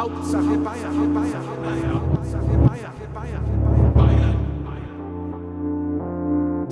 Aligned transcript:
Hauptsache 0.00 0.42
Bayern, 0.42 1.12
Bayern, 1.12 1.44
Hauptsache 1.92 2.56
Bayern, 2.64 2.96
Bayern, 3.12 3.44
Bayern. 3.94 4.36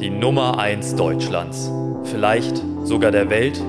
Die 0.00 0.08
Nummer 0.08 0.58
1 0.58 0.96
Deutschlands, 0.96 1.70
vielleicht 2.04 2.64
sogar 2.84 3.10
der 3.10 3.28
Welt, 3.28 3.62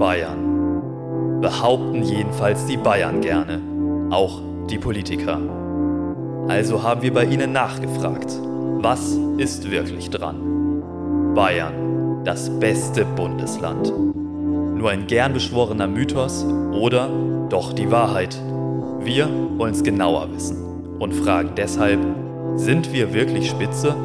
Bayern. 0.00 1.38
Behaupten 1.40 2.02
jedenfalls 2.02 2.66
die 2.66 2.76
Bayern 2.76 3.20
gerne, 3.20 3.60
auch 4.10 4.40
die 4.68 4.78
Politiker. 4.78 5.38
Also 6.48 6.82
haben 6.82 7.02
wir 7.02 7.14
bei 7.14 7.26
ihnen 7.26 7.52
nachgefragt, 7.52 8.36
was 8.80 9.16
ist 9.38 9.70
wirklich 9.70 10.10
dran? 10.10 11.32
Bayern, 11.36 12.24
das 12.24 12.50
beste 12.58 13.04
Bundesland. 13.04 13.92
Nur 14.76 14.90
ein 14.90 15.06
gern 15.06 15.34
beschworener 15.34 15.86
Mythos 15.86 16.44
oder 16.72 17.08
doch 17.48 17.72
die 17.74 17.92
Wahrheit? 17.92 18.36
Wir 19.04 19.28
wollen 19.58 19.74
es 19.74 19.82
genauer 19.82 20.32
wissen 20.32 20.56
und 21.00 21.12
fragen 21.12 21.50
deshalb, 21.56 21.98
sind 22.54 22.92
wir 22.92 23.12
wirklich 23.12 23.50
Spitze? 23.50 23.96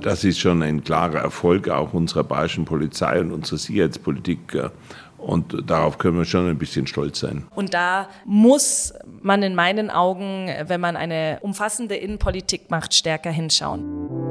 Das 0.00 0.24
ist 0.24 0.40
schon 0.40 0.62
ein 0.62 0.82
klarer 0.82 1.18
Erfolg 1.18 1.68
auch 1.68 1.92
unserer 1.92 2.24
bayerischen 2.24 2.64
Polizei 2.64 3.20
und 3.20 3.32
unserer 3.32 3.58
Sicherheitspolitik. 3.58 4.58
Und 5.18 5.70
darauf 5.70 5.98
können 5.98 6.16
wir 6.16 6.24
schon 6.24 6.48
ein 6.48 6.56
bisschen 6.56 6.86
stolz 6.86 7.20
sein. 7.20 7.44
Und 7.54 7.74
da 7.74 8.08
muss 8.24 8.94
man 9.20 9.42
in 9.42 9.54
meinen 9.54 9.90
Augen, 9.90 10.48
wenn 10.66 10.80
man 10.80 10.96
eine 10.96 11.38
umfassende 11.42 11.96
Innenpolitik 11.96 12.70
macht, 12.70 12.94
stärker 12.94 13.30
hinschauen. 13.30 14.21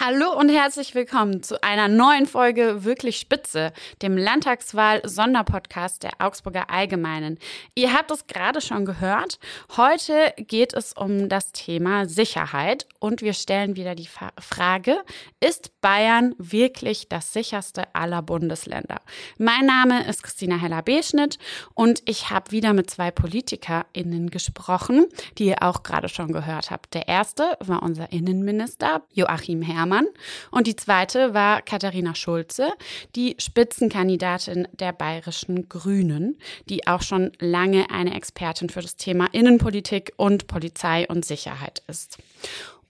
Hallo 0.00 0.36
und 0.36 0.48
herzlich 0.48 0.94
willkommen 0.96 1.42
zu 1.44 1.62
einer 1.62 1.86
neuen 1.86 2.26
Folge 2.26 2.84
Wirklich 2.84 3.18
Spitze, 3.18 3.72
dem 4.02 4.18
Landtagswahl-Sonderpodcast 4.18 6.02
der 6.02 6.10
Augsburger 6.18 6.68
Allgemeinen. 6.68 7.38
Ihr 7.76 7.92
habt 7.92 8.10
es 8.10 8.26
gerade 8.26 8.60
schon 8.60 8.86
gehört. 8.86 9.38
Heute 9.76 10.34
geht 10.36 10.74
es 10.74 10.94
um 10.94 11.28
das 11.28 11.52
Thema 11.52 12.06
Sicherheit 12.06 12.86
und 12.98 13.22
wir 13.22 13.34
stellen 13.34 13.76
wieder 13.76 13.94
die 13.94 14.08
Frage, 14.40 14.96
ist 15.40 15.80
Bayern 15.80 16.34
wirklich 16.38 17.08
das 17.08 17.32
sicherste 17.32 17.84
aller 17.94 18.20
Bundesländer? 18.20 19.00
Mein 19.38 19.64
Name 19.64 20.06
ist 20.08 20.24
Christina 20.24 20.56
Heller-Beschnitt 20.56 21.38
und 21.72 22.02
ich 22.04 22.30
habe 22.30 22.50
wieder 22.50 22.72
mit 22.72 22.90
zwei 22.90 23.12
PolitikerInnen 23.12 24.28
gesprochen, 24.30 25.06
die 25.38 25.46
ihr 25.46 25.62
auch 25.62 25.84
gerade 25.84 26.08
schon 26.08 26.32
gehört 26.32 26.72
habt. 26.72 26.94
Der 26.94 27.06
erste 27.06 27.56
war 27.60 27.82
unser 27.82 28.12
Innenminister 28.12 29.02
Joachim 29.12 29.62
Herrmann. 29.62 29.83
Herrmann. 29.84 30.06
Und 30.50 30.66
die 30.66 30.76
zweite 30.76 31.34
war 31.34 31.62
Katharina 31.62 32.14
Schulze, 32.14 32.72
die 33.14 33.36
Spitzenkandidatin 33.38 34.66
der 34.72 34.92
bayerischen 34.92 35.68
Grünen, 35.68 36.38
die 36.68 36.86
auch 36.86 37.02
schon 37.02 37.32
lange 37.38 37.90
eine 37.90 38.14
Expertin 38.14 38.70
für 38.70 38.80
das 38.80 38.96
Thema 38.96 39.26
Innenpolitik 39.32 40.12
und 40.16 40.46
Polizei 40.46 41.06
und 41.08 41.24
Sicherheit 41.24 41.82
ist. 41.86 42.18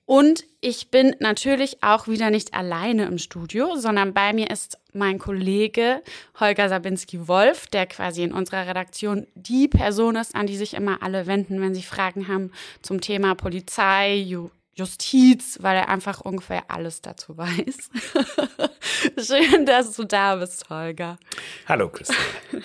Und 0.06 0.44
ich 0.60 0.90
bin 0.90 1.16
natürlich 1.18 1.82
auch 1.82 2.08
wieder 2.08 2.28
nicht 2.28 2.52
alleine 2.52 3.06
im 3.06 3.16
Studio, 3.16 3.76
sondern 3.76 4.12
bei 4.12 4.34
mir 4.34 4.50
ist 4.50 4.78
mein 4.92 5.18
Kollege 5.18 6.02
Holger 6.38 6.68
Sabinski-Wolf, 6.68 7.68
der 7.68 7.86
quasi 7.86 8.22
in 8.22 8.32
unserer 8.32 8.66
Redaktion 8.66 9.26
die 9.34 9.66
Person 9.66 10.16
ist, 10.16 10.34
an 10.34 10.46
die 10.46 10.58
sich 10.58 10.74
immer 10.74 11.02
alle 11.02 11.26
wenden, 11.26 11.62
wenn 11.62 11.74
sie 11.74 11.82
Fragen 11.82 12.28
haben 12.28 12.52
zum 12.82 13.00
Thema 13.00 13.34
Polizei, 13.34 14.16
Justiz, 14.76 15.58
weil 15.60 15.76
er 15.76 15.88
einfach 15.88 16.20
ungefähr 16.20 16.70
alles 16.70 17.00
dazu 17.00 17.36
weiß. 17.36 17.90
Schön, 19.26 19.66
dass 19.66 19.94
du 19.94 20.04
da 20.04 20.36
bist, 20.36 20.68
Holger. 20.70 21.16
Hallo, 21.66 21.88
Christian. 21.88 22.18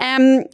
ähm, 0.00 0.46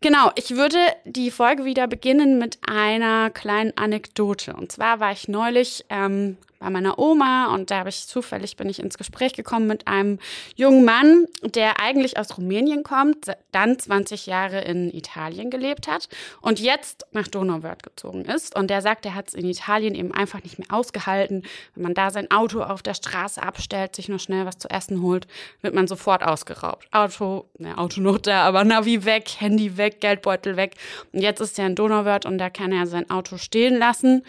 genau, 0.00 0.30
ich 0.34 0.50
würde 0.50 0.78
die 1.04 1.30
Folge 1.30 1.64
wieder 1.64 1.86
beginnen 1.86 2.38
mit 2.38 2.58
einer 2.66 3.30
kleinen 3.30 3.76
Anekdote. 3.76 4.54
Und 4.54 4.72
zwar 4.72 5.00
war 5.00 5.12
ich 5.12 5.28
neulich 5.28 5.84
ähm, 5.90 6.36
bei 6.64 6.70
meiner 6.70 6.98
Oma 6.98 7.54
und 7.54 7.70
da 7.70 7.80
habe 7.80 7.90
ich 7.90 8.06
zufällig 8.06 8.56
bin 8.56 8.70
ich 8.70 8.78
ins 8.78 8.96
Gespräch 8.96 9.34
gekommen 9.34 9.66
mit 9.66 9.86
einem 9.86 10.18
jungen 10.56 10.84
Mann, 10.84 11.26
der 11.42 11.78
eigentlich 11.78 12.18
aus 12.18 12.38
Rumänien 12.38 12.82
kommt, 12.82 13.26
dann 13.52 13.78
20 13.78 14.24
Jahre 14.24 14.62
in 14.62 14.90
Italien 14.90 15.50
gelebt 15.50 15.88
hat 15.88 16.08
und 16.40 16.60
jetzt 16.60 17.04
nach 17.12 17.28
Donauwörth 17.28 17.82
gezogen 17.82 18.24
ist 18.24 18.56
und 18.56 18.70
der 18.70 18.80
sagt, 18.80 19.04
er 19.04 19.14
hat 19.14 19.28
es 19.28 19.34
in 19.34 19.46
Italien 19.46 19.94
eben 19.94 20.14
einfach 20.14 20.42
nicht 20.42 20.58
mehr 20.58 20.68
ausgehalten, 20.70 21.42
wenn 21.74 21.82
man 21.82 21.92
da 21.92 22.10
sein 22.10 22.30
Auto 22.30 22.62
auf 22.62 22.82
der 22.82 22.94
Straße 22.94 23.42
abstellt, 23.42 23.94
sich 23.94 24.08
nur 24.08 24.18
schnell 24.18 24.46
was 24.46 24.56
zu 24.56 24.70
essen 24.70 25.02
holt, 25.02 25.26
wird 25.60 25.74
man 25.74 25.86
sofort 25.86 26.22
ausgeraubt. 26.22 26.88
Auto, 26.92 27.44
ne, 27.58 27.76
Auto 27.76 28.00
noch 28.00 28.16
da, 28.16 28.42
aber 28.42 28.64
Navi 28.64 28.93
weg, 29.04 29.28
Handy 29.38 29.76
weg, 29.76 30.00
Geldbeutel 30.00 30.56
weg 30.56 30.76
und 31.12 31.20
jetzt 31.20 31.40
ist 31.40 31.58
er 31.58 31.66
in 31.66 31.74
Donauwörth 31.74 32.26
und 32.26 32.38
da 32.38 32.50
kann 32.50 32.72
er 32.72 32.86
sein 32.86 33.10
Auto 33.10 33.36
stehen 33.36 33.76
lassen 33.76 34.22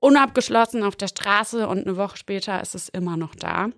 unabgeschlossen 0.00 0.82
auf 0.82 0.96
der 0.96 1.08
Straße 1.08 1.68
und 1.68 1.86
eine 1.86 1.96
Woche 1.96 2.16
später 2.16 2.60
ist 2.60 2.74
es 2.74 2.88
immer 2.88 3.16
noch 3.16 3.34
da. 3.34 3.68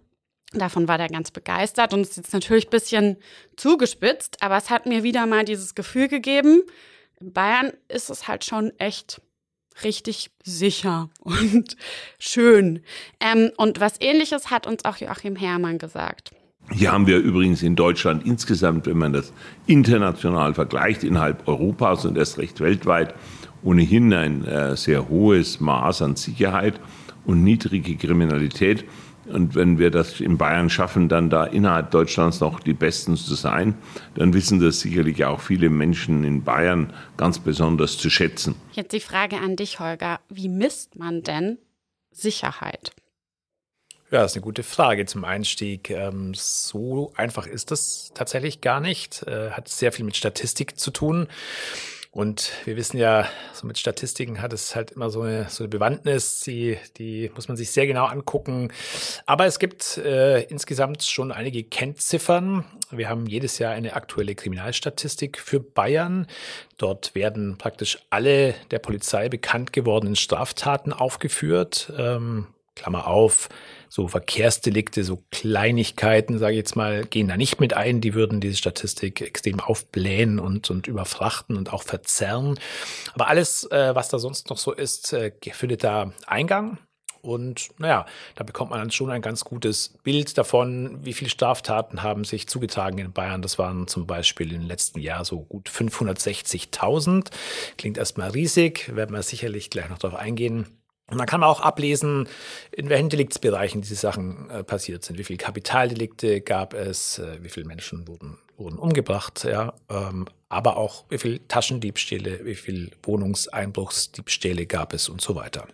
Davon 0.52 0.86
war 0.86 0.98
der 0.98 1.08
ganz 1.08 1.30
begeistert 1.30 1.92
und 1.92 2.02
ist 2.02 2.16
jetzt 2.16 2.32
natürlich 2.32 2.68
ein 2.68 2.70
bisschen 2.70 3.16
zugespitzt, 3.56 4.42
aber 4.42 4.56
es 4.56 4.70
hat 4.70 4.86
mir 4.86 5.02
wieder 5.02 5.26
mal 5.26 5.44
dieses 5.44 5.74
Gefühl 5.74 6.08
gegeben, 6.08 6.62
in 7.20 7.32
Bayern 7.32 7.72
ist 7.88 8.10
es 8.10 8.28
halt 8.28 8.44
schon 8.44 8.70
echt 8.78 9.20
richtig 9.82 10.30
sicher 10.44 11.10
und 11.20 11.76
schön. 12.18 12.84
Ähm, 13.20 13.50
und 13.56 13.80
was 13.80 14.00
ähnliches 14.00 14.50
hat 14.50 14.66
uns 14.66 14.84
auch 14.84 14.96
Joachim 14.98 15.36
Herrmann 15.36 15.78
gesagt. 15.78 16.32
Hier 16.72 16.92
haben 16.92 17.06
wir 17.06 17.18
übrigens 17.18 17.62
in 17.62 17.76
Deutschland 17.76 18.24
insgesamt, 18.26 18.86
wenn 18.86 18.96
man 18.96 19.12
das 19.12 19.32
international 19.66 20.54
vergleicht, 20.54 21.04
innerhalb 21.04 21.46
Europas 21.46 22.04
und 22.04 22.16
erst 22.16 22.38
recht 22.38 22.60
weltweit, 22.60 23.14
ohnehin 23.62 24.12
ein 24.12 24.44
äh, 24.44 24.76
sehr 24.76 25.08
hohes 25.08 25.60
Maß 25.60 26.02
an 26.02 26.16
Sicherheit 26.16 26.80
und 27.24 27.44
niedrige 27.44 27.96
Kriminalität. 27.96 28.84
Und 29.26 29.54
wenn 29.54 29.78
wir 29.78 29.90
das 29.90 30.20
in 30.20 30.36
Bayern 30.36 30.68
schaffen, 30.68 31.08
dann 31.08 31.30
da 31.30 31.44
innerhalb 31.44 31.92
Deutschlands 31.92 32.40
noch 32.40 32.58
die 32.58 32.72
Besten 32.72 33.16
zu 33.16 33.34
sein, 33.34 33.74
dann 34.14 34.34
wissen 34.34 34.58
das 34.58 34.80
sicherlich 34.80 35.24
auch 35.24 35.40
viele 35.40 35.70
Menschen 35.70 36.24
in 36.24 36.42
Bayern 36.42 36.92
ganz 37.16 37.38
besonders 37.38 37.98
zu 37.98 38.10
schätzen. 38.10 38.56
Jetzt 38.72 38.92
die 38.92 39.00
Frage 39.00 39.36
an 39.38 39.54
dich, 39.54 39.78
Holger. 39.78 40.20
Wie 40.28 40.48
misst 40.48 40.96
man 40.96 41.22
denn 41.22 41.58
Sicherheit? 42.10 42.92
Ja, 44.12 44.26
ist 44.26 44.34
eine 44.34 44.42
gute 44.42 44.62
Frage 44.62 45.06
zum 45.06 45.24
Einstieg. 45.24 45.88
Ähm, 45.88 46.34
so 46.34 47.14
einfach 47.16 47.46
ist 47.46 47.70
das 47.70 48.10
tatsächlich 48.12 48.60
gar 48.60 48.78
nicht. 48.78 49.22
Äh, 49.22 49.52
hat 49.52 49.68
sehr 49.68 49.90
viel 49.90 50.04
mit 50.04 50.18
Statistik 50.18 50.78
zu 50.78 50.90
tun. 50.90 51.28
Und 52.10 52.52
wir 52.66 52.76
wissen 52.76 52.98
ja, 52.98 53.26
so 53.54 53.66
mit 53.66 53.78
Statistiken 53.78 54.42
hat 54.42 54.52
es 54.52 54.76
halt 54.76 54.90
immer 54.90 55.08
so 55.08 55.22
eine, 55.22 55.48
so 55.48 55.64
eine 55.64 55.68
Bewandtnis, 55.70 56.40
die, 56.40 56.76
die 56.98 57.30
muss 57.34 57.48
man 57.48 57.56
sich 57.56 57.70
sehr 57.70 57.86
genau 57.86 58.04
angucken. 58.04 58.70
Aber 59.24 59.46
es 59.46 59.58
gibt 59.58 59.96
äh, 59.96 60.42
insgesamt 60.42 61.02
schon 61.04 61.32
einige 61.32 61.64
Kennziffern. 61.64 62.66
Wir 62.90 63.08
haben 63.08 63.24
jedes 63.24 63.58
Jahr 63.58 63.72
eine 63.72 63.96
aktuelle 63.96 64.34
Kriminalstatistik 64.34 65.38
für 65.38 65.58
Bayern. 65.58 66.26
Dort 66.76 67.14
werden 67.14 67.56
praktisch 67.56 67.98
alle 68.10 68.54
der 68.70 68.78
Polizei 68.78 69.30
bekannt 69.30 69.72
gewordenen 69.72 70.16
Straftaten 70.16 70.92
aufgeführt. 70.92 71.90
Ähm, 71.96 72.48
Klammer 72.74 73.06
auf, 73.06 73.48
so 73.92 74.08
Verkehrsdelikte, 74.08 75.04
so 75.04 75.22
Kleinigkeiten, 75.30 76.38
sage 76.38 76.52
ich 76.52 76.56
jetzt 76.56 76.76
mal, 76.76 77.04
gehen 77.04 77.28
da 77.28 77.36
nicht 77.36 77.60
mit 77.60 77.74
ein. 77.74 78.00
Die 78.00 78.14
würden 78.14 78.40
diese 78.40 78.56
Statistik 78.56 79.20
extrem 79.20 79.60
aufblähen 79.60 80.38
und, 80.38 80.70
und 80.70 80.86
überfrachten 80.86 81.58
und 81.58 81.74
auch 81.74 81.82
verzerren. 81.82 82.58
Aber 83.12 83.28
alles, 83.28 83.70
äh, 83.70 83.94
was 83.94 84.08
da 84.08 84.18
sonst 84.18 84.48
noch 84.48 84.56
so 84.56 84.72
ist, 84.72 85.12
äh, 85.12 85.30
findet 85.52 85.84
da 85.84 86.10
Eingang. 86.26 86.78
Und 87.20 87.68
naja, 87.78 88.06
da 88.34 88.44
bekommt 88.44 88.70
man 88.70 88.78
dann 88.78 88.90
schon 88.90 89.10
ein 89.10 89.20
ganz 89.20 89.44
gutes 89.44 89.98
Bild 90.02 90.38
davon, 90.38 90.98
wie 91.04 91.12
viele 91.12 91.28
Straftaten 91.28 92.02
haben 92.02 92.24
sich 92.24 92.48
zugetragen 92.48 92.96
in 92.96 93.12
Bayern. 93.12 93.42
Das 93.42 93.58
waren 93.58 93.88
zum 93.88 94.06
Beispiel 94.06 94.54
im 94.54 94.62
letzten 94.62 95.00
Jahr 95.00 95.26
so 95.26 95.42
gut 95.42 95.68
560.000. 95.68 97.30
Klingt 97.76 97.98
erstmal 97.98 98.30
riesig, 98.30 98.96
werden 98.96 99.14
wir 99.14 99.22
sicherlich 99.22 99.68
gleich 99.68 99.90
noch 99.90 99.98
darauf 99.98 100.18
eingehen. 100.18 100.81
Und 101.10 101.18
dann 101.18 101.26
kann 101.26 101.40
man 101.40 101.48
auch 101.48 101.60
ablesen, 101.60 102.28
in 102.70 102.88
welchen 102.88 103.10
Deliktsbereichen 103.10 103.82
diese 103.82 103.96
Sachen 103.96 104.48
äh, 104.48 104.64
passiert 104.64 105.04
sind. 105.04 105.18
Wie 105.18 105.24
viele 105.24 105.36
Kapitaldelikte 105.36 106.40
gab 106.40 106.72
es, 106.74 107.18
äh, 107.18 107.38
wie 107.42 107.50
viele 107.50 107.66
Menschen 107.66 108.08
wurden, 108.08 108.38
wurden 108.56 108.78
umgebracht, 108.78 109.44
ja, 109.44 109.74
ähm, 109.90 110.26
aber 110.48 110.76
auch 110.76 111.04
wie 111.10 111.18
viele 111.18 111.46
Taschendiebstähle, 111.48 112.44
wie 112.44 112.54
viele 112.54 112.90
Wohnungseinbruchsdiebstähle 113.02 114.66
gab 114.66 114.94
es 114.94 115.08
und 115.08 115.20
so 115.20 115.34
weiter. 115.34 115.66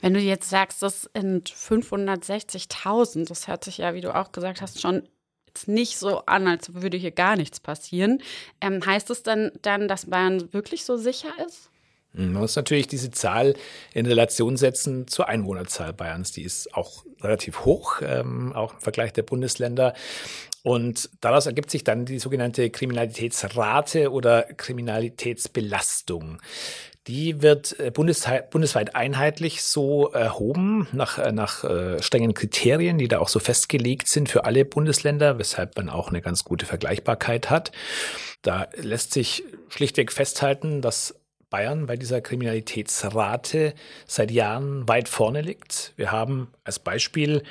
Wenn 0.00 0.14
du 0.14 0.20
jetzt 0.20 0.48
sagst, 0.48 0.82
das 0.82 1.08
sind 1.14 1.50
560.000, 1.50 3.28
das 3.28 3.46
hört 3.46 3.64
sich 3.64 3.78
ja, 3.78 3.94
wie 3.94 4.00
du 4.00 4.14
auch 4.14 4.32
gesagt 4.32 4.62
hast, 4.62 4.80
schon 4.80 5.02
jetzt 5.46 5.68
nicht 5.68 5.98
so 5.98 6.24
an, 6.26 6.46
als 6.46 6.74
würde 6.74 6.96
hier 6.96 7.10
gar 7.10 7.36
nichts 7.36 7.60
passieren. 7.60 8.22
Ähm, 8.60 8.84
heißt 8.84 9.10
es 9.10 9.22
dann, 9.22 9.50
dann, 9.62 9.88
dass 9.88 10.06
Bayern 10.06 10.52
wirklich 10.52 10.84
so 10.84 10.96
sicher 10.96 11.30
ist? 11.46 11.70
Man 12.12 12.32
muss 12.32 12.56
natürlich 12.56 12.88
diese 12.88 13.10
Zahl 13.10 13.54
in 13.94 14.06
Relation 14.06 14.56
setzen 14.56 15.06
zur 15.06 15.28
Einwohnerzahl 15.28 15.92
Bayerns. 15.92 16.32
Die 16.32 16.42
ist 16.42 16.74
auch 16.74 17.04
relativ 17.20 17.64
hoch, 17.64 18.02
ähm, 18.02 18.52
auch 18.52 18.74
im 18.74 18.80
Vergleich 18.80 19.12
der 19.12 19.22
Bundesländer. 19.22 19.94
Und 20.62 21.08
daraus 21.20 21.46
ergibt 21.46 21.70
sich 21.70 21.84
dann 21.84 22.04
die 22.04 22.18
sogenannte 22.18 22.68
Kriminalitätsrate 22.68 24.10
oder 24.10 24.42
Kriminalitätsbelastung. 24.42 26.38
Die 27.06 27.40
wird 27.40 27.80
äh, 27.80 27.90
bundesweit 27.90 28.94
einheitlich 28.94 29.62
so 29.62 30.10
erhoben 30.10 30.86
nach, 30.92 31.18
äh, 31.18 31.32
nach 31.32 31.64
äh, 31.64 32.02
strengen 32.02 32.34
Kriterien, 32.34 32.98
die 32.98 33.08
da 33.08 33.20
auch 33.20 33.28
so 33.28 33.38
festgelegt 33.38 34.06
sind 34.06 34.28
für 34.28 34.44
alle 34.44 34.66
Bundesländer, 34.66 35.38
weshalb 35.38 35.76
man 35.76 35.88
auch 35.88 36.08
eine 36.08 36.20
ganz 36.20 36.44
gute 36.44 36.66
Vergleichbarkeit 36.66 37.48
hat. 37.48 37.72
Da 38.42 38.68
lässt 38.76 39.14
sich 39.14 39.44
schlichtweg 39.70 40.12
festhalten, 40.12 40.82
dass 40.82 41.19
Bayern 41.50 41.86
bei 41.86 41.96
dieser 41.96 42.20
Kriminalitätsrate 42.20 43.74
seit 44.06 44.30
Jahren 44.30 44.86
weit 44.88 45.08
vorne 45.08 45.40
liegt. 45.42 45.92
Wir 45.96 46.12
haben 46.12 46.52
als 46.64 46.78
Beispiel 46.78 47.42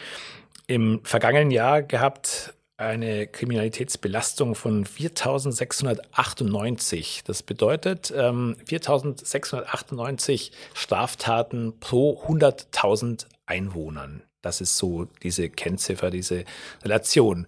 im 0.68 1.02
vergangenen 1.04 1.52
Jahr 1.52 1.84
gehabt 1.84 2.54
eine 2.78 3.28
Kriminalitätsbelastung 3.28 4.56
von 4.56 4.86
4.698. 4.86 7.24
Das 7.26 7.44
bedeutet 7.44 8.14
ähm, 8.16 8.56
4.698 8.66 10.52
Straftaten 10.74 11.78
pro 11.80 12.24
100.000 12.26 13.26
Einwohnern. 13.46 14.24
Das 14.42 14.62
ist 14.62 14.78
so 14.78 15.06
diese 15.22 15.50
Kennziffer, 15.50 16.10
diese 16.10 16.46
Relation. 16.84 17.46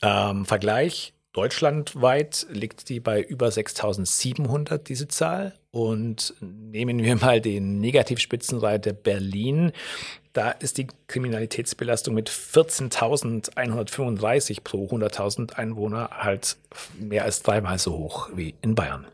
Ähm, 0.00 0.46
Vergleich 0.46 1.12
Deutschlandweit 1.32 2.46
liegt 2.50 2.88
die 2.88 3.00
bei 3.00 3.20
über 3.22 3.50
6700, 3.50 4.88
diese 4.88 5.08
Zahl. 5.08 5.54
Und 5.72 6.34
nehmen 6.40 7.02
wir 7.02 7.16
mal 7.16 7.40
den 7.40 7.80
Negativspitzenreiter 7.80 8.92
Berlin. 8.92 9.72
Da 10.34 10.50
ist 10.50 10.76
die 10.76 10.86
Kriminalitätsbelastung 11.08 12.14
mit 12.14 12.28
14.135 12.28 14.62
pro 14.62 14.86
100.000 14.86 15.54
Einwohner 15.54 16.10
halt 16.12 16.58
mehr 16.98 17.24
als 17.24 17.42
dreimal 17.42 17.78
so 17.78 17.92
hoch 17.92 18.28
wie 18.34 18.54
in 18.60 18.74
Bayern. 18.74 19.06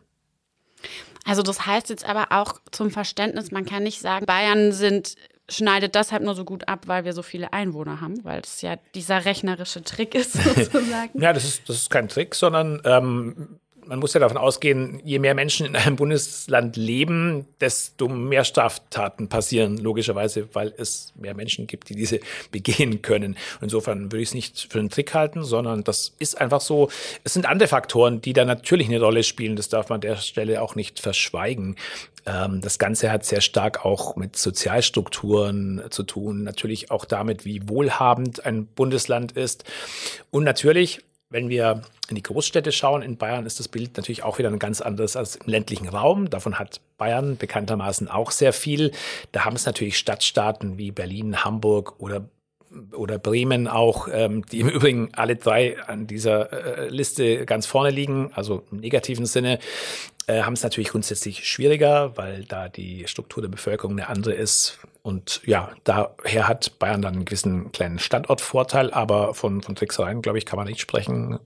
Also 1.25 1.43
das 1.43 1.65
heißt 1.65 1.91
jetzt 1.91 2.05
aber 2.05 2.27
auch 2.31 2.61
zum 2.73 2.91
Verständnis, 2.91 3.53
man 3.53 3.65
kann 3.65 3.85
nicht 3.85 4.01
sagen, 4.01 4.27
Bayern 4.27 4.73
sind 4.73 5.15
schneidet 5.49 5.95
deshalb 5.95 6.23
nur 6.23 6.35
so 6.35 6.45
gut 6.45 6.69
ab, 6.69 6.83
weil 6.87 7.05
wir 7.05 7.13
so 7.13 7.23
viele 7.23 7.53
Einwohner 7.53 8.01
haben, 8.01 8.25
weil 8.25 8.41
es 8.41 8.63
ja 8.63 8.77
dieser 8.95 9.25
rechnerische 9.25 9.83
Trick 9.83 10.15
ist, 10.15 10.33
sozusagen. 10.45 11.21
ja, 11.21 11.33
das 11.33 11.45
ist, 11.45 11.69
das 11.69 11.77
ist 11.77 11.91
kein 11.91 12.09
Trick, 12.09 12.35
sondern 12.35 12.81
ähm, 12.85 13.61
man 13.89 13.99
muss 13.99 14.13
ja 14.13 14.21
davon 14.21 14.37
ausgehen, 14.37 15.01
je 15.05 15.19
mehr 15.19 15.35
Menschen 15.35 15.67
in 15.67 15.75
einem 15.75 15.97
Bundesland 15.97 16.77
leben, 16.77 17.47
desto 17.61 18.07
mehr 18.07 18.45
Straftaten 18.45 19.29
passieren, 19.29 19.79
logischerweise, 19.79 20.49
weil 20.53 20.75
es 20.77 21.13
mehr 21.17 21.35
Menschen 21.35 21.67
gibt, 21.67 21.89
die 21.89 21.95
diese 21.95 22.21
begehen 22.53 23.03
können. 23.03 23.37
Insofern 23.61 24.13
würde 24.13 24.23
ich 24.23 24.29
es 24.29 24.35
nicht 24.35 24.69
für 24.71 24.79
einen 24.79 24.91
Trick 24.91 25.15
halten, 25.15 25.43
sondern 25.43 25.85
das 25.85 26.15
ist 26.19 26.41
einfach 26.41 26.61
so. 26.61 26.91
Es 27.25 27.33
sind 27.33 27.47
andere 27.47 27.69
Faktoren, 27.69 28.21
die 28.21 28.35
da 28.35 28.45
natürlich 28.45 28.89
eine 28.89 29.01
Rolle 29.01 29.23
spielen. 29.23 29.57
Das 29.57 29.71
darf 29.71 29.89
man 29.89 29.97
an 29.97 30.03
der 30.03 30.17
Stelle 30.17 30.61
auch 30.61 30.75
nicht 30.75 31.01
verschweigen. 31.01 31.77
Ähm, 32.27 32.61
das 32.61 32.79
Ganze 32.79 33.11
hat 33.11 33.25
sehr 33.25 33.41
stark 33.41 33.85
auch 33.87 34.17
mit 34.17 34.37
Sozialstrukturen 34.37 35.85
zu 35.91 36.03
tun, 36.03 36.43
natürlich 36.43 36.91
auch 36.91 37.07
damit, 37.07 37.45
wie 37.45 37.69
wohlhabend 37.69 38.45
ein 38.45 38.67
Bundesland 38.67 39.33
ist. 39.33 39.65
Und 40.31 40.45
natürlich, 40.45 41.01
wenn 41.31 41.49
wir 41.49 41.83
in 42.09 42.17
die 42.17 42.23
Großstädte 42.23 42.73
schauen, 42.73 43.03
in 43.03 43.17
Bayern 43.17 43.45
ist 43.45 43.61
das 43.61 43.69
Bild 43.69 43.97
natürlich 43.97 44.23
auch 44.23 44.39
wieder 44.39 44.49
ein 44.49 44.59
ganz 44.59 44.81
anderes 44.81 45.17
als 45.17 45.37
im 45.37 45.47
ländlichen 45.47 45.89
Raum. 45.89 46.31
Davon 46.31 46.59
hat 46.59 46.81
Bayern 46.97 47.37
bekanntermaßen 47.37 48.09
auch 48.09 48.31
sehr 48.31 48.53
viel. 48.53 48.93
Da 49.33 49.45
haben 49.45 49.57
es 49.57 49.67
natürlich 49.67 49.99
Stadtstaaten 49.99 50.79
wie 50.79 50.91
Berlin, 50.91 51.45
Hamburg 51.45 52.01
oder 52.01 52.29
oder 52.93 53.19
Bremen 53.19 53.67
auch, 53.67 54.09
ähm, 54.13 54.45
die 54.45 54.61
im 54.61 54.69
Übrigen 54.69 55.09
alle 55.15 55.37
drei 55.37 55.83
an 55.83 56.07
dieser 56.07 56.53
äh, 56.53 56.89
Liste 56.89 57.47
ganz 57.47 57.65
vorne 57.65 57.91
liegen, 57.91 58.31
also 58.35 58.63
im 58.71 58.79
negativen 58.79 59.25
Sinne, 59.25 59.59
äh, 60.27 60.43
haben 60.43 60.53
es 60.53 60.63
natürlich 60.63 60.91
grundsätzlich 60.91 61.49
schwieriger, 61.49 62.17
weil 62.17 62.45
da 62.45 62.69
die 62.69 63.09
Struktur 63.09 63.43
der 63.43 63.49
Bevölkerung 63.49 63.93
eine 63.93 64.09
andere 64.09 64.35
ist. 64.35 64.79
Und 65.03 65.41
ja, 65.45 65.73
daher 65.85 66.49
hat 66.49 66.79
Bayern 66.79 67.03
dann 67.03 67.15
einen 67.15 67.25
gewissen 67.25 67.73
kleinen 67.73 67.99
Standortvorteil, 67.99 68.93
aber 68.93 69.35
von, 69.35 69.63
von 69.63 69.75
Tricksereien, 69.75 70.23
glaube 70.23 70.39
ich, 70.39 70.47
kann 70.47 70.59
man 70.59 70.67
nicht 70.67 70.81
sprechen. 70.81 71.39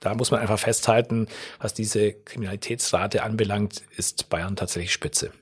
Da 0.00 0.14
muss 0.14 0.30
man 0.30 0.40
einfach 0.40 0.58
festhalten, 0.58 1.28
was 1.58 1.74
diese 1.74 2.12
Kriminalitätsrate 2.12 3.22
anbelangt, 3.22 3.82
ist 3.96 4.28
Bayern 4.28 4.56
tatsächlich 4.56 4.92
Spitze. 4.92 5.32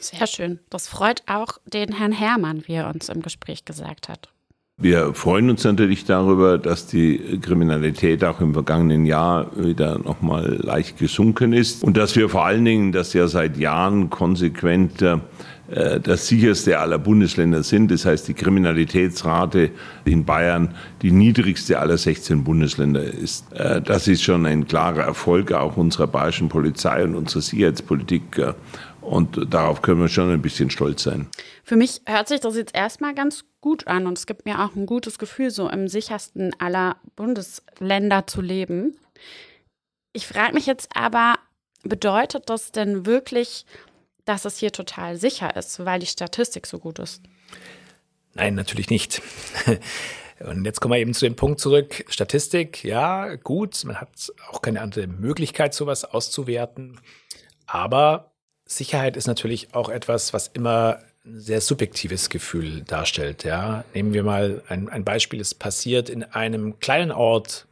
Sehr 0.00 0.26
schön. 0.26 0.60
Das 0.70 0.88
freut 0.88 1.22
auch 1.26 1.58
den 1.66 1.92
Herrn 1.92 2.12
Herrmann, 2.12 2.66
wie 2.66 2.74
er 2.74 2.88
uns 2.88 3.08
im 3.08 3.20
Gespräch 3.20 3.64
gesagt 3.64 4.08
hat. 4.08 4.28
Wir 4.80 5.12
freuen 5.12 5.50
uns 5.50 5.64
natürlich 5.64 6.04
darüber, 6.04 6.56
dass 6.56 6.86
die 6.86 7.40
Kriminalität 7.42 8.22
auch 8.22 8.40
im 8.40 8.52
vergangenen 8.52 9.06
Jahr 9.06 9.50
wieder 9.56 9.98
nochmal 9.98 10.60
leicht 10.62 10.98
gesunken 10.98 11.52
ist 11.52 11.82
und 11.82 11.96
dass 11.96 12.14
wir 12.14 12.28
vor 12.28 12.46
allen 12.46 12.64
Dingen 12.64 12.92
das 12.92 13.12
ja 13.12 13.26
seit 13.26 13.56
Jahren 13.56 14.08
konsequent 14.08 15.02
äh, 15.02 15.18
das 16.00 16.28
sicherste 16.28 16.78
aller 16.78 16.98
Bundesländer 16.98 17.64
sind. 17.64 17.90
Das 17.90 18.06
heißt, 18.06 18.28
die 18.28 18.34
Kriminalitätsrate 18.34 19.72
in 20.04 20.24
Bayern 20.24 20.76
die 21.02 21.10
niedrigste 21.10 21.80
aller 21.80 21.98
16 21.98 22.44
Bundesländer 22.44 23.02
ist. 23.02 23.52
Äh, 23.54 23.82
das 23.82 24.06
ist 24.06 24.22
schon 24.22 24.46
ein 24.46 24.68
klarer 24.68 25.02
Erfolg 25.02 25.50
auch 25.50 25.76
unserer 25.76 26.06
bayerischen 26.06 26.48
Polizei 26.48 27.02
und 27.02 27.16
unserer 27.16 27.42
Sicherheitspolitik. 27.42 28.38
Äh, 28.38 28.52
und 29.00 29.52
darauf 29.52 29.82
können 29.82 30.00
wir 30.00 30.08
schon 30.08 30.30
ein 30.30 30.42
bisschen 30.42 30.70
stolz 30.70 31.02
sein. 31.02 31.26
Für 31.64 31.76
mich 31.76 32.02
hört 32.06 32.28
sich 32.28 32.40
das 32.40 32.56
jetzt 32.56 32.74
erstmal 32.74 33.14
ganz 33.14 33.44
gut 33.60 33.86
an 33.86 34.06
und 34.06 34.18
es 34.18 34.26
gibt 34.26 34.44
mir 34.44 34.64
auch 34.64 34.74
ein 34.76 34.86
gutes 34.86 35.18
Gefühl, 35.18 35.50
so 35.50 35.68
im 35.68 35.88
sichersten 35.88 36.54
aller 36.60 36.96
Bundesländer 37.16 38.26
zu 38.26 38.40
leben. 38.40 38.96
Ich 40.12 40.26
frage 40.26 40.54
mich 40.54 40.66
jetzt 40.66 40.90
aber, 40.94 41.36
bedeutet 41.82 42.48
das 42.48 42.72
denn 42.72 43.06
wirklich, 43.06 43.66
dass 44.24 44.44
es 44.44 44.58
hier 44.58 44.72
total 44.72 45.16
sicher 45.16 45.56
ist, 45.56 45.84
weil 45.84 46.00
die 46.00 46.06
Statistik 46.06 46.66
so 46.66 46.78
gut 46.78 46.98
ist? 46.98 47.22
Nein, 48.34 48.54
natürlich 48.54 48.90
nicht. 48.90 49.22
Und 50.40 50.64
jetzt 50.64 50.80
kommen 50.80 50.94
wir 50.94 51.00
eben 51.00 51.14
zu 51.14 51.24
dem 51.24 51.34
Punkt 51.34 51.58
zurück. 51.58 52.04
Statistik, 52.08 52.84
ja, 52.84 53.34
gut, 53.36 53.84
man 53.84 54.00
hat 54.00 54.32
auch 54.50 54.62
keine 54.62 54.80
andere 54.80 55.08
Möglichkeit, 55.08 55.74
sowas 55.74 56.04
auszuwerten. 56.04 57.00
Aber 57.66 58.32
Sicherheit 58.64 59.16
ist 59.16 59.26
natürlich 59.26 59.74
auch 59.74 59.88
etwas, 59.88 60.32
was 60.32 60.46
immer 60.48 61.00
sehr 61.34 61.60
subjektives 61.60 62.30
Gefühl 62.30 62.82
darstellt. 62.82 63.44
Ja, 63.44 63.84
nehmen 63.94 64.12
wir 64.12 64.22
mal 64.22 64.62
ein, 64.68 64.88
ein 64.88 65.04
Beispiel. 65.04 65.40
Es 65.40 65.54
passiert 65.54 66.08
in 66.08 66.22
einem 66.22 66.78
kleinen 66.80 67.12
Ort. 67.12 67.66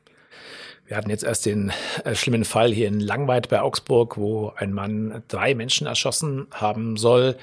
Wir 0.87 0.97
hatten 0.97 1.11
jetzt 1.11 1.25
erst 1.25 1.47
den 1.47 1.73
äh, 2.05 2.15
schlimmen 2.15 2.45
Fall 2.45 2.73
hier 2.73 2.89
in 2.89 3.01
Langweid 3.01 3.49
bei 3.49 3.61
Augsburg, 3.61 4.17
wo 4.17 4.53
ein 4.57 4.73
Mann 4.73 5.23
drei 5.29 5.55
Menschen 5.55 5.87
erschossen 5.87 6.47
haben 6.53 6.97
soll. 6.97 7.37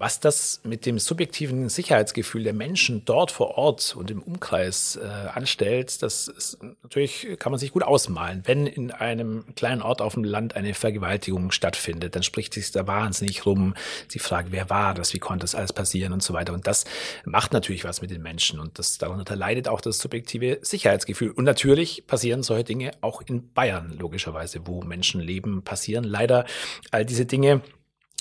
Was 0.00 0.18
das 0.18 0.62
mit 0.64 0.86
dem 0.86 0.98
subjektiven 0.98 1.68
Sicherheitsgefühl 1.68 2.44
der 2.44 2.54
Menschen 2.54 3.04
dort 3.04 3.30
vor 3.30 3.58
Ort 3.58 3.94
und 3.94 4.10
im 4.10 4.22
Umkreis 4.22 4.96
äh, 4.96 5.06
anstellt, 5.06 6.02
das 6.02 6.26
ist 6.26 6.58
natürlich 6.82 7.36
kann 7.38 7.52
man 7.52 7.58
sich 7.58 7.70
gut 7.70 7.82
ausmalen. 7.82 8.40
Wenn 8.46 8.66
in 8.66 8.92
einem 8.92 9.44
kleinen 9.56 9.82
Ort 9.82 10.00
auf 10.00 10.14
dem 10.14 10.24
Land 10.24 10.56
eine 10.56 10.72
Vergewaltigung 10.72 11.50
stattfindet, 11.50 12.16
dann 12.16 12.22
spricht 12.22 12.54
sich 12.54 12.72
da 12.72 12.86
wahnsinnig 12.86 13.44
rum. 13.44 13.74
Die 14.14 14.20
Frage, 14.20 14.52
wer 14.52 14.70
war 14.70 14.94
das, 14.94 15.12
wie 15.12 15.18
konnte 15.18 15.44
das 15.44 15.54
alles 15.54 15.74
passieren 15.74 16.14
und 16.14 16.22
so 16.22 16.32
weiter. 16.32 16.54
Und 16.54 16.66
das 16.66 16.86
macht 17.26 17.52
natürlich 17.52 17.84
was 17.84 18.00
mit 18.00 18.10
den 18.10 18.22
Menschen 18.22 18.58
und 18.58 18.78
das 18.78 18.96
darunter 18.96 19.36
leidet 19.36 19.68
auch 19.68 19.82
das 19.82 19.98
subjektive 19.98 20.60
Sicherheitsgefühl. 20.62 21.30
Und 21.30 21.44
natürlich 21.44 22.06
passieren 22.06 22.42
solche 22.42 22.64
Dinge 22.64 22.92
auch 23.02 23.20
in 23.20 23.52
Bayern 23.52 23.94
logischerweise, 23.98 24.66
wo 24.66 24.80
Menschen 24.80 25.20
leben, 25.20 25.62
passieren 25.62 26.04
leider 26.04 26.46
all 26.90 27.04
diese 27.04 27.26
Dinge. 27.26 27.60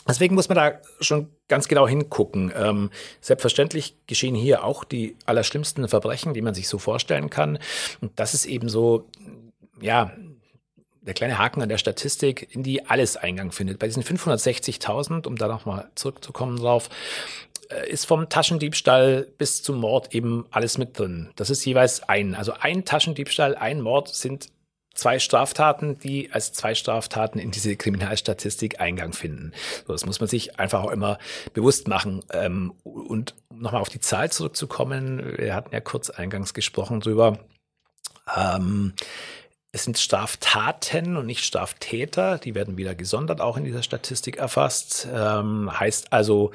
Deswegen 0.05 0.36
muss 0.36 0.50
man 0.50 0.57
da 0.57 0.81
schon 1.00 1.29
ganz 1.49 1.67
genau 1.67 1.87
hingucken. 1.87 2.53
Ähm, 2.55 2.89
selbstverständlich 3.19 3.95
geschehen 4.07 4.35
hier 4.35 4.63
auch 4.63 4.85
die 4.85 5.17
allerschlimmsten 5.25 5.87
Verbrechen, 5.89 6.33
die 6.33 6.41
man 6.41 6.53
sich 6.53 6.69
so 6.69 6.77
vorstellen 6.77 7.29
kann. 7.29 7.59
Und 7.99 8.17
das 8.17 8.33
ist 8.33 8.45
eben 8.45 8.69
so, 8.69 9.09
ja, 9.81 10.13
der 11.01 11.13
kleine 11.13 11.37
Haken 11.37 11.61
an 11.61 11.69
der 11.69 11.77
Statistik, 11.77 12.47
in 12.55 12.63
die 12.63 12.85
alles 12.85 13.17
Eingang 13.17 13.51
findet. 13.51 13.79
Bei 13.79 13.87
diesen 13.87 14.03
560.000, 14.03 15.27
um 15.27 15.35
da 15.35 15.47
nochmal 15.47 15.89
zurückzukommen 15.95 16.57
drauf, 16.57 16.89
äh, 17.69 17.89
ist 17.89 18.05
vom 18.05 18.29
Taschendiebstahl 18.29 19.27
bis 19.37 19.63
zum 19.63 19.79
Mord 19.79 20.13
eben 20.13 20.45
alles 20.51 20.77
mit 20.77 20.99
drin. 20.99 21.31
Das 21.35 21.49
ist 21.49 21.65
jeweils 21.65 22.03
ein. 22.07 22.35
Also 22.35 22.53
ein 22.53 22.85
Taschendiebstahl, 22.85 23.55
ein 23.55 23.81
Mord 23.81 24.09
sind 24.09 24.49
zwei 24.93 25.19
Straftaten, 25.19 25.98
die 26.00 26.31
als 26.31 26.53
zwei 26.53 26.75
Straftaten 26.75 27.39
in 27.39 27.51
diese 27.51 27.75
Kriminalstatistik 27.75 28.79
Eingang 28.79 29.13
finden. 29.13 29.53
So, 29.88 29.93
das 29.93 30.05
muss 30.05 30.19
man 30.19 30.29
sich 30.29 30.60
einfach 30.60 30.84
auch 30.84 30.91
immer 30.91 31.17
bewusst 31.53 31.88
machen. 31.88 32.24
Ähm, 32.31 32.74
und 32.84 33.36
um 33.50 33.60
nochmal 33.60 33.81
auf 33.81 33.89
die 33.89 34.00
Zahl 34.00 34.31
zurückzukommen, 34.31 35.38
wir 35.38 35.55
hatten 35.55 35.74
ja 35.74 35.79
kurz 35.79 36.10
eingangs 36.10 36.53
gesprochen 36.53 37.00
drüber. 37.00 37.39
Ähm, 38.36 38.93
es 39.72 39.84
sind 39.84 40.00
Straftaten 40.00 41.15
und 41.15 41.27
nicht 41.27 41.46
Straftäter, 41.46 42.39
die 42.39 42.55
werden 42.55 42.77
wieder 42.77 42.96
gesondert 42.96 43.39
auch 43.39 43.55
in 43.55 43.65
dieser 43.65 43.84
Statistik 43.84 44.38
erfasst. 44.38 45.08
Ähm, 45.13 45.69
heißt 45.79 46.12
also, 46.12 46.51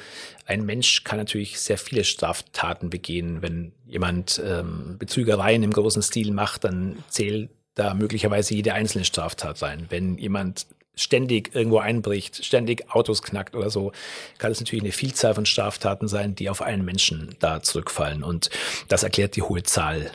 ein 0.47 0.67
Mensch 0.67 1.05
kann 1.05 1.19
natürlich 1.19 1.61
sehr 1.61 1.79
viele 1.79 2.03
Straftaten 2.03 2.91
begehen. 2.91 3.41
Wenn 3.41 3.73
jemand 3.87 4.43
ähm, 4.45 4.97
Betrügereien 4.99 5.63
im 5.63 5.73
großen 5.73 6.03
Stil 6.03 6.33
macht, 6.33 6.65
dann 6.65 7.05
zählt 7.09 7.51
da 7.75 7.95
möglicherweise 7.95 8.55
jede 8.55 8.75
einzelne 8.75 9.05
Straftat 9.05 9.59
sein. 9.59 9.87
Wenn 9.89 10.19
jemand 10.19 10.67
ständig 10.97 11.55
irgendwo 11.55 11.79
einbricht, 11.79 12.45
ständig 12.45 12.91
Autos 12.91 13.23
knackt 13.23 13.57
oder 13.57 13.71
so, 13.71 13.93
kann 14.39 14.53
es 14.53 14.61
natürlich 14.61 14.85
eine 14.85 14.93
Vielzahl 14.93 15.35
von 15.35 15.47
Straftaten 15.47 16.07
sein, 16.07 16.35
die 16.35 16.49
auf 16.49 16.63
einen 16.63 16.85
Menschen 16.85 17.35
da 17.41 17.63
zurückfallen. 17.63 18.23
Und 18.23 18.51
das 18.89 19.03
erklärt 19.03 19.37
die 19.37 19.43
hohe 19.43 19.65
Zahl 19.65 20.13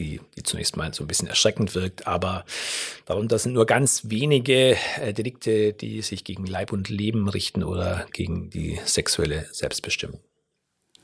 die, 0.00 0.20
die 0.36 0.42
zunächst 0.42 0.76
mal 0.76 0.92
so 0.92 1.04
ein 1.04 1.06
bisschen 1.06 1.28
erschreckend 1.28 1.74
wirkt. 1.76 2.06
Aber 2.08 2.44
darunter 3.04 3.38
sind 3.38 3.52
nur 3.52 3.66
ganz 3.66 4.02
wenige 4.06 4.76
äh, 5.00 5.12
Delikte, 5.12 5.72
die 5.72 6.02
sich 6.02 6.24
gegen 6.24 6.46
Leib 6.46 6.72
und 6.72 6.88
Leben 6.88 7.28
richten 7.28 7.62
oder 7.62 8.06
gegen 8.12 8.50
die 8.50 8.80
sexuelle 8.84 9.46
Selbstbestimmung. 9.52 10.18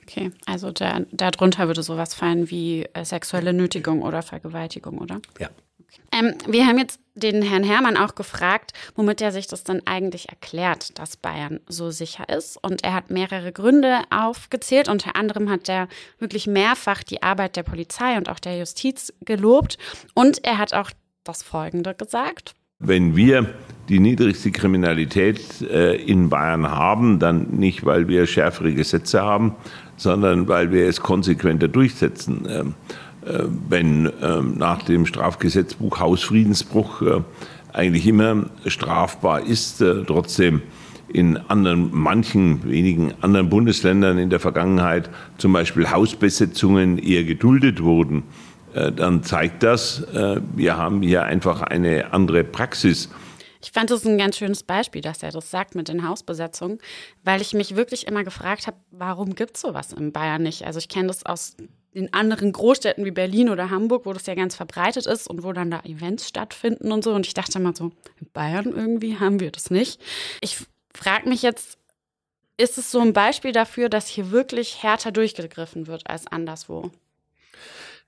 Okay, 0.02 0.30
also 0.46 0.72
da, 0.72 1.00
darunter 1.12 1.66
würde 1.66 1.82
sowas 1.82 2.14
fallen 2.14 2.50
wie 2.50 2.86
äh, 2.94 3.04
sexuelle 3.04 3.52
Nötigung 3.52 4.02
oder 4.02 4.22
Vergewaltigung, 4.22 4.98
oder? 4.98 5.20
Ja. 5.38 5.50
Ähm, 6.12 6.34
wir 6.46 6.66
haben 6.66 6.78
jetzt 6.78 7.00
den 7.14 7.42
Herrn 7.42 7.64
Herrmann 7.64 7.96
auch 7.96 8.14
gefragt, 8.14 8.72
womit 8.94 9.20
er 9.20 9.32
sich 9.32 9.46
das 9.46 9.64
dann 9.64 9.80
eigentlich 9.86 10.28
erklärt, 10.28 10.98
dass 10.98 11.16
Bayern 11.16 11.60
so 11.66 11.90
sicher 11.90 12.28
ist. 12.28 12.58
Und 12.62 12.84
er 12.84 12.94
hat 12.94 13.10
mehrere 13.10 13.52
Gründe 13.52 14.02
aufgezählt. 14.10 14.88
Unter 14.88 15.16
anderem 15.16 15.50
hat 15.50 15.68
er 15.68 15.88
wirklich 16.18 16.46
mehrfach 16.46 17.02
die 17.02 17.22
Arbeit 17.22 17.56
der 17.56 17.62
Polizei 17.62 18.16
und 18.18 18.28
auch 18.28 18.38
der 18.38 18.58
Justiz 18.58 19.12
gelobt. 19.24 19.78
Und 20.14 20.44
er 20.44 20.58
hat 20.58 20.74
auch 20.74 20.90
das 21.24 21.42
Folgende 21.42 21.94
gesagt. 21.94 22.54
Wenn 22.78 23.16
wir 23.16 23.54
die 23.88 24.00
niedrigste 24.00 24.50
Kriminalität 24.50 25.62
äh, 25.62 25.94
in 25.94 26.28
Bayern 26.28 26.70
haben, 26.70 27.18
dann 27.18 27.48
nicht, 27.52 27.86
weil 27.86 28.06
wir 28.08 28.26
schärfere 28.26 28.74
Gesetze 28.74 29.22
haben, 29.22 29.56
sondern 29.96 30.46
weil 30.46 30.70
wir 30.70 30.86
es 30.86 31.00
konsequenter 31.00 31.68
durchsetzen. 31.68 32.74
Äh, 33.26 33.44
wenn 33.68 34.12
ähm, 34.22 34.54
nach 34.56 34.82
dem 34.82 35.04
Strafgesetzbuch 35.04 35.98
Hausfriedensbruch 35.98 37.02
äh, 37.02 37.20
eigentlich 37.72 38.06
immer 38.06 38.46
strafbar 38.66 39.40
ist, 39.40 39.80
äh, 39.80 40.04
trotzdem 40.04 40.62
in 41.08 41.36
anderen, 41.36 41.90
manchen 41.92 42.68
wenigen 42.68 43.14
anderen 43.22 43.48
Bundesländern 43.48 44.18
in 44.18 44.30
der 44.30 44.38
Vergangenheit 44.38 45.10
zum 45.38 45.52
Beispiel 45.52 45.90
Hausbesetzungen 45.90 46.98
eher 46.98 47.24
geduldet 47.24 47.82
wurden, 47.82 48.24
dann 48.74 49.22
zeigt 49.22 49.62
das, 49.62 50.04
wir 50.56 50.76
haben 50.76 51.02
hier 51.02 51.22
einfach 51.22 51.62
eine 51.62 52.12
andere 52.12 52.42
Praxis. 52.42 53.08
Ich 53.62 53.70
fand 53.70 53.90
das 53.90 54.04
ein 54.04 54.18
ganz 54.18 54.36
schönes 54.36 54.64
Beispiel, 54.64 55.00
dass 55.00 55.22
er 55.22 55.30
das 55.30 55.50
sagt 55.50 55.76
mit 55.76 55.88
den 55.88 56.06
Hausbesetzungen, 56.06 56.78
weil 57.22 57.40
ich 57.40 57.54
mich 57.54 57.76
wirklich 57.76 58.06
immer 58.06 58.24
gefragt 58.24 58.66
habe, 58.66 58.76
warum 58.90 59.34
gibt 59.34 59.56
es 59.56 59.62
sowas 59.62 59.92
in 59.92 60.12
Bayern 60.12 60.42
nicht? 60.42 60.66
Also 60.66 60.78
ich 60.80 60.88
kenne 60.88 61.06
das 61.06 61.24
aus 61.24 61.56
in 61.96 62.12
anderen 62.12 62.52
Großstädten 62.52 63.06
wie 63.06 63.10
Berlin 63.10 63.48
oder 63.48 63.70
Hamburg, 63.70 64.04
wo 64.04 64.12
das 64.12 64.26
ja 64.26 64.34
ganz 64.34 64.54
verbreitet 64.54 65.06
ist 65.06 65.26
und 65.28 65.42
wo 65.42 65.54
dann 65.54 65.70
da 65.70 65.80
Events 65.80 66.28
stattfinden 66.28 66.92
und 66.92 67.02
so. 67.02 67.14
Und 67.14 67.26
ich 67.26 67.32
dachte 67.32 67.58
mal 67.58 67.74
so, 67.74 67.90
in 68.20 68.30
Bayern 68.34 68.66
irgendwie 68.66 69.18
haben 69.18 69.40
wir 69.40 69.50
das 69.50 69.70
nicht. 69.70 69.98
Ich 70.42 70.58
frage 70.94 71.26
mich 71.26 71.40
jetzt, 71.40 71.78
ist 72.58 72.76
es 72.76 72.90
so 72.90 73.00
ein 73.00 73.14
Beispiel 73.14 73.52
dafür, 73.52 73.88
dass 73.88 74.08
hier 74.08 74.30
wirklich 74.30 74.82
härter 74.82 75.10
durchgegriffen 75.10 75.86
wird 75.86 76.06
als 76.06 76.26
anderswo? 76.26 76.90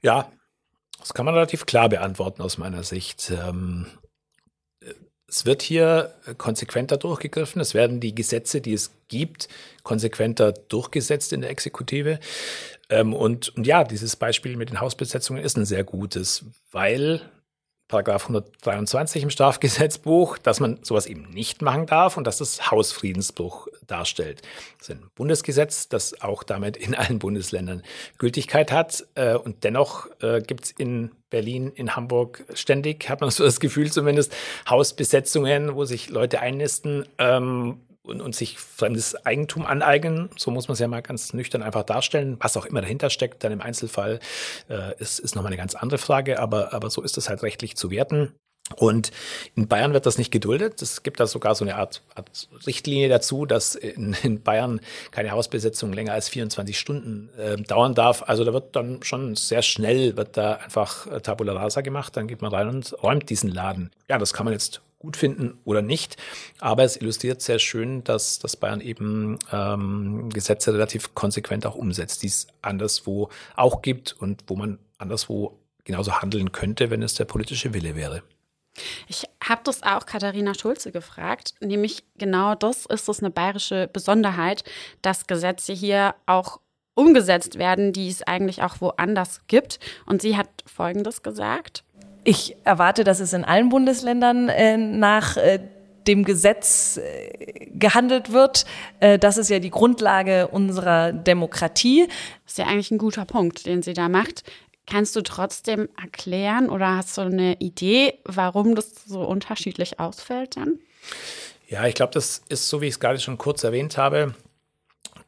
Ja, 0.03 0.31
das 0.99 1.15
kann 1.15 1.25
man 1.25 1.35
relativ 1.35 1.65
klar 1.65 1.89
beantworten 1.89 2.43
aus 2.43 2.59
meiner 2.59 2.83
Sicht. 2.83 3.31
Ähm, 3.31 3.87
es 5.29 5.47
wird 5.47 5.63
hier 5.63 6.15
konsequenter 6.37 6.99
durchgegriffen. 6.99 7.61
Es 7.61 7.73
werden 7.73 8.01
die 8.01 8.15
Gesetze, 8.15 8.61
die 8.61 8.73
es 8.73 8.91
gibt, 9.09 9.49
konsequenter 9.83 10.53
durchgesetzt 10.53 11.33
in 11.33 11.41
der 11.41 11.51
Exekutive. 11.51 12.19
Ähm, 12.91 13.15
und, 13.15 13.51
und 13.57 13.67
ja, 13.67 13.85
dieses 13.85 14.17
Beispiel 14.17 14.57
mit 14.57 14.71
den 14.71 14.81
Hausbesetzungen 14.81 15.43
ist 15.43 15.57
ein 15.57 15.67
sehr 15.67 15.85
gutes, 15.85 16.45
weil 16.71 17.21
Paragraph 17.89 18.25
123 18.25 19.23
im 19.23 19.31
Strafgesetzbuch, 19.31 20.37
dass 20.37 20.61
man 20.61 20.79
sowas 20.83 21.07
eben 21.07 21.31
nicht 21.31 21.63
machen 21.63 21.87
darf 21.87 22.19
und 22.19 22.27
dass 22.27 22.37
das 22.37 22.71
Hausfriedensbruch 22.71 23.67
darstellt. 23.87 24.43
Das 24.79 24.91
ist 24.91 24.97
ein 24.97 25.11
Bundesgesetz, 25.15 25.89
das 25.89 26.21
auch 26.21 26.43
damit 26.43 26.77
in 26.77 26.95
allen 26.95 27.19
Bundesländern 27.19 27.83
Gültigkeit 28.19 28.73
hat. 28.73 29.07
Äh, 29.15 29.35
und 29.37 29.65
dennoch 29.65 30.07
äh, 30.21 30.43
gibt 30.43 30.67
es 30.67 30.71
in 30.73 31.13
Berlin, 31.31 31.73
in 31.75 31.97
Hamburg 31.97 32.45
ständig, 32.53 33.09
hat 33.09 33.23
man 33.23 33.31
so 33.31 33.43
das 33.43 33.59
Gefühl 33.59 33.91
zumindest, 33.91 34.35
Hausbesetzungen, 34.69 35.75
wo 35.75 35.87
sich 35.87 36.11
Leute 36.11 36.41
einnisten, 36.41 37.07
ähm, 37.17 37.81
und, 38.09 38.21
und 38.21 38.35
sich 38.35 38.59
fremdes 38.59 39.15
Eigentum 39.27 39.67
aneignen. 39.67 40.31
So 40.37 40.51
muss 40.51 40.69
man 40.69 40.75
es 40.75 40.81
ja 40.81 40.89
mal 40.89 41.03
ganz 41.03 41.33
nüchtern 41.33 41.63
einfach 41.63 41.85
darstellen. 41.85 42.37
Was 42.41 42.57
auch 42.57 42.67
immer 42.67 42.81
dahinter 42.81 43.11
steckt, 43.11 43.45
dann 43.45 43.53
im 43.53 43.61
Einzelfall, 43.61 44.21
äh, 44.69 44.95
ist, 44.99 45.19
ist 45.19 45.35
nochmal 45.35 45.51
eine 45.51 45.57
ganz 45.57 45.75
andere 45.75 45.99
Frage. 45.99 46.41
Aber, 46.41 46.73
aber 46.73 46.91
so 46.91 47.03
ist 47.03 47.19
es 47.19 47.29
halt 47.29 47.43
rechtlich 47.43 47.77
zu 47.77 47.91
werten. 47.91 48.33
Und 48.77 49.13
in 49.55 49.67
Bayern 49.67 49.93
wird 49.93 50.07
das 50.07 50.19
nicht 50.19 50.31
geduldet. 50.31 50.83
Es 50.83 51.03
gibt 51.03 51.21
da 51.21 51.27
sogar 51.27 51.55
so 51.55 51.65
eine 51.65 51.77
Art, 51.77 52.03
Art 52.15 52.49
Richtlinie 52.67 53.09
dazu, 53.09 53.47
dass 53.47 53.75
in, 53.75 54.15
in, 54.23 54.43
Bayern 54.43 54.81
keine 55.11 55.31
Hausbesetzung 55.31 55.93
länger 55.93 56.13
als 56.13 56.29
24 56.29 56.79
Stunden 56.79 57.31
äh, 57.39 57.57
dauern 57.57 57.95
darf. 57.95 58.25
Also 58.27 58.45
da 58.45 58.53
wird 58.53 58.77
dann 58.77 59.03
schon 59.03 59.37
sehr 59.37 59.63
schnell, 59.63 60.17
wird 60.17 60.37
da 60.37 60.55
einfach 60.55 61.07
äh, 61.07 61.21
Tabula 61.21 61.55
Rasa 61.55 61.81
gemacht. 61.81 62.17
Dann 62.17 62.29
geht 62.29 62.43
man 62.43 62.53
rein 62.53 62.69
und 62.69 62.95
räumt 63.03 63.31
diesen 63.31 63.51
Laden. 63.51 63.91
Ja, 64.09 64.19
das 64.19 64.33
kann 64.33 64.45
man 64.45 64.53
jetzt 64.53 64.83
gut 64.99 65.17
finden 65.17 65.59
oder 65.65 65.83
nicht. 65.83 66.17
Aber 66.61 66.85
es 66.85 66.97
illustriert 66.97 67.41
sehr 67.41 67.59
schön, 67.59 68.05
dass, 68.05 68.39
dass 68.39 68.57
Bayern 68.57 68.81
eben 68.81 69.39
ähm, 69.53 70.29
Gesetze 70.31 70.73
relativ 70.73 71.15
konsequent 71.15 71.67
auch 71.67 71.75
umsetzt, 71.75 72.23
die 72.23 72.29
es 72.29 72.49
anderswo 72.63 73.29
auch 73.57 73.83
gibt 73.83 74.13
und 74.21 74.45
wo 74.49 74.57
man 74.57 74.79
anderswo 74.99 75.59
genauso 75.85 76.21
handeln 76.21 76.53
könnte, 76.53 76.91
wenn 76.91 77.03
es 77.03 77.15
der 77.15 77.25
politische 77.25 77.73
Wille 77.75 77.95
wäre. 77.95 78.23
Ich 79.09 79.25
habe 79.43 79.63
das 79.65 79.83
auch 79.83 80.07
Katharina 80.07 80.55
Schulze 80.55 80.93
gefragt, 80.93 81.55
nämlich 81.61 82.05
genau 82.17 82.55
das 82.55 82.87
ist 82.87 83.09
es 83.09 83.21
eine 83.21 83.31
bayerische 83.31 83.89
Besonderheit, 83.93 84.63
dass 85.03 85.27
Gesetze 85.27 85.73
hier 85.73 86.15
auch 86.27 86.61
umgesetzt 86.95 87.59
werden, 87.59 87.93
die 87.93 88.09
es 88.09 88.23
eigentlich 88.23 88.63
auch 88.63 88.81
woanders 88.81 89.43
gibt. 89.47 89.79
Und 90.05 90.21
sie 90.21 90.37
hat 90.37 90.49
Folgendes 90.67 91.23
gesagt. 91.23 91.85
Ich 92.29 92.57
erwarte, 92.63 93.05
dass 93.05 93.21
es 93.21 93.33
in 93.33 93.43
allen 93.43 93.71
Bundesländern 93.71 94.51
äh, 94.51 94.77
nach 94.77 95.39
äh, 95.39 95.61
dem 96.07 96.25
Gesetz 96.25 96.99
äh, 96.99 97.71
gehandelt 97.71 98.33
wird. 98.33 98.67
Äh, 99.01 99.19
das 99.19 99.39
ist 99.39 99.49
ja 99.49 99.61
die 99.61 99.71
Grundlage 99.71 100.49
unserer 100.49 101.11
Demokratie. 101.15 102.07
Das 102.45 102.53
ist 102.53 102.59
ja 102.59 102.67
eigentlich 102.67 102.91
ein 102.91 102.99
guter 102.99 103.25
Punkt, 103.25 103.65
den 103.65 103.81
sie 103.81 103.95
da 103.95 104.11
macht. 104.11 104.43
Kannst 104.85 105.17
du 105.17 105.23
trotzdem 105.23 105.89
erklären 105.99 106.69
oder 106.69 106.99
hast 106.99 107.17
du 107.17 107.23
eine 107.23 107.55
Idee, 107.61 108.19
warum 108.25 108.75
das 108.75 108.91
so 109.07 109.23
unterschiedlich 109.23 109.99
ausfällt 109.99 110.59
dann? 110.59 110.81
Ja, 111.67 111.87
ich 111.87 111.95
glaube, 111.95 112.13
das 112.13 112.43
ist 112.51 112.69
so, 112.69 112.83
wie 112.83 112.89
ich 112.89 112.95
es 112.97 113.01
gerade 113.01 113.21
schon 113.21 113.39
kurz 113.39 113.65
erwähnt 113.65 113.97
habe. 113.97 114.35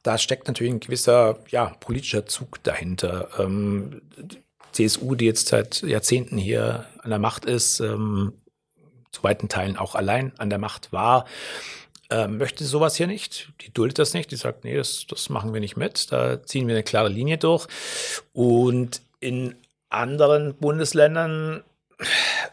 Da 0.02 0.18
steckt 0.18 0.48
natürlich 0.48 0.74
ein 0.74 0.80
gewisser 0.80 1.38
ja, 1.48 1.72
politischer 1.80 2.26
Zug 2.26 2.62
dahinter. 2.62 3.30
Ähm, 3.38 4.02
CSU, 4.72 5.14
die 5.14 5.26
jetzt 5.26 5.48
seit 5.48 5.82
Jahrzehnten 5.82 6.36
hier 6.36 6.86
an 7.02 7.10
der 7.10 7.18
Macht 7.18 7.44
ist, 7.44 7.80
ähm, 7.80 8.32
zu 9.12 9.22
weiten 9.22 9.48
Teilen 9.48 9.76
auch 9.76 9.94
allein 9.94 10.32
an 10.38 10.50
der 10.50 10.58
Macht 10.58 10.92
war, 10.92 11.26
ähm, 12.10 12.38
möchte 12.38 12.64
sowas 12.64 12.96
hier 12.96 13.06
nicht. 13.06 13.52
Die 13.60 13.72
duldet 13.72 13.98
das 13.98 14.14
nicht. 14.14 14.30
Die 14.30 14.36
sagt, 14.36 14.64
nee, 14.64 14.76
das, 14.76 15.06
das 15.08 15.28
machen 15.28 15.52
wir 15.54 15.60
nicht 15.60 15.76
mit. 15.76 16.10
Da 16.12 16.42
ziehen 16.42 16.66
wir 16.66 16.74
eine 16.74 16.82
klare 16.82 17.08
Linie 17.08 17.38
durch. 17.38 17.66
Und 18.32 19.02
in 19.20 19.54
anderen 19.88 20.54
Bundesländern 20.54 21.62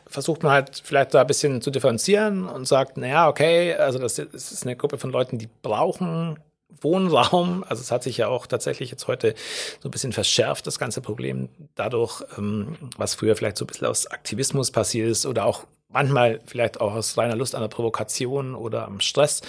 versucht 0.06 0.44
man 0.44 0.52
halt 0.52 0.82
vielleicht 0.84 1.14
da 1.14 1.22
ein 1.22 1.28
bisschen 1.28 1.62
zu 1.62 1.72
differenzieren 1.72 2.48
und 2.48 2.68
sagt, 2.68 2.98
naja, 2.98 3.28
okay, 3.28 3.74
also 3.76 4.00
das 4.00 4.20
ist 4.20 4.64
eine 4.64 4.76
Gruppe 4.76 4.98
von 4.98 5.12
Leuten, 5.12 5.38
die 5.38 5.50
brauchen 5.62 6.38
Wohnraum. 6.82 7.64
Also 7.68 7.82
es 7.82 7.92
hat 7.92 8.04
sich 8.04 8.18
ja 8.18 8.28
auch 8.28 8.48
tatsächlich 8.48 8.92
jetzt 8.92 9.08
heute 9.08 9.36
so 9.82 9.88
ein 9.88 9.92
bisschen 9.92 10.14
verschärft, 10.14 10.68
das 10.68 10.80
ganze 10.80 11.02
Problem 11.02 11.50
dadurch, 11.76 12.24
ähm, 12.38 12.76
was 12.98 13.16
früher 13.16 13.36
vielleicht 13.36 13.58
so 13.58 13.66
ein 13.66 13.68
bisschen 13.68 13.88
aus 13.88 14.08
Aktivismus 14.08 14.72
passiert 14.72 15.10
ist 15.10 15.26
oder 15.26 15.46
auch 15.46 15.66
manchmal 15.90 16.42
vielleicht 16.46 16.82
auch 16.82 16.94
aus 16.94 17.18
reiner 17.18 17.36
Lust 17.36 17.56
an 17.56 17.62
der 17.62 17.70
Provokation 17.70 18.56
oder 18.56 18.86
am 18.86 19.00
Stress, 19.00 19.42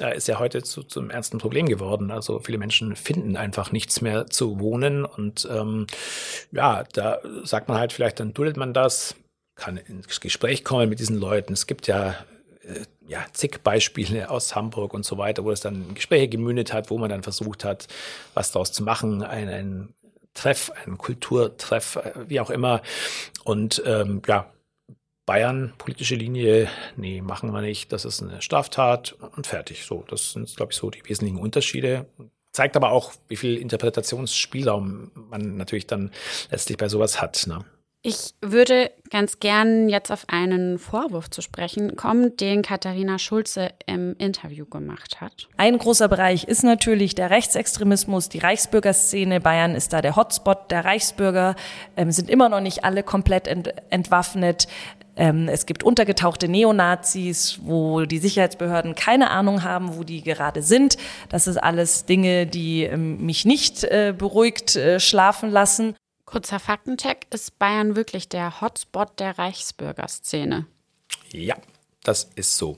äh, 0.00 0.16
ist 0.16 0.28
ja 0.28 0.38
heute 0.38 0.62
zu, 0.62 0.82
zum 0.82 1.10
ernsten 1.10 1.38
Problem 1.38 1.66
geworden. 1.66 2.10
Also 2.10 2.40
viele 2.40 2.58
Menschen 2.58 2.96
finden 2.96 3.36
einfach 3.36 3.72
nichts 3.72 4.00
mehr 4.00 4.26
zu 4.26 4.58
wohnen 4.60 5.04
und 5.04 5.48
ähm, 5.50 5.86
ja, 6.52 6.84
da 6.92 7.20
sagt 7.44 7.68
man 7.68 7.78
halt 7.78 7.92
vielleicht, 7.92 8.20
dann 8.20 8.34
duldet 8.34 8.56
man 8.56 8.74
das, 8.74 9.14
kann 9.54 9.76
ins 9.76 10.20
Gespräch 10.20 10.64
kommen 10.64 10.88
mit 10.88 11.00
diesen 11.00 11.18
Leuten. 11.18 11.52
Es 11.52 11.66
gibt 11.66 11.86
ja 11.86 12.14
ja, 13.06 13.24
zig 13.32 13.62
Beispiele 13.62 14.30
aus 14.30 14.54
Hamburg 14.54 14.94
und 14.94 15.04
so 15.04 15.18
weiter, 15.18 15.44
wo 15.44 15.50
es 15.50 15.60
dann 15.60 15.94
Gespräche 15.94 16.28
gemündet 16.28 16.72
hat, 16.72 16.90
wo 16.90 16.98
man 16.98 17.10
dann 17.10 17.22
versucht 17.22 17.64
hat, 17.64 17.88
was 18.34 18.52
daraus 18.52 18.72
zu 18.72 18.82
machen, 18.82 19.22
ein, 19.22 19.48
ein 19.48 19.94
Treff, 20.34 20.70
ein 20.86 20.98
Kulturtreff, 20.98 21.96
äh, 21.96 22.28
wie 22.28 22.40
auch 22.40 22.50
immer. 22.50 22.82
Und 23.44 23.82
ähm, 23.86 24.22
ja, 24.26 24.50
Bayern 25.26 25.74
politische 25.76 26.14
Linie, 26.14 26.68
nee, 26.96 27.20
machen 27.20 27.52
wir 27.52 27.60
nicht, 27.60 27.92
das 27.92 28.04
ist 28.04 28.22
eine 28.22 28.40
Straftat 28.40 29.12
und 29.36 29.46
fertig. 29.46 29.84
So, 29.84 30.04
das 30.08 30.32
sind, 30.32 30.54
glaube 30.56 30.72
ich, 30.72 30.78
so 30.78 30.90
die 30.90 31.06
wesentlichen 31.06 31.38
Unterschiede. 31.38 32.06
Zeigt 32.52 32.76
aber 32.76 32.92
auch, 32.92 33.12
wie 33.28 33.36
viel 33.36 33.58
Interpretationsspielraum 33.58 35.10
man 35.14 35.56
natürlich 35.56 35.86
dann 35.86 36.12
letztlich 36.50 36.78
bei 36.78 36.88
sowas 36.88 37.20
hat. 37.20 37.46
Ne? 37.46 37.64
Ich 38.02 38.34
würde 38.40 38.92
ganz 39.10 39.40
gern 39.40 39.88
jetzt 39.88 40.12
auf 40.12 40.24
einen 40.28 40.78
Vorwurf 40.78 41.30
zu 41.30 41.42
sprechen 41.42 41.96
kommen, 41.96 42.36
den 42.36 42.62
Katharina 42.62 43.18
Schulze 43.18 43.70
im 43.86 44.14
Interview 44.18 44.66
gemacht 44.66 45.20
hat. 45.20 45.48
Ein 45.56 45.78
großer 45.78 46.06
Bereich 46.06 46.44
ist 46.44 46.62
natürlich 46.62 47.16
der 47.16 47.30
Rechtsextremismus, 47.30 48.28
die 48.28 48.38
Reichsbürgerszene. 48.38 49.40
Bayern 49.40 49.74
ist 49.74 49.92
da 49.92 50.00
der 50.00 50.14
Hotspot 50.14 50.70
der 50.70 50.84
Reichsbürger, 50.84 51.56
ähm, 51.96 52.12
sind 52.12 52.30
immer 52.30 52.48
noch 52.48 52.60
nicht 52.60 52.84
alle 52.84 53.02
komplett 53.02 53.48
ent 53.48 53.74
entwaffnet. 53.90 54.68
Ähm, 55.16 55.48
es 55.48 55.66
gibt 55.66 55.82
untergetauchte 55.82 56.48
Neonazis, 56.48 57.58
wo 57.64 58.02
die 58.02 58.18
Sicherheitsbehörden 58.18 58.94
keine 58.94 59.30
Ahnung 59.30 59.64
haben, 59.64 59.96
wo 59.96 60.04
die 60.04 60.22
gerade 60.22 60.62
sind. 60.62 60.98
Das 61.30 61.48
ist 61.48 61.56
alles 61.56 62.04
Dinge, 62.04 62.46
die 62.46 62.84
ähm, 62.84 63.26
mich 63.26 63.44
nicht 63.44 63.82
äh, 63.82 64.14
beruhigt 64.16 64.76
äh, 64.76 65.00
schlafen 65.00 65.50
lassen. 65.50 65.96
Kurzer 66.28 66.60
Faktencheck, 66.60 67.26
ist 67.30 67.58
Bayern 67.58 67.96
wirklich 67.96 68.28
der 68.28 68.60
Hotspot 68.60 69.18
der 69.18 69.38
Reichsbürgerszene? 69.38 70.66
Ja, 71.30 71.56
das 72.04 72.28
ist 72.34 72.58
so. 72.58 72.76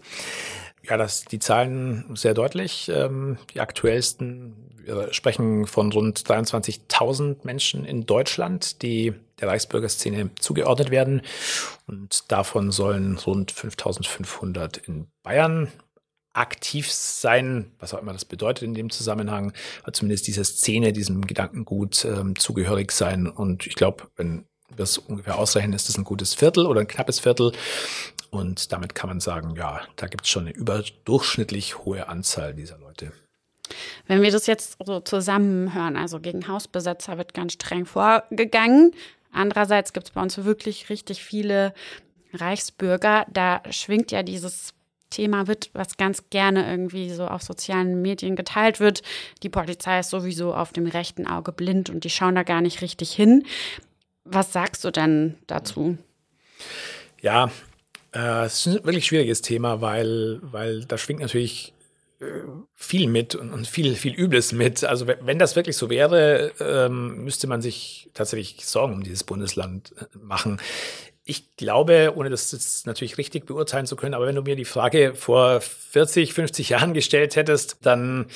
Ja, 0.85 0.97
das, 0.97 1.25
die 1.25 1.41
Zahlen 1.41 2.05
sehr 2.15 2.33
deutlich. 2.33 2.89
Ähm, 2.95 3.39
die 3.53 3.59
aktuellsten, 3.59 4.55
wir 4.85 5.13
sprechen 5.13 5.67
von 5.67 5.91
rund 5.91 6.21
23.000 6.21 7.39
Menschen 7.43 7.85
in 7.85 8.07
Deutschland, 8.07 8.83
die 8.83 9.15
der 9.41 9.49
Reichsbürgerszene 9.49 10.31
zugeordnet 10.37 10.93
werden. 10.93 11.23
Und 11.89 12.31
davon 12.31 12.71
sollen 12.71 13.19
rund 13.19 13.53
5.500 13.53 14.87
in 14.87 15.09
Bayern 15.25 15.73
aktiv 16.33 16.91
sein, 16.91 17.73
was 17.79 17.93
auch 17.93 18.01
immer 18.01 18.13
das 18.13 18.25
bedeutet 18.25 18.65
in 18.65 18.75
dem 18.75 18.91
Zusammenhang, 18.91 19.53
zumindest 19.93 20.27
dieser 20.27 20.45
Szene, 20.45 20.93
diesem 20.93 21.27
Gedankengut 21.27 22.05
ähm, 22.05 22.37
zugehörig 22.37 22.93
sein. 22.93 23.27
Und 23.27 23.67
ich 23.67 23.75
glaube, 23.75 24.05
wenn 24.17 24.45
wir 24.75 24.85
es 24.85 24.99
ungefähr 24.99 25.39
ausrechnen, 25.39 25.73
ist 25.73 25.89
das 25.89 25.99
ein 25.99 26.05
gutes 26.05 26.35
Viertel 26.35 26.67
oder 26.67 26.81
ein 26.81 26.89
knappes 26.89 27.21
Viertel. 27.21 27.53
Und 28.31 28.73
damit 28.73 28.95
kann 28.95 29.09
man 29.09 29.21
sagen, 29.21 29.57
ja, 29.57 29.81
da 29.97 30.07
gibt 30.07 30.25
es 30.25 30.31
schon 30.31 30.47
eine 30.47 30.55
überdurchschnittlich 30.55 31.79
hohe 31.79 32.09
Anzahl 32.09 32.55
dieser 32.55 32.79
Leute. 32.79 33.13
Wenn 34.07 34.23
wir 34.23 34.31
das 34.31 34.47
jetzt 34.47 34.77
so 34.85 35.01
zusammenhören, 35.01 35.97
also 35.97 36.21
gegen 36.21 36.47
Hausbesetzer 36.49 37.19
wird 37.19 37.35
ganz 37.35 37.55
streng 37.55 37.87
vorgegangen. 37.87 38.93
Andererseits 39.33 39.93
gibt 39.93 40.07
es 40.09 40.13
bei 40.13 40.23
uns 40.23 40.43
wirklich 40.45 40.91
richtig 40.91 41.23
viele 41.23 41.73
Reichsbürger. 42.33 43.27
Da 43.33 43.63
schwingt 43.71 44.11
ja 44.13 44.23
dieses 44.23 44.75
Thema 45.11 45.47
wird, 45.47 45.71
was 45.73 45.97
ganz 45.97 46.31
gerne 46.31 46.69
irgendwie 46.71 47.11
so 47.11 47.27
auf 47.27 47.43
sozialen 47.43 48.01
Medien 48.01 48.37
geteilt 48.37 48.81
wird. 48.81 49.03
Die 49.43 49.49
Polizei 49.49 50.01
ist 50.01 50.11
sowieso 50.11 50.55
auf 50.55 50.73
dem 50.73 50.87
rechten 50.87 51.27
Auge 51.27 51.53
blind 51.53 51.91
und 51.91 52.05
die 52.05 52.11
schauen 52.11 52.35
da 52.35 52.43
gar 52.43 52.61
nicht 52.61 52.81
richtig 52.81 53.13
hin. 53.13 53.45
Was 54.25 54.53
sagst 54.53 54.85
du 54.85 54.91
denn 54.91 55.37
dazu? 55.47 55.99
Ja, 57.21 57.51
äh, 58.15 58.45
es 58.45 58.67
ist 58.67 58.79
ein 58.79 58.85
wirklich 58.85 59.07
schwieriges 59.07 59.43
Thema, 59.43 59.81
weil, 59.81 60.39
weil 60.43 60.85
da 60.85 60.99
schwingt 60.99 61.21
natürlich 61.21 61.73
äh, 62.21 62.25
viel 62.75 63.09
mit 63.09 63.35
und, 63.35 63.67
viel, 63.67 63.95
viel 63.95 64.15
Übles 64.15 64.53
mit. 64.53 64.85
Also 64.85 65.07
wenn 65.07 65.39
das 65.39 65.57
wirklich 65.57 65.77
so 65.77 65.91
wäre, 65.91 66.53
ähm, 66.61 67.25
müsste 67.25 67.47
man 67.47 67.63
sich 67.63 68.11
tatsächlich 68.15 68.67
Sorgen 68.67 68.95
um 68.95 69.03
dieses 69.03 69.25
Bundesland 69.25 69.93
äh, 69.99 70.19
machen 70.19 70.61
ich 71.31 71.57
glaube, 71.57 72.15
ohne 72.17 72.29
das 72.29 72.51
jetzt 72.51 72.89
natürlich 72.89 73.17
richtig 73.17 73.47
beurteilen 73.47 73.87
zu 73.87 73.95
können, 73.95 74.15
aber 74.15 74.27
wenn 74.27 74.35
du 74.35 74.43
mir 74.43 74.57
die 74.57 74.65
Frage 74.65 75.15
vor 75.15 75.61
40, 75.61 76.35
50 76.35 76.71
Jahren 76.71 76.93
gestellt 76.93 77.37
hättest, 77.37 77.79
dann 77.83 78.27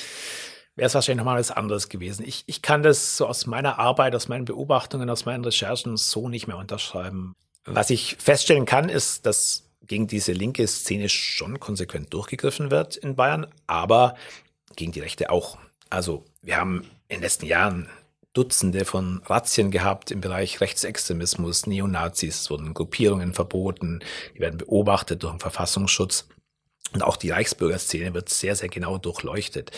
wäre 0.77 0.87
es 0.87 0.95
wahrscheinlich 0.95 1.17
nochmal 1.17 1.37
was 1.37 1.51
anderes 1.51 1.89
gewesen. 1.89 2.25
Ich, 2.25 2.43
ich 2.47 2.61
kann 2.61 2.83
das 2.83 3.17
so 3.17 3.27
aus 3.27 3.47
meiner 3.47 3.79
Arbeit, 3.79 4.15
aus 4.15 4.29
meinen 4.29 4.45
Beobachtungen, 4.45 5.09
aus 5.09 5.25
meinen 5.25 5.43
Recherchen 5.43 5.97
so 5.97 6.29
nicht 6.29 6.47
mehr 6.47 6.57
unterschreiben. 6.57 7.35
Was 7.65 7.89
ich 7.89 8.15
feststellen 8.17 8.65
kann, 8.65 8.87
ist, 8.87 9.25
dass 9.25 9.63
gegen 9.81 10.07
diese 10.07 10.31
linke 10.31 10.65
Szene 10.65 11.09
schon 11.09 11.59
konsequent 11.59 12.13
durchgegriffen 12.13 12.71
wird 12.71 12.95
in 12.95 13.17
Bayern, 13.17 13.47
aber 13.67 14.15
gegen 14.77 14.93
die 14.93 15.01
Rechte 15.01 15.31
auch. 15.31 15.57
Also 15.89 16.23
wir 16.41 16.55
haben 16.55 16.89
in 17.09 17.17
den 17.17 17.23
letzten 17.23 17.45
Jahren 17.45 17.89
Dutzende 18.35 18.85
von 18.85 19.21
Razzien 19.25 19.71
gehabt 19.71 20.11
im 20.11 20.21
Bereich 20.21 20.61
Rechtsextremismus, 20.61 21.65
Neonazis, 21.67 22.49
wurden 22.49 22.73
Gruppierungen 22.73 23.33
verboten, 23.33 24.01
die 24.35 24.41
werden 24.41 24.57
beobachtet 24.57 25.23
durch 25.23 25.33
den 25.33 25.39
Verfassungsschutz. 25.39 26.27
Und 26.93 27.01
auch 27.01 27.17
die 27.17 27.31
Reichsbürgerszene 27.31 28.13
wird 28.13 28.29
sehr, 28.29 28.55
sehr 28.55 28.69
genau 28.69 28.97
durchleuchtet. 28.97 29.71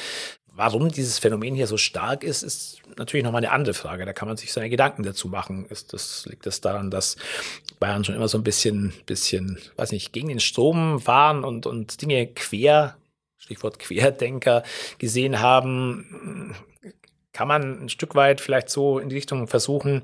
Warum 0.57 0.89
dieses 0.89 1.19
Phänomen 1.19 1.53
hier 1.53 1.67
so 1.67 1.77
stark 1.77 2.23
ist, 2.23 2.41
ist 2.41 2.81
natürlich 2.97 3.23
nochmal 3.23 3.43
eine 3.43 3.51
andere 3.51 3.75
Frage. 3.75 4.05
Da 4.05 4.13
kann 4.13 4.27
man 4.27 4.37
sich 4.37 4.51
seine 4.51 4.71
Gedanken 4.71 5.03
dazu 5.03 5.27
machen. 5.27 5.67
Ist 5.67 5.93
das, 5.93 6.25
liegt 6.25 6.47
das 6.47 6.61
daran, 6.61 6.89
dass 6.89 7.15
Bayern 7.79 8.03
schon 8.03 8.15
immer 8.15 8.27
so 8.27 8.39
ein 8.39 8.43
bisschen, 8.43 8.91
bisschen, 9.05 9.59
weiß 9.75 9.91
nicht, 9.91 10.13
gegen 10.13 10.29
den 10.29 10.39
Strom 10.39 11.05
waren 11.05 11.43
und, 11.43 11.67
und 11.67 12.01
Dinge 12.01 12.25
quer, 12.25 12.97
Stichwort 13.37 13.77
Querdenker 13.77 14.63
gesehen 14.97 15.41
haben? 15.41 16.55
Kann 17.37 17.47
man 17.47 17.83
ein 17.83 17.89
Stück 17.89 18.15
weit 18.15 18.41
vielleicht 18.41 18.67
so 18.67 18.97
in 18.97 19.09
die 19.09 19.15
Richtung 19.15 19.47
versuchen. 19.47 20.01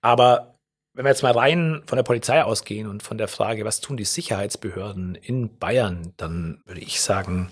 Aber 0.00 0.54
wenn 0.94 1.04
wir 1.04 1.10
jetzt 1.10 1.24
mal 1.24 1.32
rein 1.32 1.82
von 1.86 1.96
der 1.96 2.04
Polizei 2.04 2.44
ausgehen 2.44 2.88
und 2.88 3.02
von 3.02 3.18
der 3.18 3.26
Frage, 3.26 3.64
was 3.64 3.80
tun 3.80 3.96
die 3.96 4.04
Sicherheitsbehörden 4.04 5.16
in 5.16 5.58
Bayern, 5.58 6.12
dann 6.18 6.62
würde 6.64 6.80
ich 6.80 7.00
sagen, 7.00 7.50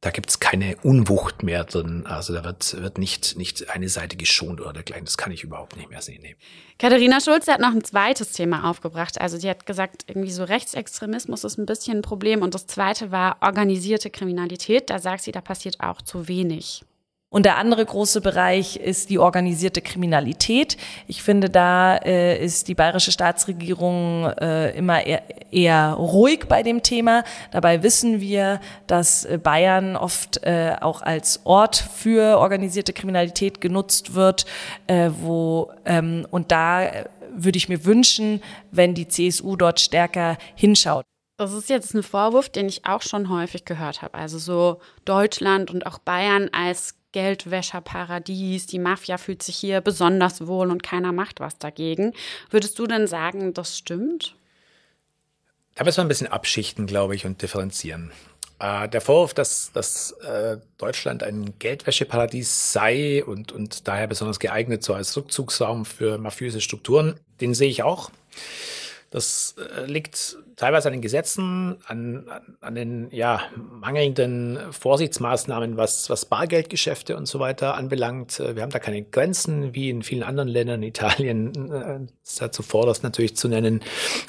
da 0.00 0.10
gibt 0.10 0.30
es 0.30 0.40
keine 0.40 0.76
Unwucht 0.82 1.42
mehr 1.42 1.64
drin. 1.64 2.06
Also 2.06 2.32
da 2.32 2.42
wird, 2.42 2.80
wird 2.80 2.96
nicht, 2.96 3.36
nicht 3.36 3.68
eine 3.68 3.90
Seite 3.90 4.16
geschont 4.16 4.62
oder 4.62 4.72
dergleichen. 4.72 5.04
Das 5.04 5.18
kann 5.18 5.30
ich 5.30 5.44
überhaupt 5.44 5.76
nicht 5.76 5.90
mehr 5.90 6.00
sehen. 6.00 6.22
Nee. 6.22 6.36
Katharina 6.78 7.20
Schulze 7.20 7.52
hat 7.52 7.60
noch 7.60 7.72
ein 7.72 7.84
zweites 7.84 8.32
Thema 8.32 8.70
aufgebracht. 8.70 9.20
Also 9.20 9.36
sie 9.36 9.50
hat 9.50 9.66
gesagt, 9.66 10.04
irgendwie 10.08 10.32
so 10.32 10.44
Rechtsextremismus 10.44 11.44
ist 11.44 11.58
ein 11.58 11.66
bisschen 11.66 11.98
ein 11.98 12.02
Problem. 12.02 12.40
Und 12.40 12.54
das 12.54 12.66
zweite 12.66 13.10
war 13.10 13.36
organisierte 13.42 14.08
Kriminalität. 14.08 14.88
Da 14.88 14.98
sagt 14.98 15.22
sie, 15.22 15.32
da 15.32 15.42
passiert 15.42 15.80
auch 15.80 16.00
zu 16.00 16.28
wenig. 16.28 16.82
Und 17.32 17.46
der 17.46 17.56
andere 17.56 17.84
große 17.84 18.20
Bereich 18.20 18.76
ist 18.76 19.08
die 19.08 19.18
organisierte 19.18 19.80
Kriminalität. 19.80 20.76
Ich 21.06 21.22
finde, 21.22 21.48
da 21.48 21.96
äh, 21.96 22.36
ist 22.44 22.68
die 22.68 22.74
bayerische 22.74 23.10
Staatsregierung 23.10 24.26
äh, 24.38 24.76
immer 24.76 25.06
eher, 25.06 25.22
eher, 25.50 25.92
ruhig 25.94 26.44
bei 26.46 26.62
dem 26.62 26.82
Thema. 26.82 27.24
Dabei 27.50 27.82
wissen 27.82 28.20
wir, 28.20 28.60
dass 28.86 29.24
äh, 29.24 29.38
Bayern 29.42 29.96
oft 29.96 30.44
äh, 30.44 30.76
auch 30.78 31.00
als 31.00 31.40
Ort 31.44 31.76
für 31.76 32.38
organisierte 32.38 32.92
Kriminalität 32.92 33.62
genutzt 33.62 34.12
wird, 34.12 34.44
äh, 34.86 35.08
wo 35.22 35.72
ähm, 35.86 36.26
und 36.30 36.52
da 36.52 36.84
äh, 36.84 37.06
würde 37.34 37.56
ich 37.56 37.70
mir 37.70 37.86
wünschen, 37.86 38.42
wenn 38.72 38.92
die 38.92 39.08
CSU 39.08 39.56
dort 39.56 39.80
stärker 39.80 40.36
hinschaut. 40.54 41.06
Das 41.38 41.54
ist 41.54 41.70
jetzt 41.70 41.94
ein 41.94 42.02
Vorwurf, 42.02 42.50
den 42.50 42.68
ich 42.68 42.84
auch 42.84 43.00
schon 43.00 43.30
häufig 43.30 43.64
gehört 43.64 44.02
habe. 44.02 44.18
Also 44.18 44.38
so 44.38 44.80
Deutschland 45.06 45.70
und 45.70 45.86
auch 45.86 45.98
Bayern 45.98 46.50
als 46.52 47.01
Geldwäscherparadies, 47.12 48.66
die 48.66 48.78
Mafia 48.78 49.18
fühlt 49.18 49.42
sich 49.42 49.56
hier 49.56 49.80
besonders 49.80 50.46
wohl 50.46 50.70
und 50.70 50.82
keiner 50.82 51.12
macht 51.12 51.40
was 51.40 51.58
dagegen. 51.58 52.12
Würdest 52.50 52.78
du 52.78 52.86
denn 52.86 53.06
sagen, 53.06 53.54
das 53.54 53.78
stimmt? 53.78 54.34
Da 55.74 55.84
müssen 55.84 55.98
wir 55.98 56.04
ein 56.04 56.08
bisschen 56.08 56.26
abschichten, 56.26 56.86
glaube 56.86 57.14
ich, 57.14 57.24
und 57.24 57.40
differenzieren. 57.40 58.12
Äh, 58.58 58.88
der 58.88 59.00
Vorwurf, 59.00 59.34
dass, 59.34 59.72
dass 59.72 60.12
äh, 60.22 60.58
Deutschland 60.78 61.22
ein 61.22 61.58
Geldwäscheparadies 61.58 62.72
sei 62.72 63.24
und, 63.24 63.52
und 63.52 63.88
daher 63.88 64.06
besonders 64.06 64.38
geeignet 64.38 64.84
so 64.84 64.94
als 64.94 65.16
Rückzugsraum 65.16 65.84
für 65.84 66.18
mafiöse 66.18 66.60
Strukturen, 66.60 67.18
den 67.40 67.54
sehe 67.54 67.68
ich 67.68 67.82
auch. 67.82 68.10
Das 69.12 69.56
äh, 69.58 69.84
liegt 69.84 70.38
teilweise 70.56 70.88
an 70.88 70.94
den 70.94 71.02
Gesetzen, 71.02 71.76
an, 71.86 72.24
an 72.62 72.74
den 72.74 73.08
ja, 73.10 73.42
mangelnden 73.56 74.58
Vorsichtsmaßnahmen, 74.70 75.76
was, 75.76 76.08
was 76.08 76.24
Bargeldgeschäfte 76.24 77.14
und 77.14 77.26
so 77.26 77.38
weiter 77.38 77.74
anbelangt. 77.74 78.40
Äh, 78.40 78.56
wir 78.56 78.62
haben 78.62 78.70
da 78.70 78.78
keine 78.78 79.02
Grenzen, 79.02 79.74
wie 79.74 79.90
in 79.90 80.02
vielen 80.02 80.22
anderen 80.22 80.48
Ländern. 80.48 80.82
Italien 80.82 81.70
äh, 81.70 82.00
ist 82.24 82.40
da 82.40 82.50
zuvorderst 82.50 83.02
natürlich 83.02 83.36
zu 83.36 83.48
nennen, 83.48 83.80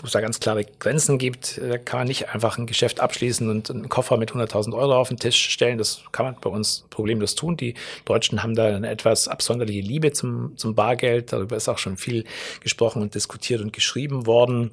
wo 0.01 0.07
es 0.07 0.11
da 0.11 0.19
ganz 0.19 0.41
klare 0.41 0.65
Grenzen 0.65 1.17
gibt. 1.17 1.61
Da 1.61 1.77
kann 1.77 2.01
man 2.01 2.07
nicht 2.09 2.29
einfach 2.29 2.57
ein 2.57 2.67
Geschäft 2.67 2.99
abschließen 2.99 3.49
und 3.49 3.71
einen 3.71 3.87
Koffer 3.87 4.17
mit 4.17 4.31
100.000 4.31 4.75
Euro 4.75 4.97
auf 4.97 5.07
den 5.07 5.17
Tisch 5.17 5.49
stellen. 5.49 5.77
Das 5.77 6.01
kann 6.11 6.25
man 6.25 6.35
bei 6.41 6.49
uns 6.49 6.85
problemlos 6.89 7.35
tun. 7.35 7.55
Die 7.55 7.75
Deutschen 8.03 8.43
haben 8.43 8.55
da 8.55 8.67
eine 8.67 8.89
etwas 8.89 9.29
absonderliche 9.29 9.79
Liebe 9.79 10.11
zum, 10.11 10.57
zum 10.57 10.75
Bargeld. 10.75 11.31
Darüber 11.31 11.55
ist 11.55 11.69
auch 11.69 11.77
schon 11.77 11.95
viel 11.95 12.25
gesprochen 12.59 13.01
und 13.01 13.15
diskutiert 13.15 13.61
und 13.61 13.71
geschrieben 13.71 14.25
worden. 14.25 14.71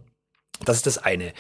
Das 0.65 0.77
ist 0.77 0.87
das 0.87 0.99
eine. 0.99 1.33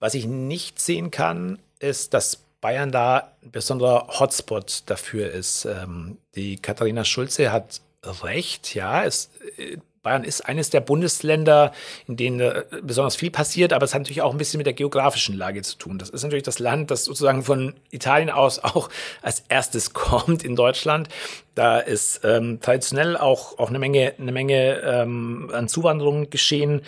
Was 0.00 0.14
ich 0.14 0.26
nicht 0.26 0.80
sehen 0.80 1.10
kann, 1.10 1.58
ist, 1.78 2.14
dass 2.14 2.44
Bayern 2.60 2.92
da 2.92 3.32
ein 3.42 3.50
besonderer 3.50 4.06
Hotspot 4.18 4.84
dafür 4.86 5.30
ist. 5.30 5.66
Ähm, 5.66 6.18
die 6.34 6.56
Katharina 6.56 7.04
Schulze 7.04 7.52
hat 7.52 7.80
recht, 8.22 8.74
ja, 8.74 9.04
es, 9.04 9.30
äh, 9.58 9.76
Bayern 10.04 10.22
ist 10.22 10.42
eines 10.42 10.70
der 10.70 10.80
Bundesländer, 10.80 11.72
in 12.06 12.16
denen 12.16 12.40
äh, 12.40 12.62
besonders 12.82 13.16
viel 13.16 13.30
passiert, 13.30 13.72
aber 13.72 13.84
es 13.84 13.94
hat 13.94 14.02
natürlich 14.02 14.22
auch 14.22 14.32
ein 14.32 14.38
bisschen 14.38 14.58
mit 14.58 14.66
der 14.66 14.74
geografischen 14.74 15.36
Lage 15.36 15.62
zu 15.62 15.76
tun. 15.76 15.98
Das 15.98 16.10
ist 16.10 16.22
natürlich 16.22 16.44
das 16.44 16.58
Land, 16.58 16.90
das 16.90 17.04
sozusagen 17.04 17.42
von 17.42 17.74
Italien 17.90 18.30
aus 18.30 18.60
auch 18.60 18.90
als 19.22 19.44
erstes 19.48 19.92
kommt 19.92 20.44
in 20.44 20.54
Deutschland. 20.56 21.08
Da 21.54 21.78
ist 21.78 22.20
ähm, 22.22 22.60
traditionell 22.60 23.16
auch, 23.16 23.58
auch 23.58 23.70
eine 23.70 23.78
Menge, 23.78 24.14
eine 24.18 24.32
Menge 24.32 24.80
ähm, 24.80 25.50
an 25.52 25.68
Zuwanderung 25.68 26.30
geschehen. 26.30 26.82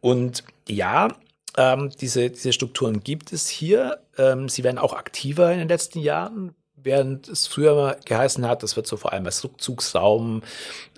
Und 0.00 0.44
ja, 0.68 1.08
ähm, 1.56 1.90
diese, 2.00 2.30
diese 2.30 2.52
Strukturen 2.52 3.00
gibt 3.00 3.32
es 3.32 3.48
hier. 3.48 4.00
Ähm, 4.16 4.48
sie 4.48 4.64
werden 4.64 4.78
auch 4.78 4.92
aktiver 4.92 5.52
in 5.52 5.58
den 5.58 5.68
letzten 5.68 6.00
Jahren 6.00 6.54
während 6.82 7.28
es 7.28 7.46
früher 7.46 7.96
geheißen 8.04 8.46
hat, 8.46 8.62
das 8.62 8.76
wird 8.76 8.86
so 8.86 8.96
vor 8.96 9.12
allem 9.12 9.26
als 9.26 9.42
Rückzugsraum, 9.44 10.42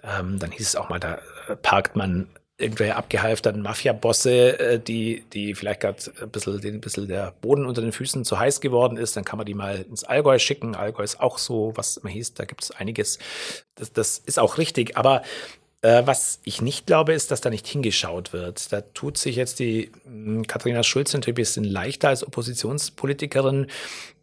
ähm, 0.02 0.38
dann 0.38 0.50
hieß 0.50 0.68
es 0.68 0.76
auch 0.76 0.88
mal, 0.88 1.00
da 1.00 1.18
parkt 1.62 1.96
man 1.96 2.28
irgendwelche 2.58 2.94
abgehalfterten 2.94 3.62
Mafia-Bosse, 3.62 4.58
äh, 4.58 4.78
die, 4.78 5.24
die 5.32 5.54
vielleicht 5.54 5.80
gerade 5.80 5.98
ein 6.20 6.30
bisschen, 6.30 6.60
ein 6.62 6.80
bisschen 6.80 7.08
der 7.08 7.32
Boden 7.40 7.64
unter 7.64 7.80
den 7.80 7.92
Füßen 7.92 8.24
zu 8.24 8.38
heiß 8.38 8.60
geworden 8.60 8.98
ist, 8.98 9.16
dann 9.16 9.24
kann 9.24 9.38
man 9.38 9.46
die 9.46 9.54
mal 9.54 9.80
ins 9.88 10.04
Allgäu 10.04 10.38
schicken. 10.38 10.74
Allgäu 10.74 11.02
ist 11.02 11.20
auch 11.20 11.38
so, 11.38 11.72
was 11.74 11.96
immer 11.96 12.10
hieß, 12.10 12.34
da 12.34 12.44
gibt 12.44 12.62
es 12.62 12.70
einiges. 12.70 13.18
Das, 13.76 13.92
das 13.92 14.18
ist 14.18 14.38
auch 14.38 14.58
richtig. 14.58 14.98
Aber 14.98 15.22
äh, 15.82 16.02
was 16.04 16.40
ich 16.44 16.60
nicht 16.60 16.86
glaube, 16.86 17.12
ist, 17.14 17.30
dass 17.30 17.40
da 17.40 17.50
nicht 17.50 17.66
hingeschaut 17.66 18.32
wird. 18.32 18.72
Da 18.72 18.82
tut 18.82 19.16
sich 19.16 19.36
jetzt 19.36 19.58
die 19.58 19.90
mh, 20.04 20.26
hm, 20.26 20.46
Katharina 20.46 20.82
Schulze 20.82 21.16
natürlich 21.16 21.34
ein 21.34 21.42
bisschen 21.42 21.64
leichter 21.64 22.08
als 22.08 22.26
Oppositionspolitikerin. 22.26 23.66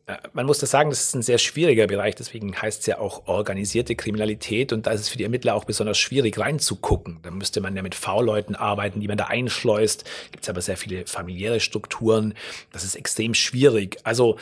Äh, 0.05 0.17
man 0.33 0.45
muss 0.45 0.59
das 0.59 0.69
sagen, 0.69 0.91
das 0.91 1.01
ist 1.01 1.15
ein 1.15 1.23
sehr 1.23 1.39
schwieriger 1.39 1.87
Bereich, 1.87 2.13
deswegen 2.15 2.55
heißt 2.55 2.81
es 2.81 2.85
ja 2.85 2.99
auch 2.99 3.27
organisierte 3.27 3.95
Kriminalität 3.95 4.71
und 4.71 4.85
da 4.85 4.91
ist 4.91 5.01
es 5.01 5.09
für 5.09 5.17
die 5.17 5.23
Ermittler 5.23 5.55
auch 5.55 5.65
besonders 5.65 5.97
schwierig 5.97 6.37
reinzugucken. 6.37 7.19
Da 7.23 7.31
müsste 7.31 7.59
man 7.59 7.75
ja 7.75 7.81
mit 7.81 7.95
V-Leuten 7.95 8.55
arbeiten, 8.55 8.99
die 8.99 9.07
man 9.07 9.17
da 9.17 9.25
einschleust. 9.25 10.05
Gibt 10.31 10.43
es 10.43 10.49
aber 10.49 10.61
sehr 10.61 10.77
viele 10.77 11.07
familiäre 11.07 11.59
Strukturen. 11.59 12.35
Das 12.71 12.83
ist 12.83 12.95
extrem 12.95 13.33
schwierig. 13.33 13.97
Also 14.03 14.37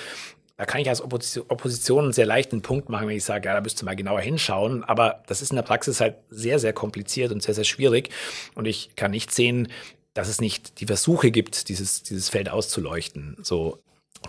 da 0.58 0.66
kann 0.66 0.80
ich 0.80 0.88
als 0.88 1.02
Opposition 1.02 2.06
einen 2.06 2.14
sehr 2.14 2.26
leichten 2.26 2.62
Punkt 2.62 2.88
machen, 2.90 3.08
wenn 3.08 3.18
ich 3.18 3.26
sage, 3.26 3.48
ja, 3.48 3.54
da 3.54 3.62
müsste 3.62 3.84
mal 3.84 3.96
genauer 3.96 4.22
hinschauen. 4.22 4.84
Aber 4.86 5.24
das 5.28 5.42
ist 5.42 5.52
in 5.52 5.58
der 5.58 5.64
Praxis 5.64 6.00
halt 6.00 6.16
sehr, 6.30 6.60
sehr 6.60 6.72
kompliziert 6.72 7.32
und 7.34 7.44
sehr, 7.44 7.54
sehr 7.54 7.66
schwierig. 7.66 8.10
Und 8.56 8.66
ich 8.66 8.96
kann 8.96 9.12
nicht 9.12 9.34
sehen, 9.34 9.68
dass 10.14 10.30
es 10.30 10.40
nicht 10.40 10.80
die 10.80 10.86
Versuche 10.86 11.30
gibt, 11.30 11.68
dieses, 11.68 12.04
dieses 12.04 12.30
Feld 12.30 12.50
auszuleuchten. 12.50 13.36
So, 13.44 13.80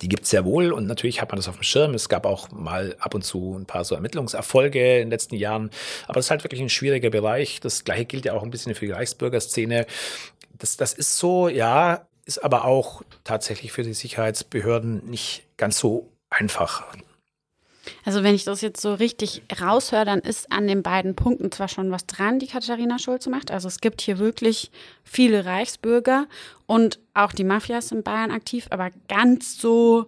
die 0.03 0.09
gibt 0.09 0.25
es 0.25 0.31
sehr 0.31 0.45
wohl 0.45 0.73
und 0.73 0.89
natürlich 0.89 1.23
hat 1.23 1.31
man 1.31 1.37
das 1.37 1.47
auf 1.47 1.57
dem 1.57 1.62
Schirm. 1.62 1.95
Es 1.95 2.09
gab 2.09 2.27
auch 2.27 2.51
mal 2.51 2.97
ab 2.99 3.15
und 3.15 3.23
zu 3.23 3.57
ein 3.57 3.67
paar 3.67 3.85
so 3.85 3.95
Ermittlungserfolge 3.95 4.97
in 4.97 5.03
den 5.03 5.11
letzten 5.11 5.37
Jahren. 5.37 5.71
Aber 6.07 6.15
das 6.15 6.27
ist 6.27 6.31
halt 6.33 6.43
wirklich 6.43 6.61
ein 6.61 6.69
schwieriger 6.69 7.11
Bereich. 7.11 7.61
Das 7.61 7.85
gleiche 7.85 8.05
gilt 8.05 8.25
ja 8.25 8.33
auch 8.33 8.43
ein 8.43 8.51
bisschen 8.51 8.75
für 8.75 8.87
die 8.87 8.93
Reichsbürgerszene. 8.93 9.87
Das, 10.59 10.77
das 10.77 10.93
ist 10.93 11.19
so, 11.19 11.49
ja, 11.49 12.07
ist 12.25 12.43
aber 12.43 12.65
auch 12.65 13.03
tatsächlich 13.23 13.71
für 13.71 13.85
die 13.85 13.95
Sicherheitsbehörden 13.95 15.09
nicht 15.09 15.45
ganz 15.57 15.79
so 15.79 16.11
einfach. 16.38 16.85
Also 18.05 18.22
wenn 18.22 18.35
ich 18.35 18.44
das 18.44 18.61
jetzt 18.61 18.81
so 18.81 18.94
richtig 18.94 19.42
raushöre, 19.61 20.05
dann 20.05 20.20
ist 20.20 20.51
an 20.53 20.66
den 20.66 20.83
beiden 20.83 21.14
Punkten 21.14 21.51
zwar 21.53 21.68
schon 21.68 21.90
was 21.90 22.07
dran, 22.07 22.38
die 22.38 22.46
Katharina 22.46 22.99
Schulze 22.99 23.31
macht. 23.31 23.51
Also 23.51 23.68
es 23.68 23.81
gibt 23.81 24.01
hier 24.01 24.18
wirklich 24.18 24.70
viele 25.05 25.44
Reichsbürger 25.44 26.27
und 26.66 27.01
auch 27.14 27.33
die 27.33 27.44
Mafias 27.44 27.92
in 27.92 28.03
Bayern 28.03 28.31
aktiv, 28.31 28.66
aber 28.70 28.90
ganz 29.09 29.59
so 29.59 30.07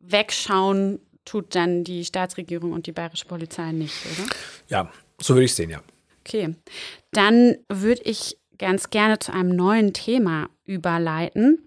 wegschauen 0.00 1.00
tut 1.24 1.54
dann 1.54 1.84
die 1.84 2.04
Staatsregierung 2.04 2.72
und 2.72 2.86
die 2.86 2.92
bayerische 2.92 3.26
Polizei 3.26 3.72
nicht, 3.72 3.94
oder? 4.06 4.28
Ja, 4.68 4.92
so 5.20 5.34
würde 5.34 5.44
ich 5.44 5.54
sehen, 5.54 5.70
ja. 5.70 5.82
Okay, 6.26 6.54
dann 7.12 7.56
würde 7.68 8.02
ich 8.02 8.38
ganz 8.58 8.90
gerne 8.90 9.18
zu 9.18 9.32
einem 9.32 9.54
neuen 9.56 9.92
Thema 9.92 10.48
überleiten. 10.64 11.66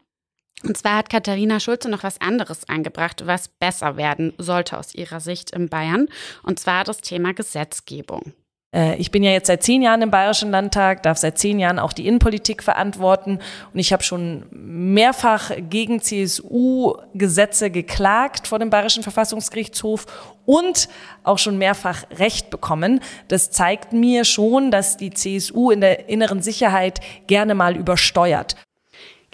Und 0.63 0.78
zwar 0.78 0.97
hat 0.97 1.10
Katharina 1.10 1.60
Schulze 1.60 1.89
noch 1.89 2.04
was 2.04 2.21
anderes 2.21 2.67
eingebracht, 2.69 3.26
was 3.26 3.49
besser 3.49 3.97
werden 3.97 4.34
sollte 4.38 4.78
aus 4.78 4.95
ihrer 4.95 5.19
Sicht 5.19 5.52
in 5.52 5.67
Bayern. 5.69 6.08
Und 6.41 6.60
zwar 6.60 6.84
das 6.84 7.02
Thema 7.02 7.34
Gesetzgebung. 7.34 8.34
Äh, 8.73 8.95
ich 8.95 9.12
bin 9.12 9.23
ja 9.23 9.32
jetzt 9.32 9.47
seit 9.47 9.63
zehn 9.63 9.82
Jahren 9.82 10.02
im 10.02 10.12
Bayerischen 10.12 10.52
Landtag, 10.52 11.04
darf 11.04 11.17
seit 11.17 11.38
zehn 11.38 11.60
Jahren 11.60 11.80
auch 11.80 11.93
die 11.93 12.08
Innenpolitik 12.08 12.63
verantworten 12.63 13.39
und 13.73 13.80
ich 13.80 13.93
habe 13.93 14.04
schon 14.04 14.45
mehrfach 14.52 15.52
gegen 15.69 16.02
CSU-Gesetze 16.02 17.69
geklagt 17.69 18.47
vor 18.47 18.60
dem 18.60 18.69
Bayerischen 18.69 19.04
Verfassungsgerichtshof 19.04 20.06
und 20.45 20.89
auch 21.23 21.38
schon 21.38 21.58
mehrfach 21.58 22.04
Recht 22.17 22.49
bekommen. 22.49 22.99
Das 23.28 23.52
zeigt 23.52 23.93
mir 23.93 24.26
schon, 24.26 24.71
dass 24.71 24.97
die 24.97 25.12
CSU 25.12 25.71
in 25.71 25.82
der 25.82 26.10
inneren 26.10 26.41
Sicherheit 26.41 26.99
gerne 27.28 27.56
mal 27.56 27.78
übersteuert. 27.78 28.56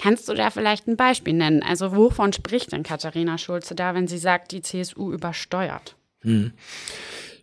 Kannst 0.02 0.30
du 0.30 0.34
da 0.34 0.50
vielleicht 0.50 0.88
ein 0.88 0.96
Beispiel 0.96 1.34
nennen? 1.34 1.62
Also 1.62 1.96
wovon 1.96 2.32
spricht 2.32 2.72
denn 2.72 2.84
Katharina 2.84 3.38
Schulze 3.38 3.76
da, 3.76 3.94
wenn 3.96 4.08
sie 4.08 4.18
sagt, 4.18 4.52
die 4.52 4.62
CSU 4.62 5.12
übersteuert? 5.12 5.96
Hm. 6.22 6.54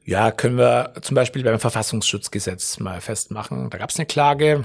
Ja, 0.04 0.30
können 0.30 0.56
wir 0.56 0.94
zum 1.02 1.16
Beispiel 1.16 1.42
beim 1.42 1.58
Verfassungsschutzgesetz 1.58 2.78
mal 2.78 3.00
festmachen. 3.00 3.68
Da 3.70 3.78
gab 3.78 3.90
es 3.90 3.96
eine 3.96 4.06
Klage 4.06 4.64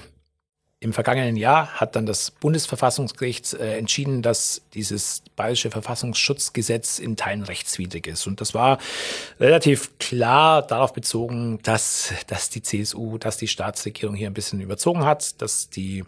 im 0.83 0.93
vergangenen 0.93 1.35
Jahr 1.35 1.67
hat 1.79 1.95
dann 1.95 2.07
das 2.07 2.31
Bundesverfassungsgericht 2.31 3.53
äh, 3.53 3.77
entschieden, 3.77 4.23
dass 4.23 4.63
dieses 4.73 5.21
bayerische 5.35 5.69
Verfassungsschutzgesetz 5.69 6.97
in 6.97 7.15
Teilen 7.15 7.43
rechtswidrig 7.43 8.07
ist. 8.07 8.25
Und 8.25 8.41
das 8.41 8.55
war 8.55 8.79
relativ 9.39 9.99
klar 9.99 10.63
darauf 10.65 10.91
bezogen, 10.91 11.59
dass, 11.61 12.11
dass 12.25 12.49
die 12.49 12.63
CSU, 12.63 13.19
dass 13.19 13.37
die 13.37 13.47
Staatsregierung 13.47 14.15
hier 14.15 14.25
ein 14.27 14.33
bisschen 14.33 14.59
überzogen 14.59 15.05
hat, 15.05 15.39
dass 15.39 15.69
die 15.69 16.03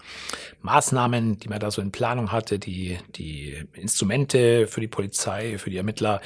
Maßnahmen, 0.63 1.37
die 1.37 1.49
man 1.49 1.59
da 1.59 1.69
so 1.69 1.79
in 1.79 1.91
Planung 1.91 2.31
hatte, 2.31 2.57
die, 2.57 2.97
die 3.15 3.63
Instrumente 3.73 4.65
für 4.65 4.81
die 4.81 4.87
Polizei, 4.87 5.59
für 5.59 5.69
die 5.69 5.77
Ermittler, 5.77 6.19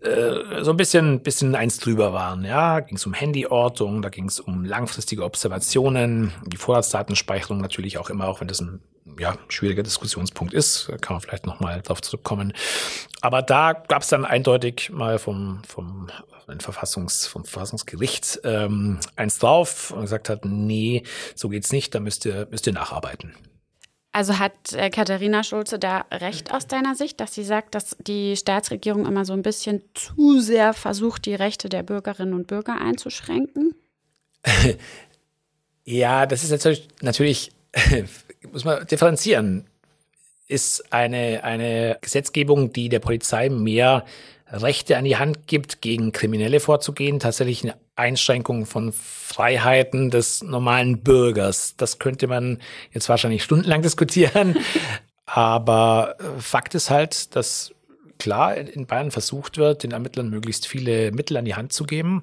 äh, 0.00 0.62
so 0.62 0.70
ein 0.70 0.76
bisschen, 0.76 1.22
bisschen 1.24 1.56
eins 1.56 1.78
drüber 1.78 2.12
waren. 2.12 2.44
Ja, 2.44 2.78
ging 2.78 2.98
es 2.98 3.06
um 3.06 3.14
Handyortung, 3.14 4.00
da 4.00 4.10
ging 4.10 4.26
es 4.26 4.38
um 4.38 4.64
langfristige 4.64 5.24
Observationen, 5.24 6.32
die 6.46 6.56
Vorratsdatenspeicherung 6.56 7.60
natürlich 7.60 7.79
natürlich 7.80 7.98
auch 7.98 8.10
immer, 8.10 8.28
auch 8.28 8.40
wenn 8.40 8.48
das 8.48 8.60
ein 8.60 8.80
ja, 9.18 9.36
schwieriger 9.48 9.82
Diskussionspunkt 9.82 10.52
ist, 10.52 10.90
kann 11.00 11.14
man 11.14 11.20
vielleicht 11.20 11.46
nochmal 11.46 11.80
darauf 11.82 12.02
zurückkommen. 12.02 12.52
Aber 13.22 13.42
da 13.42 13.72
gab 13.72 14.02
es 14.02 14.08
dann 14.08 14.24
eindeutig 14.24 14.90
mal 14.90 15.18
vom, 15.18 15.62
vom, 15.66 16.08
Verfassungs, 16.58 17.26
vom 17.26 17.44
Verfassungsgericht 17.44 18.40
ähm, 18.44 18.98
eins 19.16 19.38
drauf 19.38 19.92
und 19.92 20.02
gesagt 20.02 20.28
hat, 20.28 20.44
nee, 20.44 21.04
so 21.34 21.48
geht's 21.48 21.72
nicht, 21.72 21.94
da 21.94 22.00
müsst 22.00 22.24
ihr, 22.24 22.48
müsst 22.50 22.66
ihr 22.66 22.72
nacharbeiten. 22.72 23.34
Also 24.12 24.40
hat 24.40 24.72
äh, 24.72 24.90
Katharina 24.90 25.44
Schulze 25.44 25.78
da 25.78 26.04
recht 26.10 26.52
aus 26.52 26.66
deiner 26.66 26.96
Sicht, 26.96 27.20
dass 27.20 27.34
sie 27.34 27.44
sagt, 27.44 27.76
dass 27.76 27.96
die 28.00 28.36
Staatsregierung 28.36 29.06
immer 29.06 29.24
so 29.24 29.32
ein 29.32 29.42
bisschen 29.42 29.82
zu 29.94 30.40
sehr 30.40 30.74
versucht, 30.74 31.26
die 31.26 31.34
Rechte 31.36 31.68
der 31.68 31.84
Bürgerinnen 31.84 32.34
und 32.34 32.48
Bürger 32.48 32.80
einzuschränken? 32.80 33.76
ja, 35.84 36.26
das 36.26 36.42
ist 36.42 36.50
natürlich, 36.50 36.88
natürlich 37.02 37.52
muss 38.52 38.64
man 38.64 38.86
differenzieren. 38.86 39.66
Ist 40.48 40.92
eine, 40.92 41.44
eine 41.44 41.98
Gesetzgebung, 42.00 42.72
die 42.72 42.88
der 42.88 42.98
Polizei 42.98 43.48
mehr 43.48 44.04
Rechte 44.52 44.96
an 44.96 45.04
die 45.04 45.16
Hand 45.16 45.46
gibt, 45.46 45.80
gegen 45.80 46.10
Kriminelle 46.10 46.58
vorzugehen, 46.58 47.20
tatsächlich 47.20 47.62
eine 47.62 47.76
Einschränkung 47.94 48.66
von 48.66 48.92
Freiheiten 48.92 50.10
des 50.10 50.42
normalen 50.42 51.02
Bürgers. 51.02 51.74
Das 51.76 51.98
könnte 51.98 52.26
man 52.26 52.58
jetzt 52.92 53.08
wahrscheinlich 53.08 53.44
stundenlang 53.44 53.82
diskutieren. 53.82 54.56
Aber 55.24 56.16
äh, 56.18 56.40
Fakt 56.40 56.74
ist 56.74 56.90
halt, 56.90 57.36
dass 57.36 57.72
klar 58.18 58.56
in 58.56 58.86
Bayern 58.86 59.10
versucht 59.10 59.56
wird, 59.56 59.82
den 59.84 59.92
Ermittlern 59.92 60.28
möglichst 60.28 60.66
viele 60.66 61.12
Mittel 61.12 61.36
an 61.36 61.44
die 61.44 61.54
Hand 61.54 61.72
zu 61.72 61.84
geben. 61.84 62.22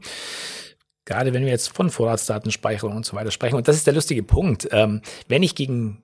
Gerade 1.08 1.34
wenn 1.34 1.46
wir 1.46 1.52
jetzt 1.52 1.70
von 1.70 1.90
Vorratsdatenspeicherung 1.90 2.94
und 2.94 3.06
so 3.06 3.16
weiter 3.16 3.32
sprechen. 3.32 3.56
Und 3.56 3.70
das 3.70 3.78
ist 3.78 3.88
der 3.88 3.94
lustige 3.94 4.24
Punkt. 4.24 4.68
Ähm, 4.72 5.02
wenn 5.30 5.42
ich 5.42 5.56
gegen, 5.56 6.04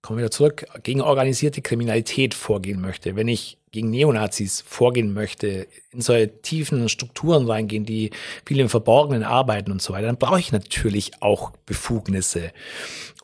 kommen 0.00 0.18
wir 0.18 0.22
wieder 0.22 0.30
zurück, 0.30 0.64
gegen 0.84 1.00
organisierte 1.00 1.60
Kriminalität 1.60 2.34
vorgehen 2.34 2.80
möchte, 2.80 3.16
wenn 3.16 3.26
ich 3.26 3.58
gegen 3.72 3.90
Neonazis 3.90 4.60
vorgehen 4.60 5.12
möchte, 5.12 5.66
in 5.90 6.02
solche 6.02 6.40
tiefen 6.40 6.88
Strukturen 6.88 7.50
reingehen, 7.50 7.84
die 7.84 8.10
viel 8.46 8.60
im 8.60 8.68
Verborgenen 8.68 9.24
arbeiten 9.24 9.72
und 9.72 9.82
so 9.82 9.92
weiter, 9.92 10.06
dann 10.06 10.18
brauche 10.18 10.38
ich 10.38 10.52
natürlich 10.52 11.20
auch 11.20 11.50
Befugnisse. 11.66 12.52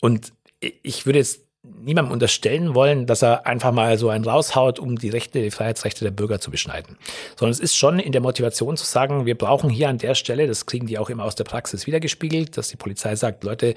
Und 0.00 0.32
ich 0.58 1.06
würde 1.06 1.20
jetzt 1.20 1.43
niemandem 1.64 2.12
unterstellen 2.12 2.74
wollen, 2.74 3.06
dass 3.06 3.22
er 3.22 3.46
einfach 3.46 3.72
mal 3.72 3.96
so 3.98 4.10
einen 4.10 4.24
raushaut, 4.24 4.78
um 4.78 4.96
die 4.96 5.08
Rechte, 5.08 5.40
die 5.40 5.50
Freiheitsrechte 5.50 6.04
der 6.04 6.10
Bürger 6.10 6.40
zu 6.40 6.50
beschneiden. 6.50 6.96
Sondern 7.36 7.52
es 7.52 7.60
ist 7.60 7.76
schon 7.76 7.98
in 7.98 8.12
der 8.12 8.20
Motivation 8.20 8.76
zu 8.76 8.84
sagen, 8.84 9.24
wir 9.24 9.36
brauchen 9.36 9.70
hier 9.70 9.88
an 9.88 9.98
der 9.98 10.14
Stelle, 10.14 10.46
das 10.46 10.66
kriegen 10.66 10.86
die 10.86 10.98
auch 10.98 11.08
immer 11.08 11.24
aus 11.24 11.34
der 11.34 11.44
Praxis 11.44 11.86
wiedergespiegelt, 11.86 12.56
dass 12.56 12.68
die 12.68 12.76
Polizei 12.76 13.16
sagt, 13.16 13.44
Leute, 13.44 13.74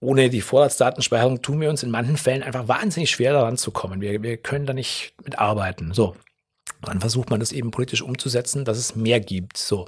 ohne 0.00 0.28
die 0.28 0.40
Vorratsdatenspeicherung 0.40 1.40
tun 1.40 1.60
wir 1.60 1.70
uns 1.70 1.82
in 1.82 1.90
manchen 1.90 2.16
Fällen 2.16 2.42
einfach 2.42 2.68
wahnsinnig 2.68 3.10
schwer 3.10 3.32
daran 3.32 3.56
zu 3.56 3.70
kommen. 3.70 4.00
Wir, 4.00 4.22
wir 4.22 4.36
können 4.36 4.66
da 4.66 4.72
nicht 4.72 5.14
mitarbeiten. 5.24 5.94
So. 5.94 6.16
Dann 6.82 7.00
versucht 7.00 7.30
man 7.30 7.40
das 7.40 7.52
eben 7.52 7.70
politisch 7.70 8.02
umzusetzen, 8.02 8.64
dass 8.64 8.76
es 8.76 8.96
mehr 8.96 9.20
gibt. 9.20 9.56
So. 9.56 9.86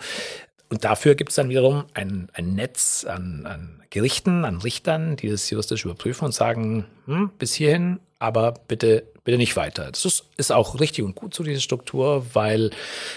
Und 0.68 0.84
dafür 0.84 1.14
gibt 1.14 1.30
es 1.30 1.36
dann 1.36 1.48
wiederum 1.48 1.84
ein, 1.94 2.28
ein 2.32 2.54
Netz 2.54 3.04
an, 3.04 3.46
an 3.46 3.82
Gerichten, 3.90 4.44
an 4.44 4.58
Richtern, 4.58 5.16
die 5.16 5.28
das 5.28 5.48
juristisch 5.48 5.84
überprüfen 5.84 6.24
und 6.24 6.32
sagen, 6.32 6.86
hm, 7.06 7.30
bis 7.38 7.54
hierhin, 7.54 8.00
aber 8.18 8.52
bitte, 8.66 9.04
bitte 9.24 9.38
nicht 9.38 9.56
weiter. 9.56 9.90
Das 9.90 10.04
ist, 10.04 10.24
ist 10.36 10.50
auch 10.50 10.80
richtig 10.80 11.04
und 11.04 11.14
gut 11.14 11.34
so, 11.34 11.44
diese 11.44 11.60
Struktur, 11.60 12.26
weil 12.34 12.70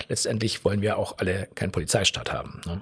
letztendlich 0.09 0.63
wollen 0.63 0.81
wir 0.81 0.97
auch 0.97 1.17
alle 1.17 1.47
keinen 1.55 1.71
Polizeistaat 1.71 2.31
haben. 2.31 2.61
Ne? 2.65 2.81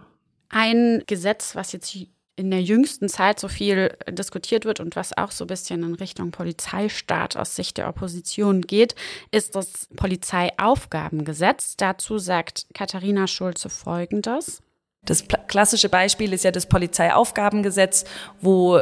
Ein 0.50 1.04
Gesetz, 1.08 1.56
was 1.56 1.72
jetzt 1.72 1.96
in 2.38 2.52
der 2.52 2.62
jüngsten 2.62 3.10
Zeit 3.10 3.40
so 3.40 3.48
viel 3.48 3.98
diskutiert 4.10 4.64
wird 4.64 4.80
und 4.80 4.96
was 4.96 5.18
auch 5.18 5.32
so 5.32 5.44
ein 5.44 5.48
bisschen 5.48 5.84
in 5.84 5.96
Richtung 5.96 6.32
Polizeistaat 6.32 7.36
aus 7.36 7.56
Sicht 7.56 7.78
der 7.78 7.90
Opposition 7.90 8.62
geht, 8.62 8.96
ist 9.32 9.56
das 9.56 9.88
Polizeiaufgabengesetz. 9.96 11.76
Dazu 11.78 12.20
sagt 12.20 12.68
Katharina 12.74 13.28
Schulze 13.28 13.70
Folgendes. 13.70 14.62
Das 15.04 15.26
klassische 15.48 15.90
Beispiel 15.90 16.32
ist 16.32 16.44
ja 16.44 16.52
das 16.52 16.68
Polizeiaufgabengesetz, 16.68 18.06
wo 18.40 18.80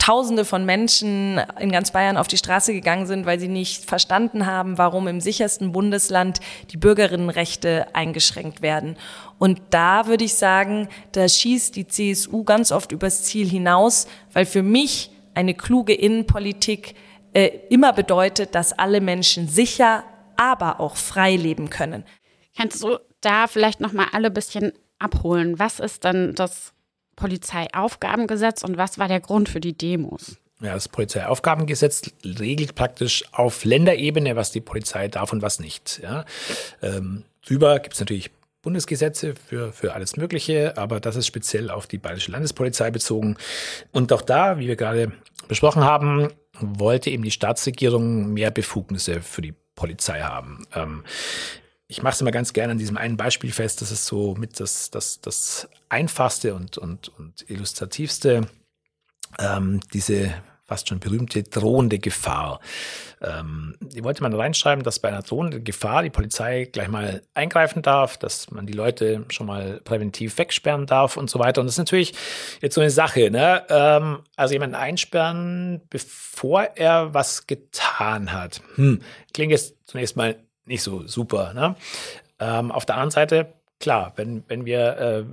Tausende 0.00 0.46
von 0.46 0.64
Menschen 0.64 1.38
in 1.60 1.70
ganz 1.70 1.90
Bayern 1.90 2.16
auf 2.16 2.26
die 2.26 2.38
Straße 2.38 2.72
gegangen 2.72 3.06
sind, 3.06 3.26
weil 3.26 3.38
sie 3.38 3.48
nicht 3.48 3.84
verstanden 3.84 4.46
haben, 4.46 4.78
warum 4.78 5.06
im 5.08 5.20
sichersten 5.20 5.72
Bundesland 5.72 6.40
die 6.70 6.78
Bürgerinnenrechte 6.78 7.86
eingeschränkt 7.94 8.62
werden. 8.62 8.96
Und 9.38 9.60
da 9.68 10.06
würde 10.06 10.24
ich 10.24 10.34
sagen, 10.34 10.88
da 11.12 11.28
schießt 11.28 11.76
die 11.76 11.86
CSU 11.86 12.44
ganz 12.44 12.72
oft 12.72 12.92
übers 12.92 13.24
Ziel 13.24 13.46
hinaus, 13.46 14.08
weil 14.32 14.46
für 14.46 14.62
mich 14.62 15.10
eine 15.34 15.52
kluge 15.52 15.92
Innenpolitik 15.92 16.94
äh, 17.34 17.50
immer 17.68 17.92
bedeutet, 17.92 18.54
dass 18.54 18.72
alle 18.72 19.02
Menschen 19.02 19.48
sicher, 19.48 20.02
aber 20.36 20.80
auch 20.80 20.96
frei 20.96 21.36
leben 21.36 21.68
können. 21.68 22.04
Kannst 22.56 22.82
du 22.82 22.98
da 23.20 23.46
vielleicht 23.46 23.80
noch 23.80 23.92
mal 23.92 24.06
alle 24.12 24.30
bisschen 24.30 24.72
abholen? 24.98 25.58
Was 25.58 25.78
ist 25.78 26.06
dann 26.06 26.34
das 26.34 26.72
Polizeiaufgabengesetz 27.20 28.64
und 28.64 28.78
was 28.78 28.98
war 28.98 29.06
der 29.06 29.20
Grund 29.20 29.48
für 29.48 29.60
die 29.60 29.74
Demos? 29.74 30.38
Ja, 30.62 30.74
das 30.74 30.88
Polizeiaufgabengesetz 30.88 32.02
regelt 32.24 32.74
praktisch 32.74 33.24
auf 33.32 33.64
Länderebene, 33.64 34.36
was 34.36 34.52
die 34.52 34.60
Polizei 34.60 35.08
darf 35.08 35.32
und 35.32 35.42
was 35.42 35.60
nicht. 35.60 36.00
Ja. 36.02 36.24
Ähm, 36.82 37.24
drüber 37.46 37.78
gibt 37.78 37.94
es 37.94 38.00
natürlich 38.00 38.30
Bundesgesetze 38.62 39.34
für, 39.34 39.72
für 39.72 39.94
alles 39.94 40.16
Mögliche, 40.16 40.76
aber 40.76 41.00
das 41.00 41.16
ist 41.16 41.26
speziell 41.26 41.70
auf 41.70 41.86
die 41.86 41.98
Bayerische 41.98 42.32
Landespolizei 42.32 42.90
bezogen. 42.90 43.36
Und 43.92 44.12
auch 44.12 44.22
da, 44.22 44.58
wie 44.58 44.66
wir 44.66 44.76
gerade 44.76 45.12
besprochen 45.48 45.84
haben, 45.84 46.28
wollte 46.58 47.10
eben 47.10 47.22
die 47.22 47.30
Staatsregierung 47.30 48.32
mehr 48.32 48.50
Befugnisse 48.50 49.22
für 49.22 49.42
die 49.42 49.54
Polizei 49.74 50.20
haben. 50.20 50.66
Ähm, 50.74 51.04
ich 51.90 52.04
mache 52.04 52.14
es 52.14 52.20
immer 52.20 52.30
ganz 52.30 52.52
gerne 52.52 52.70
an 52.72 52.78
diesem 52.78 52.96
einen 52.96 53.16
Beispiel 53.16 53.50
fest. 53.50 53.82
Das 53.82 53.90
ist 53.90 54.06
so 54.06 54.36
mit 54.36 54.60
das, 54.60 54.90
das, 54.90 55.20
das 55.20 55.68
einfachste 55.88 56.54
und, 56.54 56.78
und, 56.78 57.08
und 57.18 57.50
illustrativste. 57.50 58.46
Ähm, 59.40 59.80
diese 59.92 60.32
fast 60.66 60.88
schon 60.88 61.00
berühmte 61.00 61.42
drohende 61.42 61.98
Gefahr. 61.98 62.60
Ähm, 63.20 63.74
die 63.80 64.04
wollte 64.04 64.22
man 64.22 64.32
reinschreiben, 64.32 64.84
dass 64.84 65.00
bei 65.00 65.08
einer 65.08 65.22
drohenden 65.22 65.64
Gefahr 65.64 66.04
die 66.04 66.10
Polizei 66.10 66.66
gleich 66.66 66.86
mal 66.86 67.22
eingreifen 67.34 67.82
darf, 67.82 68.16
dass 68.16 68.52
man 68.52 68.66
die 68.66 68.72
Leute 68.72 69.24
schon 69.30 69.48
mal 69.48 69.80
präventiv 69.82 70.38
wegsperren 70.38 70.86
darf 70.86 71.16
und 71.16 71.28
so 71.28 71.40
weiter. 71.40 71.60
Und 71.60 71.66
das 71.66 71.74
ist 71.74 71.78
natürlich 71.78 72.14
jetzt 72.60 72.76
so 72.76 72.80
eine 72.80 72.90
Sache. 72.90 73.32
Ne? 73.32 73.64
Ähm, 73.68 74.20
also 74.36 74.52
jemanden 74.52 74.76
einsperren, 74.76 75.80
bevor 75.90 76.62
er 76.76 77.14
was 77.14 77.48
getan 77.48 78.32
hat. 78.32 78.62
Hm, 78.76 79.02
klingt 79.34 79.50
jetzt 79.50 79.74
zunächst 79.86 80.14
mal 80.14 80.36
nicht 80.64 80.82
so 80.82 81.06
super. 81.06 81.52
Ne? 81.54 81.76
Ähm, 82.38 82.70
auf 82.70 82.86
der 82.86 82.96
anderen 82.96 83.10
Seite, 83.10 83.54
klar, 83.78 84.12
wenn, 84.16 84.44
wenn 84.48 84.64
wir 84.64 84.96
äh, 84.96 85.24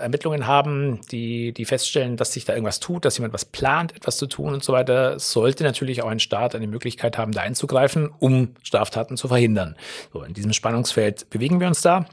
Ermittlungen 0.00 0.46
haben, 0.46 1.00
die, 1.10 1.52
die 1.52 1.64
feststellen, 1.64 2.16
dass 2.16 2.32
sich 2.32 2.44
da 2.44 2.54
irgendwas 2.54 2.80
tut, 2.80 3.04
dass 3.04 3.18
jemand 3.18 3.34
was 3.34 3.44
plant, 3.44 3.94
etwas 3.94 4.16
zu 4.16 4.26
tun 4.26 4.54
und 4.54 4.64
so 4.64 4.72
weiter, 4.72 5.18
sollte 5.18 5.62
natürlich 5.62 6.02
auch 6.02 6.08
ein 6.08 6.20
Staat 6.20 6.54
eine 6.54 6.66
Möglichkeit 6.66 7.18
haben, 7.18 7.32
da 7.32 7.42
einzugreifen, 7.42 8.10
um 8.18 8.54
Straftaten 8.62 9.16
zu 9.16 9.28
verhindern. 9.28 9.76
So, 10.12 10.22
in 10.22 10.34
diesem 10.34 10.52
Spannungsfeld 10.52 11.28
bewegen 11.30 11.60
wir 11.60 11.68
uns 11.68 11.82
da. 11.82 12.06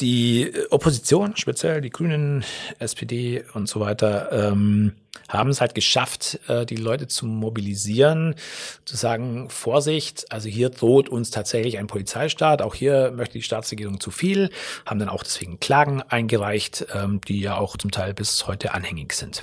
Die 0.00 0.52
Opposition, 0.70 1.36
speziell 1.36 1.80
die 1.80 1.90
Grünen, 1.90 2.44
SPD 2.78 3.42
und 3.54 3.68
so 3.68 3.80
weiter, 3.80 4.30
ähm, 4.30 4.92
haben 5.28 5.50
es 5.50 5.60
halt 5.60 5.74
geschafft, 5.74 6.38
äh, 6.46 6.64
die 6.64 6.76
Leute 6.76 7.08
zu 7.08 7.26
mobilisieren, 7.26 8.36
zu 8.84 8.96
sagen, 8.96 9.50
Vorsicht, 9.50 10.30
also 10.30 10.48
hier 10.48 10.70
droht 10.70 11.08
uns 11.08 11.32
tatsächlich 11.32 11.78
ein 11.78 11.88
Polizeistaat, 11.88 12.62
auch 12.62 12.76
hier 12.76 13.10
möchte 13.10 13.34
die 13.34 13.42
Staatsregierung 13.42 13.98
zu 13.98 14.12
viel, 14.12 14.50
haben 14.86 15.00
dann 15.00 15.08
auch 15.08 15.24
deswegen 15.24 15.58
Klagen 15.58 16.00
eingereicht, 16.00 16.86
ähm, 16.94 17.20
die 17.26 17.40
ja 17.40 17.56
auch 17.56 17.76
zum 17.76 17.90
Teil 17.90 18.14
bis 18.14 18.46
heute 18.46 18.74
anhängig 18.74 19.14
sind. 19.14 19.42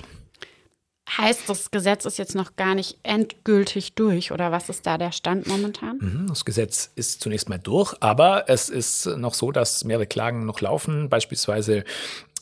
Heißt, 1.09 1.47
das 1.47 1.69
Gesetz 1.69 2.05
ist 2.05 2.17
jetzt 2.17 2.35
noch 2.35 2.55
gar 2.55 2.73
nicht 2.73 2.97
endgültig 3.03 3.93
durch 3.93 4.31
oder 4.31 4.51
was 4.51 4.69
ist 4.69 4.85
da 4.87 4.97
der 4.97 5.11
Stand 5.11 5.47
momentan? 5.47 5.97
Mhm, 5.99 6.27
das 6.27 6.45
Gesetz 6.45 6.91
ist 6.95 7.21
zunächst 7.21 7.47
mal 7.47 7.59
durch, 7.59 7.93
aber 7.99 8.49
es 8.49 8.69
ist 8.69 9.05
noch 9.05 9.35
so, 9.35 9.51
dass 9.51 9.83
mehrere 9.83 10.07
Klagen 10.07 10.45
noch 10.45 10.61
laufen. 10.61 11.09
Beispielsweise 11.09 11.83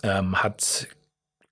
ähm, 0.01 0.41
hat 0.41 0.87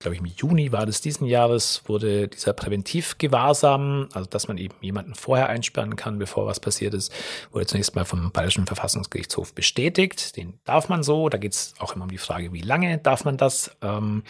glaube 0.01 0.15
ich, 0.15 0.21
im 0.21 0.25
Juni 0.25 0.71
war 0.71 0.85
das 0.85 1.01
diesen 1.01 1.25
Jahres, 1.25 1.83
wurde 1.85 2.27
dieser 2.27 2.53
Präventivgewahrsam, 2.53 4.09
also 4.13 4.27
dass 4.29 4.47
man 4.47 4.57
eben 4.57 4.75
jemanden 4.81 5.15
vorher 5.15 5.47
einsperren 5.49 5.95
kann, 5.95 6.19
bevor 6.19 6.45
was 6.45 6.59
passiert 6.59 6.93
ist, 6.93 7.13
wurde 7.51 7.67
zunächst 7.67 7.95
mal 7.95 8.05
vom 8.05 8.31
Bayerischen 8.31 8.65
Verfassungsgerichtshof 8.65 9.53
bestätigt. 9.53 10.35
Den 10.35 10.59
darf 10.65 10.89
man 10.89 11.03
so. 11.03 11.29
Da 11.29 11.37
geht 11.37 11.53
es 11.53 11.73
auch 11.79 11.95
immer 11.95 12.03
um 12.03 12.11
die 12.11 12.17
Frage, 12.17 12.51
wie 12.51 12.61
lange 12.61 12.97
darf 12.97 13.23
man 13.23 13.37
das. 13.37 13.71
Ähm, 13.81 14.23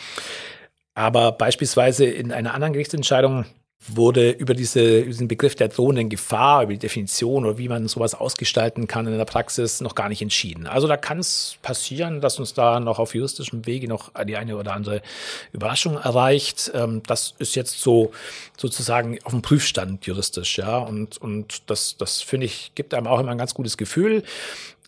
aber 0.94 1.32
beispielsweise 1.32 2.06
in 2.06 2.32
einer 2.32 2.54
anderen 2.54 2.74
Gerichtsentscheidung 2.74 3.46
wurde 3.88 4.30
über 4.30 4.54
diese, 4.54 5.04
diesen 5.04 5.28
Begriff 5.28 5.56
der 5.56 5.70
drohenden 5.70 6.10
Gefahr, 6.10 6.64
über 6.64 6.74
die 6.74 6.80
Definition 6.80 7.46
oder 7.46 7.58
wie 7.58 7.68
man 7.68 7.88
sowas 7.88 8.14
ausgestalten 8.14 8.88
kann 8.88 9.08
in 9.08 9.18
der 9.18 9.26
Praxis 9.26 9.82
noch 9.82 9.96
gar 9.96 10.08
nicht 10.08 10.22
entschieden. 10.22 10.68
Also 10.68 10.88
da 10.88 10.98
kann 10.98 11.18
es 11.18 11.58
passieren, 11.64 12.22
dass 12.22 12.38
uns 12.38 12.54
da 12.54 12.80
noch 12.80 13.00
auf 13.00 13.16
juristischem 13.16 13.66
Wege 13.66 13.88
noch 13.88 14.12
die 14.26 14.38
eine 14.38 14.56
oder 14.56 14.74
andere 14.74 15.02
Überraschung 15.52 15.98
erreicht. 15.98 16.72
Ähm, 16.76 17.02
das 17.08 17.34
ist 17.40 17.56
jetzt 17.56 17.80
so 17.80 18.12
sozusagen 18.56 19.18
auf 19.24 19.32
dem 19.32 19.42
Prüfstand 19.42 20.06
juristisch, 20.06 20.60
ja. 20.60 20.78
Und, 20.78 21.18
und 21.20 21.64
das, 21.70 21.98
das 21.98 22.22
finde 22.22 22.46
ich, 22.46 22.74
gibt 22.76 22.94
einem 22.94 23.08
auch 23.08 23.20
immer 23.20 23.32
ein 23.32 23.38
ganz 23.40 23.56
gutes 23.56 23.78
Gefühl. 23.78 24.24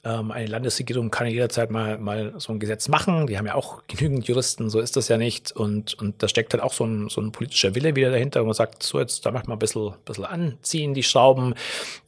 Ähm, 0.05 0.31
eine 0.31 0.47
Landesregierung 0.47 1.11
kann 1.11 1.27
jederzeit 1.27 1.71
mal, 1.71 1.97
mal 1.97 2.33
so 2.37 2.51
ein 2.51 2.59
Gesetz 2.59 2.89
machen. 2.89 3.27
Die 3.27 3.37
haben 3.37 3.45
ja 3.45 3.55
auch 3.55 3.83
genügend 3.87 4.27
Juristen, 4.27 4.69
so 4.69 4.79
ist 4.79 4.97
das 4.97 5.07
ja 5.07 5.17
nicht. 5.17 5.51
Und, 5.51 5.93
und 5.95 6.21
da 6.21 6.27
steckt 6.27 6.53
halt 6.53 6.61
auch 6.61 6.73
so 6.73 6.85
ein, 6.85 7.09
so 7.09 7.21
ein 7.21 7.31
politischer 7.31 7.73
Wille 7.75 7.95
wieder 7.95 8.11
dahinter, 8.11 8.41
wo 8.41 8.45
man 8.45 8.53
sagt, 8.53 8.83
so 8.83 8.99
jetzt, 8.99 9.25
da 9.25 9.31
macht 9.31 9.47
man 9.47 9.55
ein 9.55 9.59
bisschen, 9.59 9.93
bisschen 10.05 10.25
anziehen, 10.25 10.93
die 10.93 11.03
Schrauben. 11.03 11.55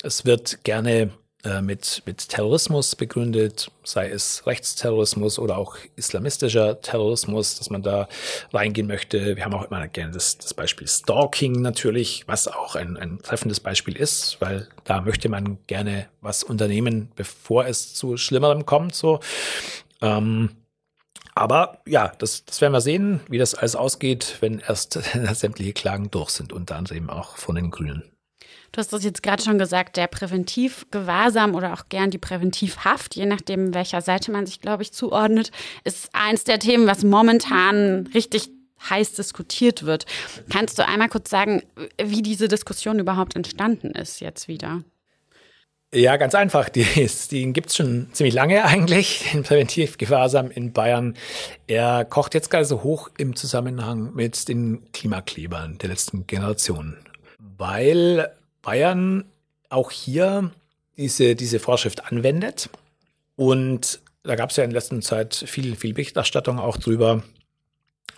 Es 0.03 0.25
wird 0.25 0.63
gerne 0.63 1.12
äh, 1.45 1.62
mit, 1.62 2.01
mit 2.05 2.27
Terrorismus 2.29 2.95
begründet, 2.95 3.71
sei 3.84 4.10
es 4.10 4.45
Rechtsterrorismus 4.47 5.38
oder 5.38 5.58
auch 5.58 5.77
islamistischer 5.95 6.81
Terrorismus, 6.81 7.58
dass 7.58 7.69
man 7.69 7.84
da 7.84 8.08
reingehen 8.51 8.88
möchte. 8.88 9.36
Wir 9.36 9.45
haben 9.45 9.53
auch 9.53 9.69
immer 9.69 9.88
gerne 9.88 10.12
das, 10.12 10.38
das 10.38 10.53
Beispiel 10.53 10.88
Stalking 10.88 11.62
natürlich, 11.62 12.23
was 12.27 12.47
auch 12.47 12.75
ein, 12.75 12.97
ein 12.97 13.19
treffendes 13.19 13.60
Beispiel 13.60 13.95
ist, 13.95 14.38
weil 14.41 14.67
da 14.84 15.01
möchte 15.01 15.29
man 15.29 15.60
gerne 15.67 16.08
was 16.21 16.43
unternehmen, 16.43 17.12
bevor 17.15 17.65
es 17.67 17.93
zu 17.93 18.17
Schlimmerem 18.17 18.65
kommt. 18.65 18.95
So. 18.95 19.19
Ähm, 20.01 20.49
aber 21.36 21.79
ja, 21.86 22.13
das, 22.17 22.45
das 22.45 22.62
werden 22.62 22.73
wir 22.73 22.81
sehen, 22.81 23.19
wie 23.29 23.38
das 23.38 23.53
alles 23.53 23.75
ausgeht, 23.75 24.38
wenn 24.39 24.60
erst 24.60 24.93
sämtliche 25.34 25.73
Klagen 25.73 26.10
durch 26.10 26.31
sind, 26.31 26.53
unter 26.53 26.75
anderem 26.75 27.10
auch 27.10 27.38
von 27.38 27.55
den 27.55 27.69
Grünen. 27.69 28.14
Du 28.75 28.79
hast 28.79 28.91
das 28.91 29.05
jetzt 29.05 29.23
gerade 29.23 29.41
schon 29.41 29.57
gesagt, 29.57 29.95
der 29.95 30.07
Präventivgewahrsam 30.07 31.55
oder 31.55 31.71
auch 31.71 31.88
gern 31.88 32.11
die 32.11 32.17
Präventivhaft, 32.17 33.15
je 33.15 33.25
nachdem, 33.25 33.73
welcher 33.73 34.01
Seite 34.01 34.33
man 34.33 34.45
sich, 34.45 34.59
glaube 34.59 34.83
ich, 34.83 34.91
zuordnet, 34.91 35.51
ist 35.85 36.09
eins 36.11 36.43
der 36.43 36.59
Themen, 36.59 36.85
was 36.85 37.05
momentan 37.05 38.05
richtig 38.13 38.49
heiß 38.89 39.13
diskutiert 39.13 39.85
wird. 39.85 40.05
Kannst 40.49 40.77
du 40.77 40.85
einmal 40.85 41.07
kurz 41.07 41.29
sagen, 41.29 41.63
wie 42.03 42.21
diese 42.21 42.49
Diskussion 42.49 42.99
überhaupt 42.99 43.38
entstanden 43.38 43.91
ist 43.91 44.19
jetzt 44.19 44.49
wieder? 44.49 44.83
Ja, 45.93 46.17
ganz 46.17 46.35
einfach. 46.35 46.67
Die, 46.67 46.83
den 47.31 47.53
gibt 47.53 47.69
es 47.69 47.77
schon 47.77 48.09
ziemlich 48.11 48.33
lange 48.33 48.65
eigentlich, 48.65 49.29
den 49.31 49.43
Präventivgewahrsam 49.43 50.51
in 50.51 50.73
Bayern. 50.73 51.15
Er 51.67 52.03
kocht 52.03 52.33
jetzt 52.33 52.49
gerade 52.49 52.65
so 52.65 52.83
hoch 52.83 53.09
im 53.17 53.38
Zusammenhang 53.38 54.13
mit 54.15 54.49
den 54.49 54.91
Klimaklebern 54.91 55.77
der 55.77 55.88
letzten 55.88 56.27
Generation. 56.27 56.97
Weil 57.39 58.35
Bayern 58.65 59.23
auch 59.69 59.91
hier 59.91 60.51
diese, 60.97 61.36
diese 61.36 61.60
Vorschrift 61.60 62.06
anwendet. 62.06 62.69
Und 63.38 64.01
da 64.23 64.36
gab 64.36 64.49
es 64.49 64.58
ja 64.58 64.63
in 64.63 64.71
letzter 64.71 64.99
Zeit 65.01 65.36
viel, 65.36 65.75
viel 65.75 65.93
Berichterstattung 65.93 66.60
auch 66.60 66.78
drüber. 66.78 67.23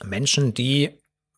Menschen, 0.04 0.54
die 0.54 0.92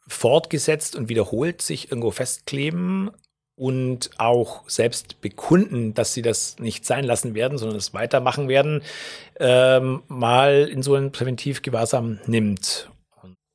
fortgesetzt 0.07 0.95
und 0.95 1.09
wiederholt 1.09 1.61
sich 1.61 1.91
irgendwo 1.91 2.11
festkleben 2.11 3.11
und 3.55 4.11
auch 4.17 4.67
selbst 4.69 5.21
bekunden, 5.21 5.93
dass 5.93 6.13
sie 6.13 6.21
das 6.21 6.59
nicht 6.59 6.85
sein 6.85 7.03
lassen 7.03 7.35
werden, 7.35 7.57
sondern 7.57 7.77
es 7.77 7.93
weitermachen 7.93 8.47
werden, 8.47 8.81
ähm, 9.39 10.03
mal 10.07 10.69
in 10.71 10.81
so 10.81 10.95
einen 10.95 11.11
Präventivgewahrsam 11.11 12.19
nimmt. 12.25 12.89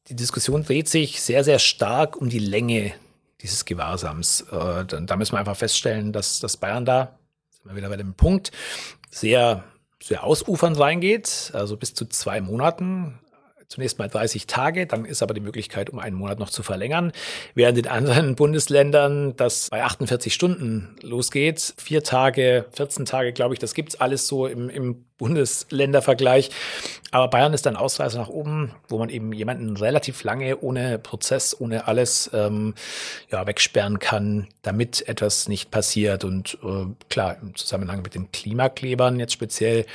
Die 0.08 0.16
Diskussion 0.16 0.64
dreht 0.64 0.88
sich 0.88 1.22
sehr, 1.22 1.44
sehr 1.44 1.58
stark 1.58 2.16
um 2.16 2.28
die 2.28 2.38
Länge 2.38 2.92
dieses 3.44 3.64
Gewahrsams. 3.64 4.40
Äh, 4.50 4.84
da 4.84 5.16
müssen 5.16 5.34
wir 5.34 5.38
einfach 5.38 5.56
feststellen, 5.56 6.12
dass, 6.12 6.40
dass 6.40 6.56
Bayern 6.56 6.84
da, 6.84 7.18
sind 7.50 7.70
wir 7.70 7.76
wieder 7.76 7.90
bei 7.90 7.96
dem 7.96 8.14
Punkt, 8.14 8.50
sehr, 9.10 9.62
sehr 10.02 10.24
ausufernd 10.24 10.78
reingeht, 10.80 11.52
also 11.54 11.76
bis 11.76 11.94
zu 11.94 12.06
zwei 12.06 12.40
Monaten 12.40 13.20
zunächst 13.68 13.98
mal 13.98 14.08
30 14.08 14.46
Tage, 14.46 14.86
dann 14.86 15.04
ist 15.04 15.22
aber 15.22 15.34
die 15.34 15.40
Möglichkeit, 15.40 15.90
um 15.90 15.98
einen 15.98 16.16
Monat 16.16 16.38
noch 16.38 16.50
zu 16.50 16.62
verlängern. 16.62 17.12
Während 17.54 17.78
in 17.78 17.88
anderen 17.88 18.34
Bundesländern 18.36 19.36
das 19.36 19.68
bei 19.70 19.82
48 19.82 20.32
Stunden 20.32 20.96
losgeht. 21.02 21.74
Vier 21.78 22.02
Tage, 22.02 22.66
14 22.72 23.04
Tage, 23.04 23.32
glaube 23.32 23.54
ich, 23.54 23.58
das 23.58 23.74
gibt's 23.74 24.00
alles 24.00 24.26
so 24.28 24.46
im, 24.46 24.68
im 24.70 25.04
Bundesländervergleich. 25.24 26.50
Aber 27.10 27.28
Bayern 27.28 27.54
ist 27.54 27.66
ein 27.66 27.76
Ausreißer 27.76 28.18
nach 28.18 28.28
oben, 28.28 28.72
wo 28.88 28.98
man 28.98 29.08
eben 29.08 29.32
jemanden 29.32 29.74
relativ 29.76 30.22
lange 30.22 30.58
ohne 30.58 30.98
Prozess, 30.98 31.58
ohne 31.58 31.86
alles 31.86 32.28
ähm, 32.34 32.74
ja, 33.30 33.46
wegsperren 33.46 34.00
kann, 34.00 34.48
damit 34.60 35.08
etwas 35.08 35.48
nicht 35.48 35.70
passiert. 35.70 36.24
Und 36.24 36.58
äh, 36.62 36.86
klar, 37.08 37.38
im 37.40 37.54
Zusammenhang 37.54 38.02
mit 38.02 38.14
den 38.14 38.32
Klimaklebern 38.32 39.18
jetzt 39.18 39.32
speziell 39.32 39.86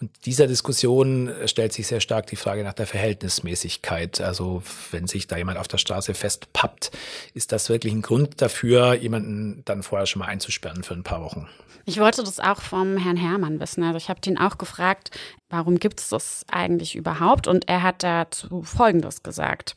und 0.00 0.10
dieser 0.24 0.46
Diskussion 0.46 1.30
stellt 1.44 1.74
sich 1.74 1.86
sehr 1.86 2.00
stark 2.00 2.26
die 2.28 2.36
Frage 2.36 2.64
nach 2.64 2.72
der 2.72 2.86
Verhältnismäßigkeit. 2.86 4.22
Also 4.22 4.62
wenn 4.92 5.06
sich 5.06 5.26
da 5.26 5.36
jemand 5.36 5.58
auf 5.58 5.68
der 5.68 5.76
Straße 5.76 6.14
festpappt, 6.14 6.90
ist 7.34 7.52
das 7.52 7.68
wirklich 7.68 7.92
ein 7.92 8.00
Grund 8.00 8.40
dafür, 8.40 8.94
jemanden 8.94 9.62
dann 9.66 9.82
vorher 9.82 10.06
schon 10.06 10.20
mal 10.20 10.28
einzusperren 10.28 10.84
für 10.84 10.94
ein 10.94 11.02
paar 11.02 11.20
Wochen? 11.22 11.48
Ich 11.86 11.98
wollte 11.98 12.22
das 12.22 12.40
auch 12.40 12.60
vom 12.60 12.98
Herrn 12.98 13.16
Herrmann 13.16 13.58
wissen. 13.58 13.82
Also 13.82 13.96
ich 13.96 14.08
habe 14.08 14.20
den 14.20 14.38
auch 14.38 14.58
gefragt, 14.58 14.69
warum 15.48 15.78
gibt 15.78 16.00
es 16.00 16.08
das 16.08 16.44
eigentlich 16.50 16.96
überhaupt? 16.96 17.46
Und 17.46 17.68
er 17.68 17.82
hat 17.82 18.02
dazu 18.02 18.62
Folgendes 18.62 19.22
gesagt. 19.22 19.74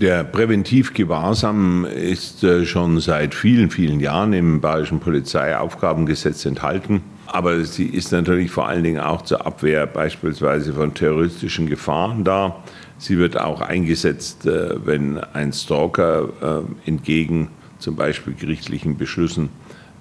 Der 0.00 0.24
Präventivgewahrsam 0.24 1.84
ist 1.84 2.42
äh, 2.42 2.66
schon 2.66 2.98
seit 2.98 3.32
vielen, 3.32 3.70
vielen 3.70 4.00
Jahren 4.00 4.32
im 4.32 4.60
Bayerischen 4.60 4.98
Polizeiaufgabengesetz 4.98 6.44
enthalten. 6.46 7.02
Aber 7.26 7.64
sie 7.64 7.86
ist 7.86 8.10
natürlich 8.10 8.50
vor 8.50 8.66
allen 8.66 8.82
Dingen 8.82 8.98
auch 8.98 9.22
zur 9.22 9.46
Abwehr 9.46 9.86
beispielsweise 9.86 10.72
von 10.72 10.94
terroristischen 10.94 11.68
Gefahren 11.68 12.24
da. 12.24 12.64
Sie 12.98 13.18
wird 13.18 13.38
auch 13.38 13.60
eingesetzt, 13.60 14.46
äh, 14.46 14.84
wenn 14.84 15.18
ein 15.18 15.52
Stalker 15.52 16.28
äh, 16.42 16.88
entgegen 16.88 17.50
zum 17.78 17.94
Beispiel 17.94 18.34
gerichtlichen 18.34 18.96
Beschlüssen 18.96 19.50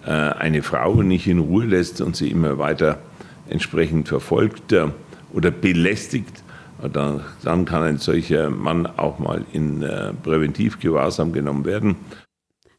eine 0.05 0.63
Frau 0.63 1.01
nicht 1.01 1.27
in 1.27 1.39
Ruhe 1.39 1.63
lässt 1.63 2.01
und 2.01 2.17
sie 2.17 2.29
immer 2.29 2.57
weiter 2.57 2.99
entsprechend 3.47 4.07
verfolgt 4.07 4.71
äh, 4.71 4.87
oder 5.33 5.51
belästigt, 5.51 6.43
dann 6.91 7.65
kann 7.65 7.83
ein 7.83 7.97
solcher 7.97 8.49
Mann 8.49 8.85
auch 8.85 9.19
mal 9.19 9.45
in 9.53 9.83
äh, 9.83 10.11
Präventivgewahrsam 10.13 11.31
genommen 11.31 11.65
werden. 11.65 11.95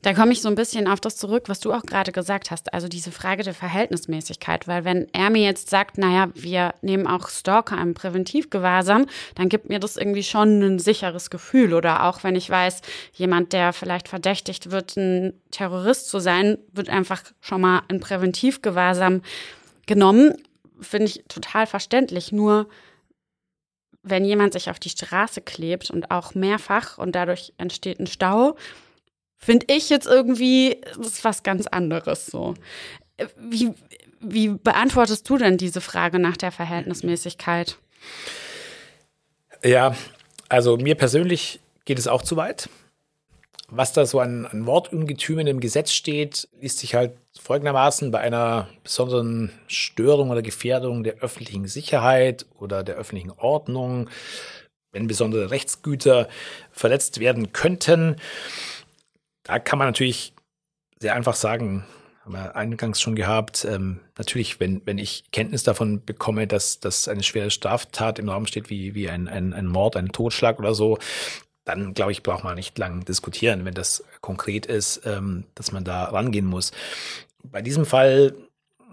Da 0.05 0.13
komme 0.13 0.33
ich 0.33 0.43
so 0.43 0.51
ein 0.51 0.55
bisschen 0.55 0.87
auf 0.87 1.01
das 1.01 1.17
zurück, 1.17 1.45
was 1.47 1.61
du 1.61 1.73
auch 1.73 1.81
gerade 1.81 2.13
gesagt 2.13 2.51
hast, 2.51 2.75
also 2.75 2.89
diese 2.89 3.11
Frage 3.11 3.43
der 3.43 3.55
Verhältnismäßigkeit, 3.55 4.69
weil 4.69 4.85
wenn 4.85 5.07
er 5.15 5.31
mir 5.31 5.43
jetzt 5.43 5.71
sagt, 5.71 5.97
naja, 5.97 6.29
wir 6.35 6.75
nehmen 6.83 7.07
auch 7.07 7.31
Stalker 7.31 7.81
im 7.81 7.95
Präventivgewahrsam, 7.95 9.07
dann 9.35 9.49
gibt 9.49 9.71
mir 9.71 9.81
das 9.81 9.97
irgendwie 9.97 10.23
schon 10.23 10.61
ein 10.61 10.79
sicheres 10.79 11.31
Gefühl. 11.31 11.73
Oder 11.73 12.05
auch 12.05 12.23
wenn 12.23 12.37
ich 12.37 12.51
weiß, 12.51 12.83
jemand, 13.15 13.55
der 13.55 13.73
vielleicht 13.73 14.09
verdächtigt 14.09 14.71
wird, 14.71 14.95
ein 14.99 15.33
Terrorist 15.51 16.11
zu 16.11 16.19
sein, 16.19 16.59
wird 16.75 16.91
einfach 16.91 17.23
schon 17.41 17.63
mal 17.63 17.81
in 17.89 18.01
Präventivgewahrsam 18.01 19.23
genommen, 19.87 20.35
finde 20.81 21.07
ich 21.07 21.25
total 21.29 21.67
verständlich, 21.67 22.33
nur 22.33 22.69
wenn 24.03 24.25
jemand 24.25 24.53
sich 24.53 24.71
auf 24.71 24.79
die 24.79 24.91
Straße 24.91 25.41
klebt 25.41 25.91
und 25.91 26.11
auch 26.11 26.35
mehrfach 26.35 26.99
und 26.99 27.15
dadurch 27.15 27.53
entsteht 27.57 27.99
ein 27.99 28.07
Stau, 28.07 28.57
finde 29.37 29.67
ich 29.71 29.89
jetzt 29.89 30.07
irgendwie, 30.07 30.81
das 30.97 31.07
ist 31.09 31.25
was 31.25 31.43
ganz 31.43 31.67
anderes 31.67 32.27
so. 32.27 32.55
Wie, 33.39 33.73
wie 34.21 34.49
beantwortest 34.49 35.29
du 35.29 35.39
denn 35.39 35.57
diese 35.57 35.81
Frage 35.81 36.19
nach 36.19 36.37
der 36.37 36.53
Verhältnismäßigkeit? 36.53 37.79
Ja, 39.63 39.97
also 40.49 40.77
mir 40.77 40.95
persönlich 40.95 41.61
geht 41.85 41.99
es 41.99 42.07
auch 42.07 42.23
zu 42.23 42.37
weit. 42.37 42.69
Was 43.69 43.93
da 43.93 44.05
so 44.05 44.21
an, 44.21 44.47
an 44.47 44.67
Wortungetümen 44.67 45.47
im 45.47 45.61
Gesetz 45.61 45.93
steht, 45.93 46.49
liest 46.61 46.79
sich 46.79 46.95
halt 46.95 47.13
folgendermaßen 47.45 48.11
bei 48.11 48.21
einer 48.21 48.69
besonderen 48.83 49.51
Störung 49.67 50.31
oder 50.31 50.41
Gefährdung 50.41 51.05
der 51.05 51.17
öffentlichen 51.17 51.67
Sicherheit 51.67 52.47
oder 52.59 52.83
der 52.83 52.95
öffentlichen 52.95 53.33
Ordnung, 53.33 54.09
wenn 54.93 55.07
besondere 55.07 55.51
Rechtsgüter 55.51 56.29
verletzt 56.73 57.21
werden 57.21 57.53
könnten, 57.53 58.17
da 59.43 59.59
kann 59.59 59.79
man 59.79 59.89
natürlich 59.89 60.33
sehr 60.99 61.15
einfach 61.15 61.35
sagen, 61.35 61.85
haben 62.25 62.33
wir 62.33 62.57
eingangs 62.57 63.03
schon 63.03 63.15
gehabt, 63.15 63.67
ähm, 63.67 64.01
natürlich, 64.17 64.59
wenn, 64.59 64.81
wenn 64.87 64.97
ich 64.97 65.25
Kenntnis 65.31 65.65
davon 65.65 66.03
bekomme, 66.03 66.47
dass, 66.47 66.81
dass 66.81 67.09
eine 67.09 67.23
schwere 67.23 67.51
Straftat 67.51 68.19
im 68.19 68.31
Raum 68.31 68.47
steht, 68.47 68.71
wie, 68.71 68.95
wie 68.95 69.11
ein, 69.11 69.29
ein, 69.29 69.53
ein 69.53 69.67
Mord, 69.67 69.97
ein 69.97 70.13
Totschlag 70.13 70.59
oder 70.59 70.75
so, 70.75 70.97
dann 71.67 71.93
glaube 71.93 72.13
ich, 72.13 72.23
braucht 72.23 72.45
man 72.45 72.55
nicht 72.55 72.79
lang 72.79 73.05
diskutieren, 73.05 73.67
wenn 73.67 73.75
das 73.75 74.03
konkret 74.23 74.65
ist, 74.65 75.03
ähm, 75.05 75.45
dass 75.55 75.73
man 75.73 75.85
da 75.85 76.05
rangehen 76.05 76.47
muss. 76.47 76.73
Bei 77.45 77.63
diesem 77.63 77.87
Fall 77.87 78.35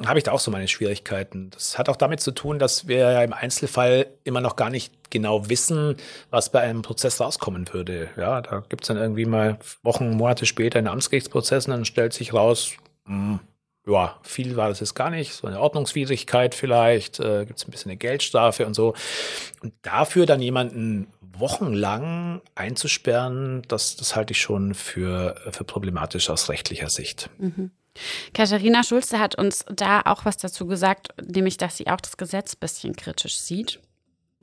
habe 0.06 0.20
ich 0.20 0.24
da 0.24 0.32
auch 0.32 0.40
so 0.40 0.52
meine 0.52 0.68
Schwierigkeiten. 0.68 1.50
Das 1.52 1.78
hat 1.78 1.90
auch 1.90 1.96
damit 1.96 2.22
zu 2.22 2.32
tun, 2.32 2.60
dass 2.60 2.88
wir 2.88 2.98
ja 2.98 3.24
im 3.24 3.34
Einzelfall 3.34 4.08
immer 4.24 4.42
noch 4.42 4.56
gar 4.56 4.70
nicht 4.70 5.12
genau 5.12 5.50
wissen, 5.50 5.96
was 6.30 6.52
bei 6.52 6.62
einem 6.62 6.82
Prozess 6.82 7.20
rauskommen 7.20 7.68
würde. 7.72 8.10
Ja, 8.18 8.42
da 8.42 8.64
gibt 8.68 8.84
es 8.84 8.88
dann 8.88 8.98
irgendwie 8.98 9.26
mal 9.26 9.60
Wochen, 9.84 10.12
Monate 10.12 10.46
später 10.46 10.80
einen 10.80 10.88
Amtsgerichtsprozess 10.88 11.68
und 11.68 11.72
dann 11.72 11.86
stellt 11.86 12.14
sich 12.14 12.34
raus, 12.34 12.74
mh, 13.06 13.14
hm, 13.14 13.40
ja, 13.88 14.20
viel 14.22 14.56
war 14.58 14.70
das 14.70 14.80
jetzt 14.80 14.94
gar 14.94 15.10
nicht, 15.10 15.34
so 15.34 15.48
eine 15.48 15.60
Ordnungswidrigkeit 15.60 16.54
vielleicht, 16.54 17.20
äh, 17.20 17.46
gibt 17.46 17.60
es 17.60 17.68
ein 17.68 17.72
bisschen 17.72 17.90
eine 17.90 17.98
Geldstrafe 17.98 18.66
und 18.66 18.76
so. 18.76 18.94
Und 19.62 19.74
dafür 19.82 20.26
dann 20.26 20.42
jemanden 20.42 21.08
wochenlang 21.22 22.42
einzusperren, 22.54 23.64
das, 23.68 23.96
das 23.96 24.16
halte 24.16 24.34
ich 24.34 24.42
schon 24.42 24.76
für, 24.76 25.36
für 25.52 25.64
problematisch 25.64 26.30
aus 26.30 26.50
rechtlicher 26.50 26.90
Sicht. 26.90 27.30
Mhm. 27.40 27.72
Katharina 28.34 28.84
Schulze 28.84 29.20
hat 29.20 29.36
uns 29.36 29.66
da 29.74 30.02
auch 30.06 30.26
was 30.26 30.38
dazu 30.38 30.66
gesagt, 30.66 31.10
nämlich, 31.22 31.58
dass 31.58 31.78
sie 31.78 31.88
auch 31.88 32.02
das 32.02 32.18
Gesetz 32.18 32.56
ein 32.56 32.60
bisschen 32.60 32.96
kritisch 32.96 33.38
sieht. 33.38 33.80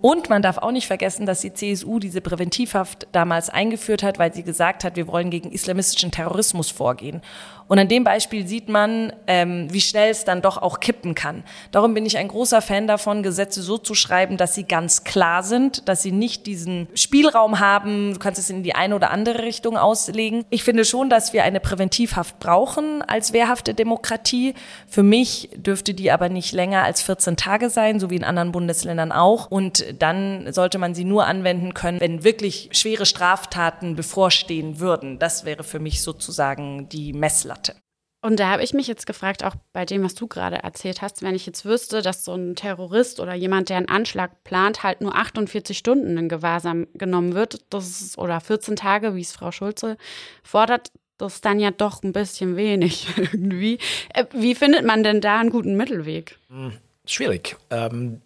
Und 0.00 0.30
man 0.30 0.42
darf 0.42 0.58
auch 0.58 0.70
nicht 0.70 0.86
vergessen, 0.86 1.26
dass 1.26 1.40
die 1.40 1.52
CSU 1.52 1.98
diese 1.98 2.20
Präventivhaft 2.20 3.08
damals 3.10 3.50
eingeführt 3.50 4.04
hat, 4.04 4.20
weil 4.20 4.32
sie 4.32 4.44
gesagt 4.44 4.84
hat, 4.84 4.94
wir 4.94 5.08
wollen 5.08 5.28
gegen 5.28 5.50
islamistischen 5.50 6.12
Terrorismus 6.12 6.70
vorgehen. 6.70 7.20
Und 7.68 7.78
an 7.78 7.88
dem 7.88 8.02
Beispiel 8.02 8.46
sieht 8.46 8.68
man, 8.68 9.12
ähm, 9.26 9.66
wie 9.70 9.80
schnell 9.80 10.10
es 10.10 10.24
dann 10.24 10.40
doch 10.40 10.56
auch 10.56 10.80
kippen 10.80 11.14
kann. 11.14 11.44
Darum 11.70 11.94
bin 11.94 12.06
ich 12.06 12.16
ein 12.16 12.28
großer 12.28 12.62
Fan 12.62 12.86
davon, 12.86 13.22
Gesetze 13.22 13.60
so 13.60 13.76
zu 13.76 13.94
schreiben, 13.94 14.38
dass 14.38 14.54
sie 14.54 14.64
ganz 14.64 15.04
klar 15.04 15.42
sind, 15.42 15.86
dass 15.88 16.02
sie 16.02 16.12
nicht 16.12 16.46
diesen 16.46 16.88
Spielraum 16.94 17.60
haben, 17.60 18.14
du 18.14 18.18
kannst 18.18 18.40
es 18.40 18.48
in 18.48 18.62
die 18.62 18.74
eine 18.74 18.94
oder 18.94 19.10
andere 19.10 19.42
Richtung 19.42 19.76
auslegen. 19.76 20.44
Ich 20.48 20.64
finde 20.64 20.86
schon, 20.86 21.10
dass 21.10 21.32
wir 21.34 21.44
eine 21.44 21.60
Präventivhaft 21.60 22.38
brauchen 22.38 23.02
als 23.02 23.34
wehrhafte 23.34 23.74
Demokratie. 23.74 24.54
Für 24.86 25.02
mich 25.02 25.50
dürfte 25.54 25.92
die 25.92 26.10
aber 26.10 26.30
nicht 26.30 26.52
länger 26.52 26.84
als 26.84 27.02
14 27.02 27.36
Tage 27.36 27.68
sein, 27.68 28.00
so 28.00 28.08
wie 28.08 28.16
in 28.16 28.24
anderen 28.24 28.52
Bundesländern 28.52 29.12
auch. 29.12 29.50
Und 29.50 29.84
dann 29.94 30.52
sollte 30.52 30.78
man 30.78 30.94
sie 30.94 31.04
nur 31.04 31.26
anwenden 31.26 31.74
können, 31.74 32.00
wenn 32.00 32.24
wirklich 32.24 32.70
schwere 32.72 33.06
Straftaten 33.06 33.96
bevorstehen 33.96 34.80
würden. 34.80 35.18
Das 35.18 35.44
wäre 35.44 35.64
für 35.64 35.78
mich 35.78 36.02
sozusagen 36.02 36.88
die 36.88 37.12
Messlatte. 37.12 37.74
Und 38.20 38.40
da 38.40 38.50
habe 38.50 38.64
ich 38.64 38.74
mich 38.74 38.88
jetzt 38.88 39.06
gefragt, 39.06 39.44
auch 39.44 39.54
bei 39.72 39.84
dem, 39.84 40.02
was 40.02 40.16
du 40.16 40.26
gerade 40.26 40.56
erzählt 40.56 41.02
hast, 41.02 41.22
wenn 41.22 41.36
ich 41.36 41.46
jetzt 41.46 41.64
wüsste, 41.64 42.02
dass 42.02 42.24
so 42.24 42.34
ein 42.34 42.56
Terrorist 42.56 43.20
oder 43.20 43.34
jemand, 43.34 43.68
der 43.68 43.76
einen 43.76 43.88
Anschlag 43.88 44.42
plant, 44.42 44.82
halt 44.82 45.00
nur 45.00 45.14
48 45.14 45.78
Stunden 45.78 46.18
in 46.18 46.28
Gewahrsam 46.28 46.88
genommen 46.94 47.34
wird, 47.34 47.60
das 47.70 48.00
ist, 48.00 48.18
oder 48.18 48.40
14 48.40 48.74
Tage, 48.74 49.14
wie 49.14 49.20
es 49.20 49.32
Frau 49.32 49.52
Schulze 49.52 49.96
fordert, 50.42 50.90
das 51.16 51.34
ist 51.36 51.44
dann 51.44 51.60
ja 51.60 51.70
doch 51.70 52.02
ein 52.02 52.12
bisschen 52.12 52.56
wenig 52.56 53.06
irgendwie. 53.16 53.78
Äh, 54.14 54.24
wie 54.32 54.56
findet 54.56 54.84
man 54.84 55.04
denn 55.04 55.20
da 55.20 55.38
einen 55.38 55.50
guten 55.50 55.76
Mittelweg? 55.76 56.38
Hm, 56.48 56.72
schwierig. 57.04 57.56
Ähm, 57.70 58.20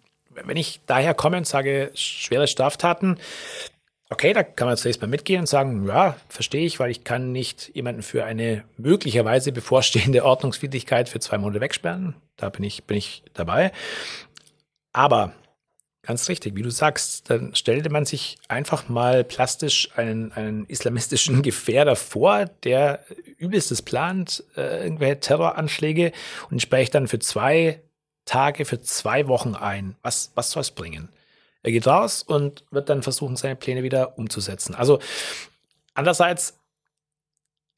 wenn 0.45 0.57
ich 0.57 0.81
daher 0.85 1.13
komme 1.13 1.37
und 1.37 1.47
sage, 1.47 1.91
schwere 1.93 2.47
Straftaten, 2.47 3.17
okay, 4.09 4.33
da 4.33 4.43
kann 4.43 4.67
man 4.67 4.77
zunächst 4.77 5.01
mal 5.01 5.07
mitgehen 5.07 5.41
und 5.41 5.47
sagen, 5.47 5.87
ja, 5.87 6.15
verstehe 6.29 6.65
ich, 6.65 6.79
weil 6.79 6.91
ich 6.91 7.03
kann 7.03 7.31
nicht 7.31 7.71
jemanden 7.73 8.03
für 8.03 8.25
eine 8.25 8.63
möglicherweise 8.77 9.51
bevorstehende 9.51 10.23
Ordnungswidrigkeit 10.25 11.09
für 11.09 11.19
zwei 11.19 11.37
Monate 11.37 11.61
wegsperren. 11.61 12.15
Da 12.37 12.49
bin 12.49 12.63
ich, 12.63 12.83
bin 12.83 12.97
ich 12.97 13.23
dabei. 13.33 13.71
Aber 14.91 15.33
Ganz 16.05 16.27
richtig, 16.27 16.57
wie 16.57 16.61
du 16.61 16.69
sagst, 16.69 17.29
dann 17.29 17.55
stellte 17.55 17.89
man 17.89 18.03
sich 18.03 18.37
einfach 18.49 18.89
mal 18.89 19.23
plastisch 19.23 19.87
einen, 19.95 20.33
einen 20.33 20.65
islamistischen 20.65 21.41
Gefährder 21.43 21.95
vor, 21.95 22.45
der 22.65 23.05
übelstes 23.37 23.81
plant, 23.81 24.43
äh, 24.57 24.83
irgendwelche 24.83 25.21
Terroranschläge 25.21 26.11
und 26.51 26.61
spricht 26.61 26.93
dann 26.93 27.07
für 27.07 27.19
zwei 27.19 27.79
Tage, 28.25 28.65
für 28.65 28.81
zwei 28.81 29.27
Wochen 29.27 29.55
ein. 29.55 29.95
Was, 30.01 30.31
was 30.35 30.51
soll 30.51 30.61
es 30.61 30.71
bringen? 30.71 31.09
Er 31.61 31.71
geht 31.71 31.87
raus 31.87 32.23
und 32.23 32.65
wird 32.71 32.89
dann 32.89 33.03
versuchen, 33.03 33.35
seine 33.35 33.55
Pläne 33.55 33.83
wieder 33.83 34.17
umzusetzen. 34.17 34.75
Also 34.75 34.99
andererseits, 35.93 36.59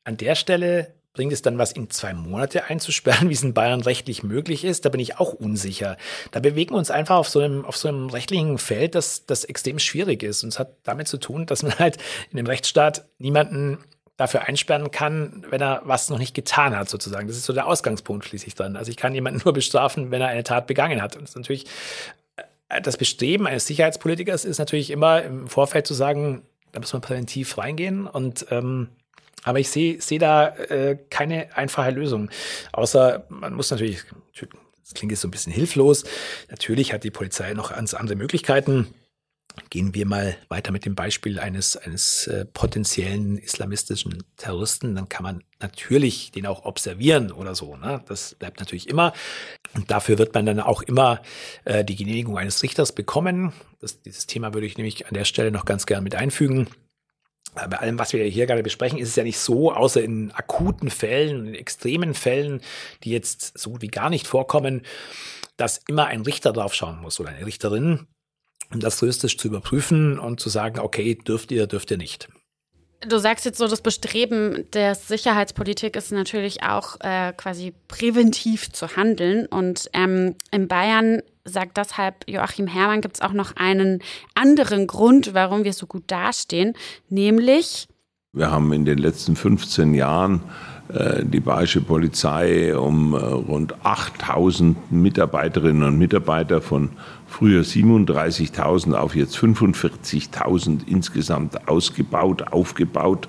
an 0.04 0.18
der 0.18 0.36
Stelle 0.36 0.96
Bringt 1.16 1.32
es 1.32 1.42
dann 1.42 1.58
was, 1.58 1.74
ihn 1.76 1.90
zwei 1.90 2.14
Monate 2.14 2.66
einzusperren, 2.66 3.30
wie 3.30 3.34
es 3.34 3.44
in 3.44 3.54
Bayern 3.54 3.82
rechtlich 3.82 4.22
möglich 4.22 4.66
ist? 4.66 4.86
Da 4.86 4.90
bin 4.90 5.00
ich 5.00 5.18
auch 5.18 5.34
unsicher. 5.34 5.98
Da 6.32 6.42
bewegen 6.42 6.74
wir 6.74 6.78
uns 6.78 6.92
einfach 6.92 7.16
auf 7.16 7.30
so 7.30 7.40
einem, 7.40 7.66
auf 7.66 7.78
so 7.78 7.88
einem 7.88 8.10
rechtlichen 8.10 8.58
Feld, 8.58 8.96
das, 8.96 9.26
das 9.26 9.46
extrem 9.46 9.80
schwierig 9.80 10.22
ist. 10.24 10.44
Und 10.44 10.50
es 10.50 10.60
hat 10.60 10.76
damit 10.84 11.08
zu 11.08 11.18
tun, 11.18 11.46
dass 11.46 11.64
man 11.64 11.80
halt 11.80 11.98
in 12.32 12.38
dem 12.38 12.46
Rechtsstaat 12.46 13.06
niemanden 13.18 13.80
dafür 14.18 14.44
einsperren 14.44 14.92
kann, 14.92 15.46
wenn 15.50 15.62
er 15.62 15.82
was 15.84 16.10
noch 16.10 16.20
nicht 16.20 16.34
getan 16.34 16.76
hat, 16.76 16.90
sozusagen. 16.90 17.28
Das 17.28 17.36
ist 17.36 17.46
so 17.46 17.54
der 17.54 17.68
Ausgangspunkt 17.68 18.26
schließlich 18.26 18.56
dann. 18.56 18.78
Also 18.78 18.90
ich 18.90 18.98
kann 18.98 19.14
jemanden 19.14 19.42
nur 19.46 19.54
bestrafen, 19.54 20.12
wenn 20.12 20.22
er 20.22 20.28
eine 20.28 20.44
Tat 20.44 20.68
begangen 20.68 21.02
hat. 21.02 21.16
Und 21.16 21.24
das 21.24 21.32
ist 21.32 21.36
natürlich, 21.36 21.66
äh, 22.70 22.82
das 22.82 22.98
Bestreben 22.98 23.48
eines 23.48 23.68
Sicherheitspolitikers 23.68 24.46
ist 24.46 24.60
natürlich 24.60 24.90
immer 24.92 25.22
im 25.24 25.48
Vorfeld 25.48 25.86
zu 25.86 25.94
sagen, 25.94 26.44
da 26.72 26.80
muss 26.80 26.94
man 26.94 27.02
präventiv 27.02 27.58
reingehen 27.58 28.06
und 28.06 28.48
ähm, 28.52 28.90
aber 29.44 29.60
ich 29.60 29.70
sehe 29.70 30.02
seh 30.02 30.18
da 30.18 30.48
äh, 30.48 30.98
keine 31.10 31.56
einfache 31.56 31.92
Lösung. 31.92 32.30
Außer 32.74 33.26
man 33.30 33.54
muss 33.54 33.70
natürlich, 33.72 34.04
das 34.34 34.94
klingt 34.96 35.12
jetzt 35.12 35.22
so 35.22 35.28
ein 35.28 35.32
bisschen 35.32 35.54
hilflos, 35.54 36.04
natürlich 36.50 36.92
hat 36.92 37.04
die 37.04 37.12
Polizei 37.12 37.54
noch 37.54 37.72
ganz 37.72 37.94
andere 37.94 38.18
Möglichkeiten. 38.18 38.94
Gehen 39.70 39.94
wir 39.94 40.06
mal 40.06 40.38
weiter 40.48 40.72
mit 40.72 40.86
dem 40.86 40.96
Beispiel 40.96 41.40
eines, 41.40 41.78
eines 41.78 42.28
äh, 42.28 42.46
potenziellen 42.46 43.38
islamistischen 43.38 44.24
Terroristen, 44.38 44.96
dann 44.96 45.10
kann 45.10 45.24
man 45.24 45.44
natürlich 45.60 46.32
den 46.32 46.46
auch 46.46 46.66
observieren 46.66 47.32
oder 47.32 47.56
so. 47.56 47.76
Ne? 47.76 48.04
Das 48.08 48.36
bleibt 48.36 48.60
natürlich 48.60 48.90
immer. 48.90 49.14
Und 49.74 49.92
dafür 49.92 50.18
wird 50.18 50.34
man 50.34 50.46
dann 50.46 50.60
auch 50.60 50.82
immer 50.82 51.22
äh, 51.64 51.84
die 51.84 51.96
Genehmigung 51.96 52.38
eines 52.38 52.64
Richters 52.64 52.92
bekommen. 52.92 53.54
Das, 53.80 54.02
dieses 54.02 54.28
Thema 54.28 54.54
würde 54.54 54.68
ich 54.68 54.78
nämlich 54.78 55.08
an 55.08 55.14
der 55.14 55.26
Stelle 55.26 55.52
noch 55.52 55.66
ganz 55.66 55.86
gern 55.86 56.04
mit 56.04 56.16
einfügen 56.16 56.68
bei 57.56 57.78
allem, 57.78 57.98
was 57.98 58.14
wir 58.14 58.24
hier 58.26 58.48
gerade 58.48 58.64
besprechen, 58.64 59.00
ist 59.00 59.10
es 59.10 59.16
ja 59.16 59.24
nicht 59.24 59.40
so, 59.40 59.72
außer 59.72 60.04
in 60.04 60.32
akuten 60.32 60.90
Fällen, 60.90 61.48
in 61.48 61.56
extremen 61.56 62.14
Fällen, 62.14 62.62
die 63.04 63.12
jetzt 63.12 63.58
so 63.58 63.82
wie 63.82 63.88
gar 63.88 64.10
nicht 64.10 64.28
vorkommen, 64.28 64.82
dass 65.58 65.80
immer 65.88 66.08
ein 66.08 66.22
Richter 66.22 66.52
drauf 66.52 66.74
schauen 66.74 67.00
muss 67.00 67.20
oder 67.20 67.30
eine 67.30 67.46
Richterin, 67.46 68.08
um 68.74 68.80
das 68.80 69.00
juristisch 69.02 69.38
zu 69.38 69.48
überprüfen 69.48 70.20
und 70.20 70.40
zu 70.40 70.50
sagen, 70.50 70.80
okay, 70.80 71.16
dürft 71.16 71.52
ihr, 71.52 71.68
dürft 71.68 71.92
ihr 71.92 71.98
nicht. 71.98 72.30
Du 73.08 73.20
sagst 73.20 73.46
jetzt 73.46 73.58
so, 73.58 73.68
das 73.68 73.82
Bestreben 73.82 74.66
der 74.74 74.96
Sicherheitspolitik 74.96 75.96
ist 75.96 76.12
natürlich 76.12 76.64
auch 76.64 76.98
äh, 77.02 77.34
quasi 77.34 77.74
präventiv 77.88 78.72
zu 78.72 78.96
handeln. 78.96 79.46
Und 79.46 79.90
ähm, 79.94 80.36
in 80.52 80.68
Bayern 80.68 81.22
sagt 81.44 81.78
deshalb 81.78 82.28
Joachim 82.28 82.68
Herrmann, 82.68 83.02
gibt 83.02 83.18
es 83.18 83.22
auch 83.22 83.34
noch 83.34 83.56
einen 83.58 84.02
anderen 84.34 84.88
Grund, 84.88 85.34
warum 85.34 85.64
wir 85.64 85.74
so 85.74 85.86
gut 85.86 86.06
dastehen, 86.08 86.74
nämlich. 87.10 87.88
Wir 88.34 88.52
haben 88.52 88.74
in 88.74 88.86
den 88.86 88.98
letzten 88.98 89.36
15 89.36 89.94
Jahren 89.94 90.42
äh, 90.90 91.24
die 91.24 91.40
Bayerische 91.40 91.82
Polizei 91.82 92.76
um 92.78 93.14
äh, 93.14 93.18
rund 93.18 93.76
8000 93.84 94.92
Mitarbeiterinnen 94.92 95.84
und 95.84 95.98
Mitarbeiter 95.98 96.62
von 96.62 96.92
früher 97.28 97.64
37.000 97.64 98.94
auf 98.94 99.16
jetzt 99.16 99.38
45.000 99.38 100.88
insgesamt 100.88 101.68
ausgebaut, 101.68 102.52
aufgebaut. 102.52 103.28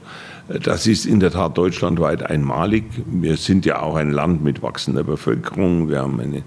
Äh, 0.49 0.61
das 0.61 0.87
ist 0.87 1.07
in 1.07 1.21
der 1.21 1.31
Tat 1.31 1.59
deutschlandweit 1.59 2.23
einmalig. 2.23 2.85
Wir 3.07 3.37
sind 3.37 3.67
ja 3.67 3.83
auch 3.83 3.97
ein 3.97 4.11
Land 4.11 4.43
mit 4.43 4.63
wachsender 4.63 5.05
Bevölkerung. 5.05 5.89
Wir 5.89 6.01
haben 6.01 6.21
eine 6.21 6.43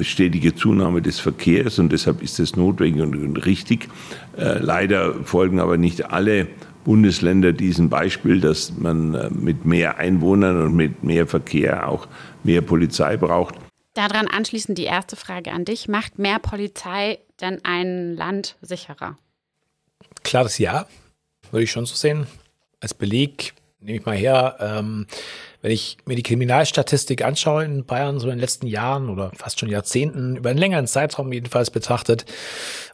stetige 0.00 0.54
Zunahme 0.54 1.02
des 1.02 1.20
Verkehrs 1.20 1.78
und 1.78 1.92
deshalb 1.92 2.22
ist 2.22 2.40
es 2.40 2.56
notwendig 2.56 3.02
und 3.02 3.46
richtig. 3.46 3.88
Äh, 4.36 4.58
leider 4.60 5.14
folgen 5.24 5.60
aber 5.60 5.76
nicht 5.76 6.10
alle 6.10 6.46
Bundesländer 6.84 7.52
diesem 7.52 7.88
Beispiel, 7.88 8.40
dass 8.40 8.72
man 8.78 9.14
äh, 9.14 9.30
mit 9.30 9.64
mehr 9.64 9.98
Einwohnern 9.98 10.62
und 10.62 10.74
mit 10.74 11.02
mehr 11.02 11.26
Verkehr 11.26 11.88
auch 11.88 12.06
mehr 12.44 12.62
Polizei 12.62 13.16
braucht. 13.16 13.65
Daran 13.96 14.28
anschließend 14.28 14.76
die 14.76 14.84
erste 14.84 15.16
Frage 15.16 15.52
an 15.52 15.64
dich. 15.64 15.88
Macht 15.88 16.18
mehr 16.18 16.38
Polizei 16.38 17.18
denn 17.40 17.64
ein 17.64 18.14
Land 18.14 18.56
sicherer? 18.60 19.16
Klares 20.22 20.58
Ja, 20.58 20.86
würde 21.50 21.64
ich 21.64 21.70
schon 21.70 21.86
so 21.86 21.94
sehen. 21.94 22.26
Als 22.78 22.92
Beleg 22.92 23.54
nehme 23.80 23.98
ich 23.98 24.04
mal 24.04 24.14
her, 24.14 24.58
ähm, 24.60 25.06
wenn 25.62 25.70
ich 25.70 25.96
mir 26.04 26.14
die 26.14 26.22
Kriminalstatistik 26.22 27.24
anschaue 27.24 27.64
in 27.64 27.86
Bayern 27.86 28.20
so 28.20 28.26
in 28.26 28.32
den 28.32 28.40
letzten 28.40 28.66
Jahren 28.66 29.08
oder 29.08 29.30
fast 29.34 29.58
schon 29.58 29.70
Jahrzehnten, 29.70 30.36
über 30.36 30.50
einen 30.50 30.58
längeren 30.58 30.86
Zeitraum 30.86 31.32
jedenfalls 31.32 31.70
betrachtet, 31.70 32.26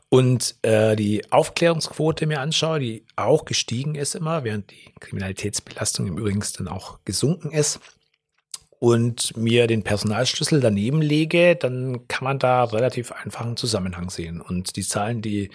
und 0.09 0.57
äh, 0.63 0.95
die 0.95 1.33
Aufklärungsquote 1.33 2.27
mir 2.27 2.41
anschaue, 2.41 2.79
die 2.79 3.07
auch 3.17 3.47
gestiegen 3.47 3.95
ist 3.95 4.15
immer, 4.15 4.45
während 4.45 4.71
die 4.71 4.93
Kriminalitätsbelastung 5.01 6.07
im 6.07 6.19
Übrigen 6.19 6.45
dann 6.59 6.69
auch 6.69 6.99
gesunken 7.05 7.51
ist, 7.51 7.81
und 8.83 9.37
mir 9.37 9.69
den 9.69 9.85
Personalschlüssel 9.85 10.59
daneben 10.59 11.03
lege, 11.03 11.55
dann 11.55 12.09
kann 12.09 12.25
man 12.25 12.41
da 12.41 12.65
relativ 12.65 13.13
einfachen 13.13 13.57
Zusammenhang 13.57 14.11
sehen. 14.11 14.41
Und 14.41 14.75
die 14.75 14.83
Zahlen, 14.83 15.23
die 15.23 15.51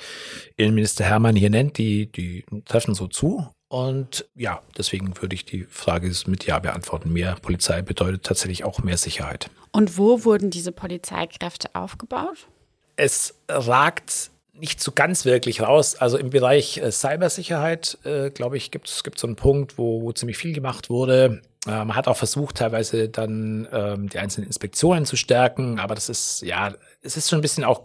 Innenminister 0.56 1.04
Hermann 1.04 1.36
hier 1.36 1.50
nennt, 1.50 1.78
die, 1.78 2.10
die 2.10 2.46
treffen 2.64 2.96
so 2.96 3.08
zu. 3.08 3.46
Und 3.68 4.30
ja, 4.34 4.62
deswegen 4.78 5.22
würde 5.22 5.36
ich 5.36 5.44
die 5.44 5.66
Frage 5.66 6.10
mit 6.28 6.46
Ja 6.46 6.60
beantworten. 6.60 7.12
Mehr 7.12 7.36
Polizei 7.42 7.82
bedeutet 7.82 8.24
tatsächlich 8.24 8.64
auch 8.64 8.82
mehr 8.82 8.96
Sicherheit. 8.96 9.50
Und 9.74 9.98
wo 9.98 10.24
wurden 10.24 10.50
diese 10.50 10.72
Polizeikräfte 10.72 11.76
aufgebaut? 11.76 12.48
Es 12.96 13.36
ragt 13.50 14.32
nicht 14.60 14.82
so 14.82 14.92
ganz 14.92 15.26
wirklich 15.26 15.62
raus. 15.62 15.96
Also 15.96 16.18
im 16.18 16.30
Bereich 16.30 16.78
äh, 16.78 16.92
Cybersicherheit, 16.92 17.98
äh, 18.04 18.30
glaube 18.30 18.58
ich, 18.58 18.72
gibt 18.72 18.88
es 18.88 19.04
so 19.16 19.28
einen 19.28 19.36
Punkt, 19.36 19.78
wo, 19.78 20.02
wo 20.02 20.12
ziemlich 20.12 20.38
viel 20.38 20.54
gemacht 20.54 20.90
wurde. 20.90 21.42
Äh, 21.66 21.72
man 21.72 21.96
hat 21.96 22.08
auch 22.08 22.18
versucht, 22.18 22.58
teilweise 22.58 23.10
dann 23.10 23.68
ähm, 23.72 24.10
die 24.10 24.20
einzelnen 24.20 24.48
Inspektionen 24.48 25.06
zu 25.06 25.16
stärken, 25.16 25.80
aber 25.80 25.96
das 25.96 26.10
ist, 26.10 26.42
ja, 26.42 26.74
es 27.02 27.18
ist 27.18 27.30
schon 27.30 27.40
ein 27.40 27.42
bisschen 27.42 27.64
auch 27.64 27.84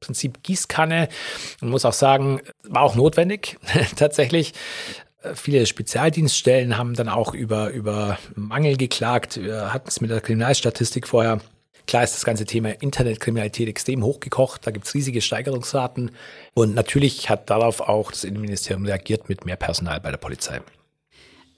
Prinzip 0.00 0.42
Gießkanne. 0.42 1.08
Man 1.60 1.70
muss 1.70 1.84
auch 1.84 1.92
sagen, 1.92 2.40
war 2.64 2.82
auch 2.82 2.96
notwendig, 2.96 3.56
tatsächlich. 3.96 4.52
Viele 5.34 5.64
Spezialdienststellen 5.66 6.76
haben 6.76 6.94
dann 6.94 7.08
auch 7.08 7.32
über, 7.32 7.70
über 7.70 8.18
Mangel 8.34 8.76
geklagt. 8.76 9.38
Hatten 9.38 9.86
es 9.86 10.00
mit 10.00 10.10
der 10.10 10.20
Kriminalstatistik 10.20 11.06
vorher. 11.06 11.40
Klar 11.86 12.04
ist 12.04 12.14
das 12.14 12.24
ganze 12.24 12.44
Thema 12.44 12.70
Internetkriminalität 12.80 13.68
extrem 13.68 14.04
hochgekocht. 14.04 14.66
Da 14.66 14.70
gibt 14.70 14.86
es 14.86 14.94
riesige 14.94 15.20
Steigerungsraten. 15.20 16.12
Und 16.54 16.74
natürlich 16.74 17.28
hat 17.28 17.50
darauf 17.50 17.80
auch 17.80 18.10
das 18.10 18.24
Innenministerium 18.24 18.86
reagiert 18.86 19.28
mit 19.28 19.44
mehr 19.44 19.56
Personal 19.56 20.00
bei 20.00 20.10
der 20.10 20.18
Polizei. 20.18 20.60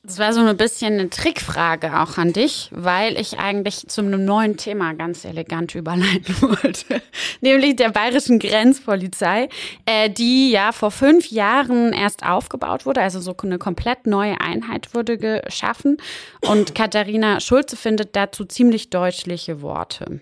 Das 0.07 0.19
war 0.19 0.35
so 0.35 0.41
ein 0.45 0.57
bisschen 0.59 0.93
eine 1.01 1.09
Trickfrage 1.09 1.99
auch 1.99 2.19
an 2.19 2.35
dich, 2.35 2.69
weil 2.73 3.19
ich 3.19 3.39
eigentlich 3.39 3.87
zu 3.87 4.03
einem 4.03 4.27
neuen 4.27 4.59
Thema 4.59 4.93
ganz 4.93 5.25
elegant 5.25 5.75
überleiten 5.75 6.43
wollte, 6.43 7.01
nämlich 7.41 7.77
der 7.77 7.89
bayerischen 7.89 8.39
Grenzpolizei, 8.39 9.49
äh, 9.87 10.11
die 10.11 10.51
ja 10.51 10.73
vor 10.73 10.91
fünf 10.91 11.31
Jahren 11.31 11.95
erst 11.95 12.23
aufgebaut 12.23 12.85
wurde, 12.85 13.01
also 13.01 13.19
so 13.19 13.35
eine 13.43 13.57
komplett 13.57 14.07
neue 14.07 14.39
Einheit 14.43 14.95
wurde 14.95 15.17
geschaffen. 15.17 15.97
Und 16.43 16.75
Katharina 16.75 17.41
Schulze 17.41 17.75
findet 17.75 18.15
dazu 18.15 18.45
ziemlich 18.45 18.91
deutliche 18.91 19.63
Worte. 19.63 20.21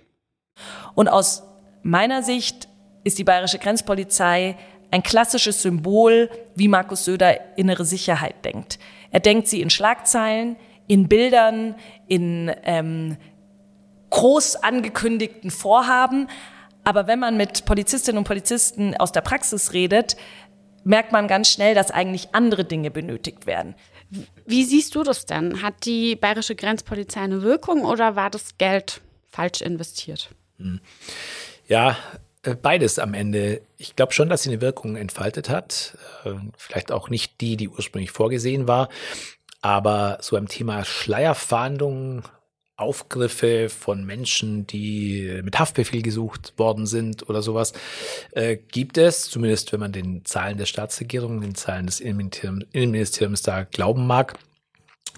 Und 0.95 1.09
aus 1.09 1.43
meiner 1.83 2.23
Sicht 2.23 2.69
ist 3.03 3.19
die 3.19 3.25
bayerische 3.25 3.59
Grenzpolizei 3.59 4.57
ein 4.93 5.03
klassisches 5.03 5.63
Symbol, 5.63 6.31
wie 6.55 6.69
Markus 6.69 7.05
Söder 7.05 7.57
innere 7.57 7.85
Sicherheit 7.85 8.45
denkt. 8.45 8.79
Er 9.13 9.21
denkt 9.21 9.47
sie 9.47 9.61
in 9.61 9.71
Schlagzeilen, 9.71 10.57
in 10.89 11.09
Bildern, 11.09 11.77
in 12.09 12.51
ähm, 12.65 13.17
groß 14.11 14.57
angekündigten 14.57 15.51
Vorhaben. 15.51 16.29
Aber 16.85 17.07
wenn 17.07 17.21
man 17.21 17.37
mit 17.37 17.65
Polizistinnen 17.65 18.19
und 18.19 18.25
Polizisten 18.25 18.97
aus 18.97 19.13
der 19.13 19.21
Praxis 19.21 19.73
redet, 19.73 20.17
merkt 20.85 21.13
man 21.13 21.29
ganz 21.29 21.49
schnell, 21.49 21.75
dass 21.75 21.91
eigentlich 21.91 22.35
andere 22.35 22.65
Dinge 22.65 22.91
benötigt 22.91 23.47
werden. 23.47 23.75
Wie 24.47 24.65
siehst 24.65 24.95
du 24.95 25.03
das 25.03 25.27
denn? 25.27 25.63
Hat 25.63 25.85
die 25.85 26.17
bayerische 26.17 26.57
Grenzpolizei 26.57 27.21
eine 27.21 27.43
Wirkung 27.43 27.85
oder 27.85 28.17
war 28.17 28.31
das 28.31 28.59
Geld 28.59 29.01
falsch 29.29 29.63
investiert? 29.63 30.31
Ja, 31.67 31.97
beides 32.43 32.99
am 32.99 33.15
Ende. 33.15 33.63
Ich 33.79 33.97
glaube 33.97 34.13
schon, 34.13 34.29
dass 34.29 34.43
sie 34.43 34.51
eine 34.51 34.61
Wirkung 34.61 34.97
entfaltet 34.97 35.49
hat. 35.49 35.97
Äh, 36.25 36.35
vielleicht 36.57 36.93
auch 36.93 37.09
nicht 37.09 37.41
die, 37.41 37.57
die 37.57 37.69
ursprünglich 37.69 38.11
vorgesehen 38.11 38.67
war. 38.69 38.89
Aber 39.61 40.19
so 40.21 40.37
am 40.37 40.49
Thema 40.49 40.85
Schleierfahndung 40.85 42.25
Aufgriffe 42.77 43.69
von 43.69 44.05
Menschen, 44.05 44.67
die 44.67 45.41
mit 45.45 45.59
Haftbefehl 45.59 46.03
gesucht 46.03 46.55
worden 46.57 46.87
sind 46.87 47.29
oder 47.29 47.43
sowas, 47.43 47.75
äh, 48.33 48.57
gibt 48.57 48.99
es, 48.99 49.31
zumindest 49.31 49.73
wenn 49.73 49.81
man 49.81 49.93
den 49.93 50.25
Zahlen 50.25 50.59
der 50.59 50.67
Staatsregierung, 50.67 51.43
den 51.43 51.55
Zahlen 51.55 51.87
des 51.87 52.01
Innenministeriums 52.01 53.43
da 53.43 53.65
glauben 53.65 54.07
mag, 54.07 54.37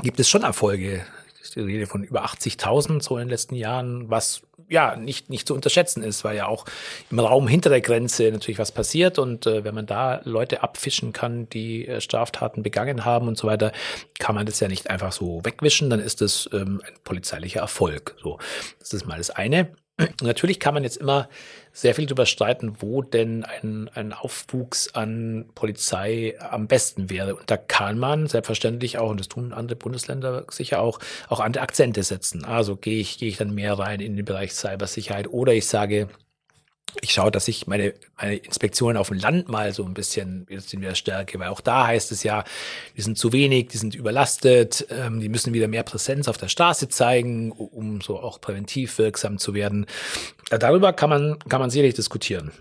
gibt 0.02 0.20
es 0.20 0.28
schon 0.28 0.42
Erfolge. 0.42 1.06
Ich 1.44 1.56
rede 1.56 1.86
von 1.86 2.02
über 2.02 2.24
80.000 2.24 3.02
so 3.02 3.16
in 3.16 3.24
den 3.24 3.28
letzten 3.28 3.54
Jahren, 3.54 4.10
was 4.10 4.42
ja 4.68 4.96
nicht, 4.96 5.30
nicht 5.30 5.46
zu 5.46 5.54
unterschätzen 5.54 6.02
ist, 6.02 6.24
weil 6.24 6.36
ja 6.36 6.46
auch 6.46 6.64
im 7.10 7.18
Raum 7.18 7.48
hinter 7.48 7.70
der 7.70 7.80
Grenze 7.80 8.30
natürlich 8.30 8.58
was 8.58 8.72
passiert 8.72 9.18
und 9.18 9.46
äh, 9.46 9.64
wenn 9.64 9.74
man 9.74 9.86
da 9.86 10.20
Leute 10.24 10.62
abfischen 10.62 11.12
kann, 11.12 11.48
die 11.50 11.86
äh, 11.86 12.00
Straftaten 12.00 12.62
begangen 12.62 13.04
haben 13.04 13.28
und 13.28 13.36
so 13.36 13.46
weiter, 13.46 13.72
kann 14.18 14.34
man 14.34 14.46
das 14.46 14.60
ja 14.60 14.68
nicht 14.68 14.90
einfach 14.90 15.12
so 15.12 15.40
wegwischen, 15.44 15.90
dann 15.90 16.00
ist 16.00 16.20
das 16.20 16.48
ähm, 16.52 16.82
ein 16.84 16.94
polizeilicher 17.04 17.60
Erfolg. 17.60 18.16
So, 18.22 18.38
das 18.78 18.92
ist 18.92 19.06
mal 19.06 19.18
das 19.18 19.30
eine. 19.30 19.74
Natürlich 20.22 20.58
kann 20.58 20.74
man 20.74 20.82
jetzt 20.82 20.96
immer 20.96 21.28
sehr 21.72 21.94
viel 21.94 22.06
darüber 22.06 22.26
streiten, 22.26 22.76
wo 22.80 23.02
denn 23.02 23.44
ein, 23.44 23.88
ein 23.94 24.12
Aufwuchs 24.12 24.92
an 24.94 25.46
Polizei 25.54 26.34
am 26.40 26.66
besten 26.66 27.10
wäre. 27.10 27.36
Und 27.36 27.48
da 27.48 27.56
kann 27.56 27.98
man 27.98 28.26
selbstverständlich 28.26 28.98
auch, 28.98 29.10
und 29.10 29.20
das 29.20 29.28
tun 29.28 29.52
andere 29.52 29.76
Bundesländer 29.76 30.46
sicher 30.50 30.80
auch, 30.80 30.98
auch 31.28 31.38
andere 31.38 31.62
Akzente 31.62 32.02
setzen. 32.02 32.44
Also 32.44 32.76
gehe 32.76 33.00
ich, 33.00 33.18
gehe 33.18 33.28
ich 33.28 33.36
dann 33.36 33.54
mehr 33.54 33.78
rein 33.78 34.00
in 34.00 34.16
den 34.16 34.24
Bereich 34.24 34.52
Cybersicherheit 34.52 35.28
oder 35.28 35.52
ich 35.52 35.66
sage, 35.66 36.08
ich 37.00 37.12
schaue, 37.12 37.30
dass 37.30 37.48
ich 37.48 37.66
meine, 37.66 37.94
meine 38.16 38.36
Inspektionen 38.36 38.96
auf 38.96 39.08
dem 39.08 39.18
Land 39.18 39.48
mal 39.48 39.72
so 39.72 39.84
ein 39.84 39.94
bisschen 39.94 40.46
jetzt 40.48 40.72
wieder 40.72 40.94
stärke, 40.94 41.38
weil 41.38 41.48
auch 41.48 41.60
da 41.60 41.86
heißt 41.86 42.12
es 42.12 42.22
ja, 42.22 42.44
die 42.96 43.02
sind 43.02 43.18
zu 43.18 43.32
wenig, 43.32 43.68
die 43.68 43.78
sind 43.78 43.94
überlastet, 43.94 44.86
ähm, 44.90 45.20
die 45.20 45.28
müssen 45.28 45.52
wieder 45.52 45.68
mehr 45.68 45.82
Präsenz 45.82 46.28
auf 46.28 46.38
der 46.38 46.48
Straße 46.48 46.88
zeigen, 46.88 47.52
um 47.52 48.00
so 48.00 48.18
auch 48.18 48.40
präventiv 48.40 48.98
wirksam 48.98 49.38
zu 49.38 49.54
werden. 49.54 49.86
Darüber 50.50 50.92
kann 50.92 51.10
man, 51.10 51.38
kann 51.48 51.60
man 51.60 51.70
sicherlich 51.70 51.94
diskutieren. 51.94 52.52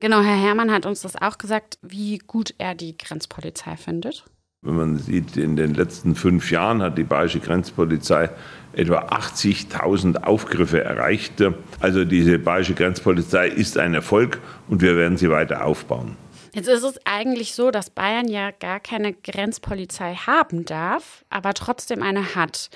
Genau, 0.00 0.20
Herr 0.20 0.36
Herrmann 0.36 0.72
hat 0.72 0.84
uns 0.84 1.02
das 1.02 1.14
auch 1.14 1.38
gesagt, 1.38 1.78
wie 1.80 2.18
gut 2.18 2.54
er 2.58 2.74
die 2.74 2.98
Grenzpolizei 2.98 3.76
findet. 3.76 4.24
Wenn 4.64 4.76
man 4.76 4.98
sieht, 4.98 5.36
in 5.36 5.56
den 5.56 5.74
letzten 5.74 6.14
fünf 6.14 6.50
Jahren 6.50 6.82
hat 6.82 6.96
die 6.96 7.04
Bayerische 7.04 7.40
Grenzpolizei 7.40 8.30
etwa 8.74 9.00
80.000 9.00 10.22
Aufgriffe 10.24 10.82
erreicht. 10.82 11.34
Also 11.80 12.04
diese 12.04 12.38
Bayerische 12.38 12.74
Grenzpolizei 12.74 13.48
ist 13.48 13.78
ein 13.78 13.94
Erfolg 13.94 14.40
und 14.68 14.80
wir 14.80 14.96
werden 14.96 15.16
sie 15.16 15.30
weiter 15.30 15.64
aufbauen. 15.64 16.16
Jetzt 16.54 16.68
ist 16.68 16.82
es 16.82 17.00
eigentlich 17.06 17.54
so, 17.54 17.70
dass 17.70 17.88
Bayern 17.88 18.28
ja 18.28 18.50
gar 18.50 18.78
keine 18.78 19.14
Grenzpolizei 19.14 20.14
haben 20.14 20.66
darf, 20.66 21.24
aber 21.30 21.54
trotzdem 21.54 22.02
eine 22.02 22.34
hat. 22.34 22.68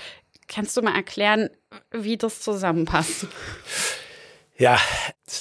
Kannst 0.48 0.76
du 0.76 0.82
mal 0.82 0.94
erklären, 0.94 1.50
wie 1.90 2.16
das 2.16 2.40
zusammenpasst? 2.40 3.26
Ja, 4.58 4.78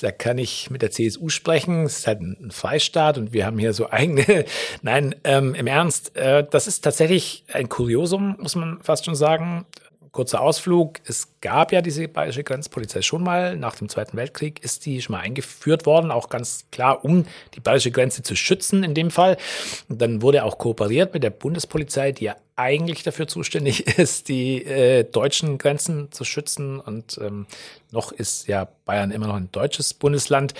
da 0.01 0.11
kann 0.11 0.37
ich 0.37 0.69
mit 0.69 0.81
der 0.81 0.91
CSU 0.91 1.29
sprechen. 1.29 1.85
Es 1.85 1.99
ist 1.99 2.07
halt 2.07 2.19
ein 2.19 2.51
Freistaat 2.51 3.17
und 3.17 3.31
wir 3.31 3.45
haben 3.45 3.57
hier 3.57 3.73
so 3.73 3.89
eigene. 3.91 4.45
Nein, 4.81 5.15
ähm, 5.23 5.55
im 5.55 5.67
Ernst, 5.67 6.17
äh, 6.17 6.45
das 6.49 6.67
ist 6.67 6.81
tatsächlich 6.81 7.45
ein 7.53 7.69
Kuriosum, 7.69 8.35
muss 8.39 8.55
man 8.55 8.81
fast 8.81 9.05
schon 9.05 9.15
sagen. 9.15 9.65
Kurzer 10.15 10.39
Ausflug. 10.39 11.01
Es 11.03 11.27
gab 11.41 11.73
ja 11.73 11.81
diese 11.81 12.07
bayerische 12.07 12.45
Grenzpolizei 12.45 13.01
schon 13.01 13.21
mal. 13.21 13.57
Nach 13.57 13.75
dem 13.75 13.89
Zweiten 13.89 14.15
Weltkrieg 14.15 14.63
ist 14.63 14.85
die 14.85 15.01
schon 15.01 15.13
mal 15.13 15.19
eingeführt 15.19 15.85
worden, 15.85 16.09
auch 16.09 16.29
ganz 16.29 16.67
klar, 16.71 17.03
um 17.03 17.25
die 17.53 17.59
bayerische 17.59 17.91
Grenze 17.91 18.23
zu 18.23 18.33
schützen 18.33 18.85
in 18.85 18.93
dem 18.93 19.11
Fall. 19.11 19.35
Und 19.89 20.01
dann 20.01 20.21
wurde 20.21 20.45
auch 20.45 20.57
kooperiert 20.57 21.13
mit 21.13 21.21
der 21.21 21.31
Bundespolizei, 21.31 22.13
die 22.13 22.23
ja 22.23 22.37
eigentlich 22.55 23.03
dafür 23.03 23.27
zuständig 23.27 23.87
ist, 23.97 24.29
die 24.29 24.63
äh, 24.63 25.03
deutschen 25.03 25.57
Grenzen 25.57 26.13
zu 26.13 26.23
schützen. 26.23 26.79
Und 26.79 27.19
ähm, 27.21 27.45
noch 27.91 28.13
ist 28.13 28.47
ja 28.47 28.69
Bayern 28.85 29.11
immer 29.11 29.27
noch 29.27 29.35
ein 29.35 29.51
deutsches 29.51 29.93
Bundesland. 29.93 30.53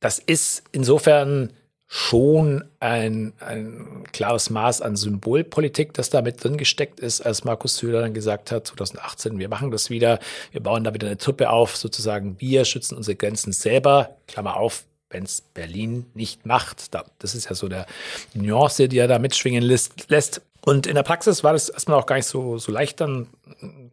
Das 0.00 0.18
ist 0.18 0.64
insofern 0.70 1.54
schon 1.94 2.64
ein, 2.80 3.34
ein 3.40 4.04
klares 4.14 4.48
Maß 4.48 4.80
an 4.80 4.96
Symbolpolitik, 4.96 5.92
das 5.92 6.08
da 6.08 6.22
mit 6.22 6.42
drin 6.42 6.56
gesteckt 6.56 7.00
ist, 7.00 7.20
als 7.20 7.44
Markus 7.44 7.76
Söder 7.76 8.00
dann 8.00 8.14
gesagt 8.14 8.50
hat, 8.50 8.66
2018, 8.66 9.38
wir 9.38 9.50
machen 9.50 9.70
das 9.70 9.90
wieder, 9.90 10.18
wir 10.52 10.62
bauen 10.62 10.84
da 10.84 10.94
wieder 10.94 11.08
eine 11.08 11.18
Truppe 11.18 11.50
auf, 11.50 11.76
sozusagen, 11.76 12.36
wir 12.40 12.64
schützen 12.64 12.96
unsere 12.96 13.16
Grenzen 13.16 13.52
selber, 13.52 14.16
Klammer 14.26 14.56
auf, 14.56 14.84
wenn 15.10 15.24
es 15.24 15.42
Berlin 15.42 16.06
nicht 16.14 16.46
macht. 16.46 16.94
Das 17.18 17.34
ist 17.34 17.50
ja 17.50 17.54
so 17.54 17.68
der 17.68 17.84
Nuance, 18.32 18.88
die 18.88 18.96
er 18.96 19.06
da 19.06 19.18
mitschwingen 19.18 19.62
lässt. 19.62 20.40
Und 20.64 20.86
in 20.86 20.94
der 20.94 21.02
Praxis 21.02 21.44
war 21.44 21.52
das 21.52 21.68
erstmal 21.68 21.98
auch 21.98 22.06
gar 22.06 22.16
nicht 22.16 22.24
so, 22.24 22.56
so 22.56 22.72
leicht 22.72 23.02
dann 23.02 23.26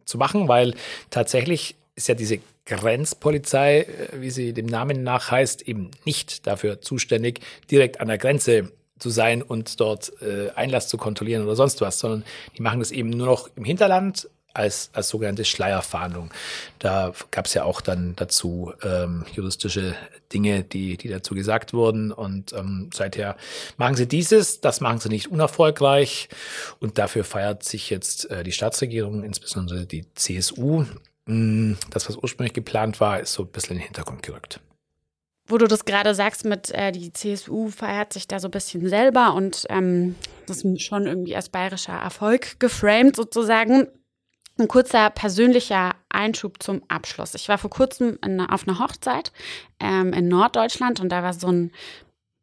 zu 0.06 0.16
machen, 0.16 0.48
weil 0.48 0.74
tatsächlich 1.10 1.76
ist 1.96 2.08
ja 2.08 2.14
diese 2.14 2.38
Grenzpolizei, 2.76 3.80
äh, 3.80 3.86
wie 4.20 4.30
sie 4.30 4.52
dem 4.52 4.66
Namen 4.66 5.02
nach 5.02 5.30
heißt, 5.30 5.62
eben 5.62 5.90
nicht 6.04 6.46
dafür 6.46 6.80
zuständig, 6.80 7.40
direkt 7.70 8.00
an 8.00 8.08
der 8.08 8.18
Grenze 8.18 8.72
zu 8.98 9.10
sein 9.10 9.42
und 9.42 9.80
dort 9.80 10.12
äh, 10.22 10.50
Einlass 10.54 10.88
zu 10.88 10.98
kontrollieren 10.98 11.44
oder 11.44 11.56
sonst 11.56 11.80
was, 11.80 11.98
sondern 11.98 12.24
die 12.56 12.62
machen 12.62 12.80
das 12.80 12.90
eben 12.90 13.10
nur 13.10 13.26
noch 13.26 13.48
im 13.56 13.64
Hinterland 13.64 14.28
als, 14.52 14.90
als 14.92 15.08
sogenannte 15.08 15.44
Schleierfahndung. 15.44 16.30
Da 16.78 17.12
gab 17.30 17.46
es 17.46 17.54
ja 17.54 17.64
auch 17.64 17.80
dann 17.80 18.14
dazu 18.16 18.72
ähm, 18.82 19.24
juristische 19.32 19.94
Dinge, 20.32 20.64
die, 20.64 20.96
die 20.96 21.08
dazu 21.08 21.34
gesagt 21.34 21.72
wurden. 21.72 22.12
Und 22.12 22.52
ähm, 22.52 22.90
seither 22.92 23.36
machen 23.76 23.94
sie 23.94 24.06
dieses, 24.06 24.60
das 24.60 24.80
machen 24.80 24.98
sie 24.98 25.08
nicht 25.08 25.28
unerfolgreich. 25.28 26.28
Und 26.80 26.98
dafür 26.98 27.24
feiert 27.24 27.62
sich 27.62 27.90
jetzt 27.90 28.30
äh, 28.30 28.42
die 28.42 28.52
Staatsregierung, 28.52 29.22
insbesondere 29.22 29.86
die 29.86 30.04
CSU, 30.14 30.84
das, 31.90 32.08
was 32.08 32.16
ursprünglich 32.16 32.52
geplant 32.52 33.00
war, 33.00 33.20
ist 33.20 33.32
so 33.32 33.44
ein 33.44 33.48
bisschen 33.48 33.76
in 33.76 33.78
den 33.78 33.86
Hintergrund 33.86 34.22
gerückt. 34.22 34.60
Wo 35.46 35.58
du 35.58 35.66
das 35.66 35.84
gerade 35.84 36.14
sagst, 36.14 36.44
mit 36.44 36.70
äh, 36.70 36.92
die 36.92 37.12
CSU 37.12 37.70
feiert 37.70 38.12
sich 38.12 38.28
da 38.28 38.38
so 38.38 38.48
ein 38.48 38.52
bisschen 38.52 38.88
selber 38.88 39.34
und 39.34 39.66
ähm, 39.68 40.14
das 40.46 40.62
ist 40.62 40.82
schon 40.82 41.06
irgendwie 41.06 41.34
als 41.34 41.48
bayerischer 41.48 41.94
Erfolg 41.94 42.60
geframed 42.60 43.16
sozusagen. 43.16 43.88
Ein 44.58 44.68
kurzer 44.68 45.10
persönlicher 45.10 45.94
Einschub 46.08 46.62
zum 46.62 46.82
Abschluss. 46.88 47.34
Ich 47.34 47.48
war 47.48 47.58
vor 47.58 47.70
kurzem 47.70 48.18
in, 48.24 48.40
auf 48.40 48.68
einer 48.68 48.78
Hochzeit 48.78 49.32
ähm, 49.80 50.12
in 50.12 50.28
Norddeutschland 50.28 51.00
und 51.00 51.08
da 51.08 51.22
war 51.22 51.32
so 51.32 51.48
ein 51.48 51.72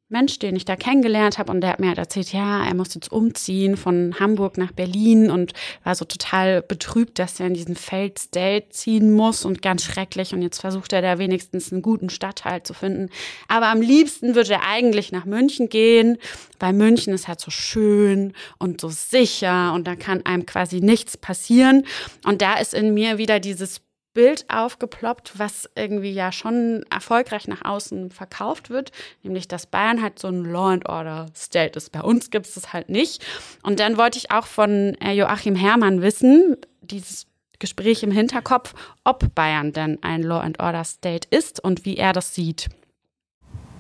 Mensch, 0.10 0.40
den 0.40 0.56
ich 0.56 0.64
da 0.64 0.78
kennengelernt 0.78 1.38
habe 1.38 1.52
und 1.52 1.60
der 1.60 1.72
hat 1.72 1.82
mir 1.82 1.90
halt 1.90 1.98
erzählt, 1.98 2.32
ja, 2.32 2.66
er 2.66 2.74
muss 2.76 2.94
jetzt 2.94 3.12
umziehen 3.12 3.76
von 3.76 4.16
Hamburg 4.18 4.58
nach 4.58 4.72
Berlin 4.72 5.30
und 5.30 5.52
war 5.84 5.96
so 5.96 6.06
total 6.06 6.62
betrübt, 6.62 7.20
dass 7.20 7.42
er 7.42 7.48
in 7.48 7.56
diesen 7.56 7.76
Failed 7.76 8.18
State 8.18 8.70
ziehen 8.70 9.12
muss 9.12 9.44
und 9.44 9.62
ganz 9.62 9.84
schrecklich 9.84 10.34
und 10.34 10.42
jetzt 10.42 10.62
versucht 10.62 10.94
er 10.94 11.02
da 11.02 11.20
wenigstens 11.20 11.74
einen 11.74 11.82
guten 11.82 12.10
Stadtteil 12.10 12.64
zu 12.64 12.74
finden. 12.74 13.10
Aber 13.50 13.68
am 13.68 13.82
liebsten 13.82 14.34
würde 14.34 14.54
er 14.54 14.66
eigentlich 14.66 15.12
nach 15.12 15.26
München 15.26 15.68
gehen, 15.68 16.20
weil 16.58 16.72
München 16.72 17.14
ist 17.14 17.28
halt 17.28 17.42
so 17.42 17.52
schön 17.52 18.32
und 18.60 18.80
so 18.80 18.88
sicher 18.88 19.74
und 19.74 19.88
da 19.88 19.98
kann 19.98 20.26
einem 20.26 20.46
quasi 20.46 20.80
nichts 20.80 21.18
passieren. 21.18 21.86
Und 22.24 22.42
da 22.42 22.56
ist 22.60 22.74
in 22.74 22.94
mir 22.94 23.18
wieder 23.18 23.42
dieses 23.42 23.82
Bild 24.18 24.46
aufgeploppt, 24.50 25.38
was 25.38 25.70
irgendwie 25.76 26.10
ja 26.10 26.32
schon 26.32 26.84
erfolgreich 26.90 27.48
nach 27.48 27.64
außen 27.64 28.10
verkauft 28.10 28.72
wird, 28.72 28.92
nämlich 29.22 29.48
dass 29.48 29.68
Bayern 29.68 30.02
halt 30.02 30.18
so 30.18 30.28
ein 30.28 30.44
Law 30.44 30.72
and 30.72 30.90
Order 30.90 31.28
State 31.36 31.78
ist. 31.78 31.92
Bei 31.92 32.02
uns 32.02 32.32
gibt 32.32 32.48
es 32.48 32.56
das 32.56 32.74
halt 32.74 32.90
nicht. 32.90 33.24
Und 33.62 33.80
dann 33.80 33.96
wollte 33.96 34.18
ich 34.18 34.32
auch 34.32 34.48
von 34.48 34.96
äh, 34.96 35.12
Joachim 35.12 35.56
Herrmann 35.56 36.02
wissen, 36.02 36.58
dieses 36.82 37.28
Gespräch 37.60 38.02
im 38.02 38.10
Hinterkopf, 38.10 38.74
ob 39.04 39.36
Bayern 39.36 39.72
denn 39.72 40.02
ein 40.02 40.24
Law 40.24 40.40
and 40.40 40.60
Order 40.60 40.84
State 40.84 41.28
ist 41.30 41.64
und 41.64 41.86
wie 41.86 41.98
er 41.98 42.12
das 42.12 42.34
sieht. 42.34 42.70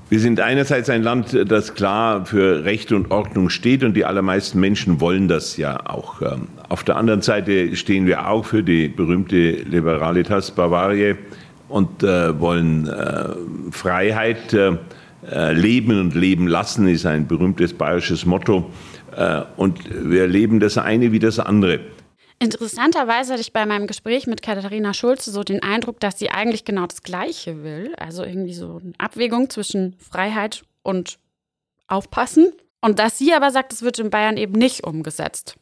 Wir 0.09 0.21
sind 0.21 0.39
einerseits 0.39 0.89
ein 0.89 1.03
Land, 1.03 1.37
das 1.49 1.73
klar 1.73 2.25
für 2.25 2.63
Recht 2.63 2.93
und 2.93 3.11
Ordnung 3.11 3.49
steht 3.49 3.83
und 3.83 3.93
die 3.93 4.05
allermeisten 4.05 4.57
Menschen 4.57 5.01
wollen 5.01 5.27
das 5.27 5.57
ja 5.57 5.85
auch. 5.85 6.21
Ähm, 6.21 6.47
auf 6.69 6.85
der 6.85 6.95
anderen 6.95 7.21
Seite 7.21 7.75
stehen 7.75 8.05
wir 8.05 8.29
auch 8.29 8.45
für 8.45 8.63
die 8.63 8.87
berühmte 8.87 9.51
Liberalitas 9.51 10.51
Bavaria 10.51 11.15
und 11.67 12.03
äh, 12.03 12.39
wollen 12.39 12.87
äh, 12.87 13.25
Freiheit. 13.71 14.53
Äh, 14.53 14.77
leben 15.51 15.99
und 15.99 16.15
leben 16.15 16.47
lassen 16.47 16.87
ist 16.87 17.05
ein 17.05 17.27
berühmtes 17.27 17.73
bayerisches 17.73 18.25
Motto. 18.25 18.71
Und 19.57 19.79
wir 19.91 20.27
leben 20.27 20.61
das 20.61 20.77
eine 20.77 21.11
wie 21.11 21.19
das 21.19 21.39
andere. 21.39 21.79
Interessanterweise 22.39 23.33
hatte 23.33 23.41
ich 23.41 23.53
bei 23.53 23.65
meinem 23.65 23.87
Gespräch 23.87 24.27
mit 24.27 24.41
Katharina 24.41 24.93
Schulze 24.93 25.31
so 25.31 25.43
den 25.43 25.63
Eindruck, 25.63 25.99
dass 25.99 26.19
sie 26.19 26.29
eigentlich 26.29 26.65
genau 26.65 26.85
das 26.85 27.01
Gleiche 27.01 27.63
will. 27.63 27.95
Also 27.97 28.23
irgendwie 28.23 28.53
so 28.53 28.79
eine 28.83 28.93
Abwägung 28.97 29.49
zwischen 29.49 29.95
Freiheit 29.99 30.63
und 30.83 31.17
Aufpassen. 31.87 32.53
Und 32.81 32.99
dass 32.99 33.17
sie 33.17 33.33
aber 33.33 33.49
sagt, 33.49 33.73
es 33.73 33.81
wird 33.81 33.97
in 33.97 34.11
Bayern 34.11 34.37
eben 34.37 34.53
nicht 34.53 34.83
umgesetzt. 34.83 35.55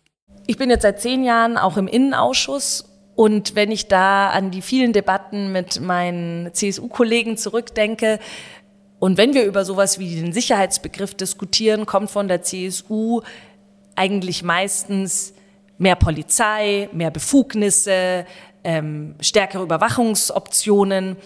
Ich 0.47 0.57
bin 0.57 0.69
jetzt 0.69 0.81
seit 0.81 1.01
zehn 1.01 1.23
Jahren 1.23 1.57
auch 1.57 1.77
im 1.77 1.87
Innenausschuss 1.87 2.85
und 3.15 3.55
wenn 3.55 3.71
ich 3.71 3.87
da 3.87 4.29
an 4.29 4.51
die 4.51 4.61
vielen 4.61 4.91
Debatten 4.91 5.51
mit 5.53 5.79
meinen 5.79 6.53
CSU-Kollegen 6.53 7.37
zurückdenke, 7.37 8.19
und 8.99 9.17
wenn 9.17 9.33
wir 9.33 9.45
über 9.45 9.65
sowas 9.65 9.99
wie 9.99 10.15
den 10.15 10.33
Sicherheitsbegriff 10.33 11.13
diskutieren, 11.13 11.85
kommt 11.85 12.09
von 12.09 12.27
der 12.27 12.41
CSU 12.41 13.21
eigentlich 13.95 14.41
meistens 14.41 15.34
mehr 15.77 15.95
Polizei, 15.95 16.89
mehr 16.91 17.11
Befugnisse, 17.11 18.25
ähm, 18.63 19.15
stärkere 19.19 19.63
Überwachungsoptionen. 19.63 21.17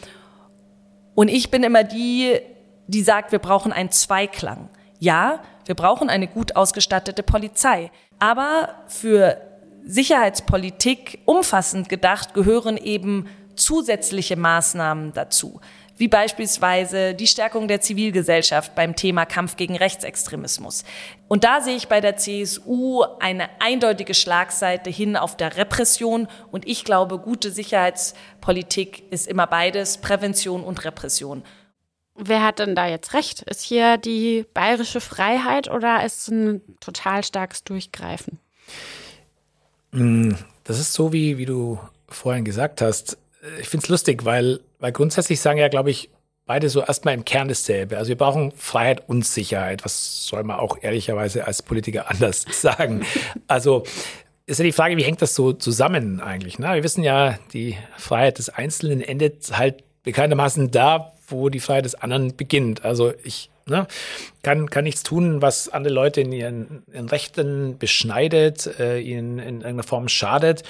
Und 1.15 1.27
ich 1.27 1.51
bin 1.51 1.63
immer 1.63 1.83
die, 1.83 2.39
die 2.87 3.01
sagt, 3.01 3.31
wir 3.31 3.39
brauchen 3.39 3.71
einen 3.71 3.91
Zweiklang. 3.91 4.69
Ja, 4.99 5.41
wir 5.65 5.75
brauchen 5.75 6.09
eine 6.09 6.27
gut 6.27 6.55
ausgestattete 6.55 7.23
Polizei. 7.23 7.91
Aber 8.19 8.69
für 8.87 9.37
Sicherheitspolitik 9.85 11.19
umfassend 11.25 11.89
gedacht 11.89 12.33
gehören 12.33 12.77
eben 12.77 13.27
zusätzliche 13.55 14.35
Maßnahmen 14.35 15.13
dazu 15.13 15.61
wie 15.99 16.07
beispielsweise 16.07 17.13
die 17.13 17.27
Stärkung 17.27 17.67
der 17.67 17.81
Zivilgesellschaft 17.81 18.73
beim 18.73 18.95
Thema 18.95 19.25
Kampf 19.25 19.57
gegen 19.57 19.75
Rechtsextremismus. 19.75 20.85
Und 21.27 21.43
da 21.43 21.59
sehe 21.59 21.75
ich 21.75 21.89
bei 21.89 21.99
der 21.99 22.15
CSU 22.15 23.03
eine 23.19 23.49
eindeutige 23.59 24.13
Schlagseite 24.13 24.89
hin 24.89 25.17
auf 25.17 25.35
der 25.35 25.57
Repression. 25.57 26.29
Und 26.51 26.65
ich 26.65 26.85
glaube, 26.85 27.19
gute 27.19 27.51
Sicherheitspolitik 27.51 29.11
ist 29.11 29.27
immer 29.27 29.45
beides, 29.45 29.97
Prävention 29.97 30.63
und 30.63 30.85
Repression. 30.85 31.43
Wer 32.15 32.45
hat 32.45 32.59
denn 32.59 32.75
da 32.75 32.87
jetzt 32.87 33.13
recht? 33.13 33.41
Ist 33.43 33.61
hier 33.61 33.97
die 33.97 34.45
bayerische 34.53 35.01
Freiheit 35.01 35.69
oder 35.69 36.05
ist 36.05 36.21
es 36.21 36.27
ein 36.29 36.61
total 36.79 37.25
starkes 37.25 37.65
Durchgreifen? 37.65 38.39
Mm, 39.91 40.31
das 40.63 40.79
ist 40.79 40.93
so, 40.93 41.11
wie, 41.11 41.37
wie 41.37 41.45
du 41.45 41.77
vorhin 42.07 42.45
gesagt 42.45 42.81
hast 42.81 43.17
ich 43.59 43.69
finde 43.69 43.85
es 43.85 43.89
lustig, 43.89 44.25
weil, 44.25 44.59
weil 44.79 44.91
grundsätzlich 44.91 45.39
sagen 45.39 45.59
ja, 45.59 45.67
glaube 45.67 45.91
ich, 45.91 46.09
beide 46.45 46.67
so 46.69 46.81
erstmal 46.81 47.13
im 47.13 47.25
Kern 47.25 47.47
dasselbe. 47.47 47.97
Also 47.97 48.09
wir 48.09 48.17
brauchen 48.17 48.51
Freiheit 48.53 49.07
und 49.07 49.23
Sicherheit. 49.23 49.85
Was 49.85 50.25
soll 50.25 50.43
man 50.43 50.57
auch 50.57 50.77
ehrlicherweise 50.81 51.45
als 51.45 51.61
Politiker 51.61 52.09
anders 52.09 52.45
sagen? 52.49 53.05
Also 53.47 53.83
ist 54.47 54.57
ja 54.57 54.65
die 54.65 54.71
Frage, 54.71 54.97
wie 54.97 55.03
hängt 55.03 55.21
das 55.21 55.35
so 55.35 55.53
zusammen 55.53 56.21
eigentlich? 56.21 56.57
Ne? 56.57 56.73
Wir 56.73 56.83
wissen 56.83 57.03
ja, 57.03 57.37
die 57.53 57.77
Freiheit 57.97 58.39
des 58.39 58.49
Einzelnen 58.49 59.01
endet 59.01 59.55
halt 59.55 59.83
bekanntermaßen 60.01 60.71
da, 60.71 61.13
wo 61.27 61.49
die 61.49 61.59
Freiheit 61.59 61.85
des 61.85 61.93
anderen 61.93 62.35
beginnt. 62.35 62.83
Also 62.83 63.13
ich 63.23 63.51
ne, 63.69 63.87
kann, 64.43 64.69
kann 64.69 64.83
nichts 64.83 65.03
tun, 65.03 65.41
was 65.41 65.69
andere 65.69 65.93
Leute 65.93 66.21
in 66.21 66.31
ihren, 66.31 66.83
ihren 66.91 67.09
Rechten 67.09 67.77
beschneidet, 67.77 68.79
äh, 68.79 68.99
ihnen 68.99 69.39
in 69.39 69.45
irgendeiner 69.61 69.83
Form 69.83 70.07
schadet. 70.07 70.63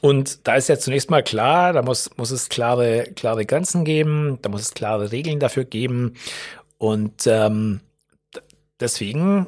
Und 0.00 0.46
da 0.46 0.56
ist 0.56 0.68
ja 0.68 0.78
zunächst 0.78 1.10
mal 1.10 1.22
klar, 1.22 1.72
da 1.72 1.82
muss, 1.82 2.10
muss 2.16 2.30
es 2.30 2.48
klare, 2.48 3.04
klare 3.14 3.46
Grenzen 3.46 3.84
geben, 3.84 4.38
da 4.42 4.48
muss 4.48 4.62
es 4.62 4.74
klare 4.74 5.12
Regeln 5.12 5.40
dafür 5.40 5.64
geben. 5.64 6.14
Und 6.78 7.26
ähm, 7.26 7.80
deswegen 8.80 9.46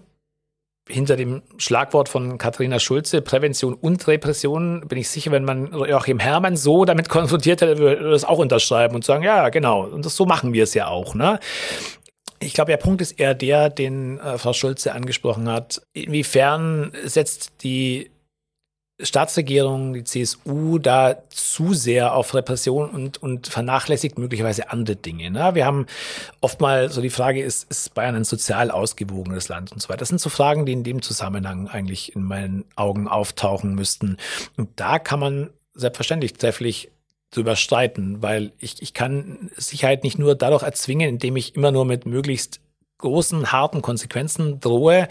hinter 0.89 1.17
dem 1.17 1.43
Schlagwort 1.59 2.09
von 2.09 2.39
Katharina 2.39 2.79
Schulze, 2.79 3.23
Prävention 3.23 3.75
und 3.75 4.07
Repression, 4.09 4.87
bin 4.89 4.99
ich 4.99 5.09
sicher, 5.09 5.31
wenn 5.31 5.45
man 5.45 5.73
Joachim 5.73 6.19
Herrmann 6.19 6.57
so 6.57 6.85
damit 6.85 7.09
konfrontiert 7.09 7.63
hätte, 7.63 7.79
würde 7.79 8.05
er 8.05 8.11
das 8.11 8.25
auch 8.25 8.39
unterschreiben 8.39 8.95
und 8.95 9.05
sagen, 9.05 9.23
ja, 9.23 9.49
genau, 9.49 9.85
und 9.85 10.05
das, 10.05 10.17
so 10.17 10.27
machen 10.27 10.53
wir 10.53 10.65
es 10.65 10.75
ja 10.75 10.89
auch. 10.89 11.15
Ne? 11.15 11.39
Ich 12.43 12.55
glaube, 12.55 12.71
der 12.71 12.77
Punkt 12.77 13.01
ist 13.01 13.13
eher 13.13 13.35
der, 13.35 13.71
den 13.71 14.19
äh, 14.19 14.39
Frau 14.39 14.53
Schulze 14.53 14.93
angesprochen 14.93 15.49
hat. 15.49 15.83
Inwiefern 15.93 16.93
setzt 17.05 17.53
die 17.63 18.11
Staatsregierung, 19.01 19.95
die 19.95 20.05
CSU, 20.05 20.79
da 20.79 21.17
zu 21.29 21.75
sehr 21.75 22.15
auf 22.15 22.35
Repression 22.35 22.91
und, 22.91 23.21
und 23.21 23.49
vernachlässigt 23.49 24.19
möglicherweise 24.19 24.71
andere 24.71 24.97
Dinge. 24.97 25.31
Ne? 25.31 25.55
Wir 25.55 25.67
haben 25.67 25.87
oft 26.41 26.61
mal 26.61 26.89
so 26.91 27.01
die 27.01 27.11
Frage, 27.11 27.43
ist, 27.43 27.69
ist 27.71 27.95
Bayern 27.95 28.15
ein 28.15 28.25
sozial 28.25 28.71
ausgewogenes 28.71 29.49
Land 29.49 29.73
und 29.73 29.83
so 29.83 29.89
weiter. 29.89 29.99
Das 29.99 30.09
sind 30.09 30.21
so 30.21 30.31
Fragen, 30.31 30.67
die 30.67 30.73
in 30.73 30.85
dem 30.85 31.03
Zusammenhang 31.03 31.69
eigentlich 31.69 32.15
in 32.15 32.23
meinen 32.23 32.65
Augen 32.77 33.09
auftauchen 33.09 33.75
müssten. 33.75 34.19
Und 34.57 34.69
da 34.77 34.99
kann 34.99 35.19
man 35.19 35.51
selbstverständlich 35.75 36.35
trefflich 36.35 36.92
zu 37.33 37.41
überstreiten, 37.41 38.23
weil 38.23 38.53
ich, 38.59 38.81
ich 38.81 38.95
kann 38.95 39.51
Sicherheit 39.57 40.05
nicht 40.05 40.19
nur 40.19 40.37
dadurch 40.37 40.63
erzwingen, 40.63 41.09
indem 41.09 41.37
ich 41.37 41.57
immer 41.57 41.73
nur 41.73 41.85
mit 41.85 42.07
möglichst 42.07 42.61
großen, 42.99 43.51
harten 43.51 43.83
Konsequenzen 43.83 44.61
drohe 44.61 45.09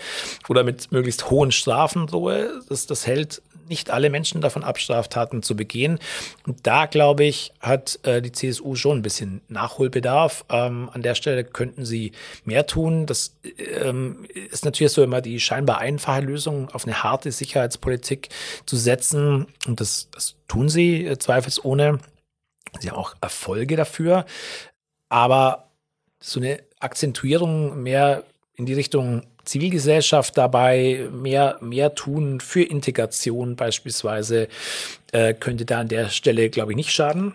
oder 0.48 0.64
mit 0.64 0.92
möglichst 0.92 1.30
hohen 1.30 1.52
Strafen 1.52 2.08
drohe. 2.08 2.62
Das, 2.70 2.88
das 2.88 3.06
hält 3.06 3.42
nicht 3.72 3.90
alle 3.90 4.10
Menschen 4.10 4.42
davon 4.42 4.64
ab, 4.64 4.80
Straftaten 4.80 5.42
zu 5.42 5.56
begehen. 5.56 5.98
Und 6.46 6.68
da, 6.68 6.86
glaube 6.86 7.24
ich, 7.24 7.54
hat 7.60 8.00
äh, 8.04 8.22
die 8.22 8.32
CSU 8.32 8.76
schon 8.76 8.98
ein 8.98 9.02
bisschen 9.02 9.42
Nachholbedarf. 9.48 10.46
Ähm, 10.50 10.90
an 10.92 11.02
der 11.02 11.16
Stelle 11.16 11.44
könnten 11.44 11.86
sie 11.86 12.12
mehr 12.44 12.68
tun. 12.68 13.06
Das 13.06 13.38
ähm, 13.82 14.26
ist 14.52 14.66
natürlich 14.66 14.92
so 14.92 15.02
immer 15.02 15.22
die 15.22 15.40
scheinbar 15.40 15.80
einfache 15.80 16.22
Lösung, 16.22 16.70
auf 16.70 16.86
eine 16.86 17.02
harte 17.02 17.32
Sicherheitspolitik 17.32 18.30
zu 18.66 18.76
setzen. 18.76 19.48
Und 19.66 19.80
das, 19.80 20.10
das 20.12 20.36
tun 20.48 20.68
sie 20.68 21.06
äh, 21.06 21.18
zweifelsohne. 21.18 22.00
Sie 22.80 22.90
haben 22.90 22.98
auch 22.98 23.16
Erfolge 23.22 23.76
dafür. 23.76 24.26
Aber 25.10 25.70
so 26.20 26.40
eine 26.40 26.60
Akzentuierung 26.80 27.82
mehr 27.84 28.24
in 28.56 28.66
die 28.66 28.74
Richtung 28.74 29.24
Zivilgesellschaft 29.44 30.38
dabei 30.38 31.10
mehr, 31.12 31.58
mehr 31.62 31.96
tun 31.96 32.40
für 32.40 32.62
Integration 32.62 33.56
beispielsweise, 33.56 34.48
äh, 35.12 35.34
könnte 35.34 35.66
da 35.66 35.80
an 35.80 35.88
der 35.88 36.10
Stelle, 36.10 36.50
glaube 36.50 36.72
ich, 36.74 36.76
nicht 36.76 36.92
schaden. 36.92 37.34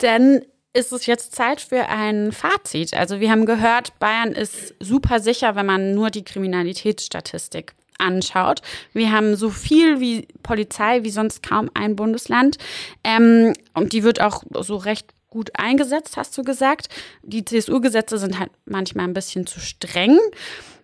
Denn 0.00 0.44
ist 0.74 0.92
es 0.92 1.06
jetzt 1.06 1.34
Zeit 1.34 1.60
für 1.60 1.88
ein 1.88 2.32
Fazit. 2.32 2.94
Also 2.94 3.20
wir 3.20 3.30
haben 3.30 3.46
gehört, 3.46 3.98
Bayern 3.98 4.32
ist 4.32 4.74
super 4.80 5.20
sicher, 5.20 5.54
wenn 5.54 5.66
man 5.66 5.94
nur 5.94 6.10
die 6.10 6.24
Kriminalitätsstatistik 6.24 7.74
anschaut. 8.02 8.60
Wir 8.92 9.12
haben 9.12 9.36
so 9.36 9.50
viel 9.50 10.00
wie 10.00 10.26
Polizei 10.42 11.04
wie 11.04 11.10
sonst 11.10 11.42
kaum 11.42 11.70
ein 11.74 11.96
Bundesland. 11.96 12.58
Ähm, 13.04 13.54
und 13.74 13.92
die 13.92 14.02
wird 14.02 14.20
auch 14.20 14.42
so 14.60 14.76
recht 14.76 15.14
gut 15.30 15.50
eingesetzt, 15.54 16.16
hast 16.16 16.36
du 16.36 16.42
gesagt. 16.42 16.88
Die 17.22 17.44
CSU-Gesetze 17.44 18.18
sind 18.18 18.38
halt 18.38 18.50
manchmal 18.66 19.06
ein 19.06 19.14
bisschen 19.14 19.46
zu 19.46 19.60
streng. 19.60 20.18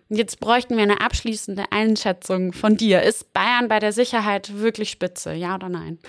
Jetzt 0.09 0.39
bräuchten 0.39 0.75
wir 0.75 0.83
eine 0.83 1.01
abschließende 1.01 1.65
Einschätzung 1.71 2.51
von 2.51 2.75
dir. 2.75 3.03
Ist 3.03 3.31
Bayern 3.31 3.67
bei 3.67 3.77
der 3.77 3.91
Sicherheit 3.91 4.57
wirklich 4.57 4.89
spitze? 4.89 5.33
Ja 5.33 5.53
oder 5.53 5.69
nein? 5.69 5.99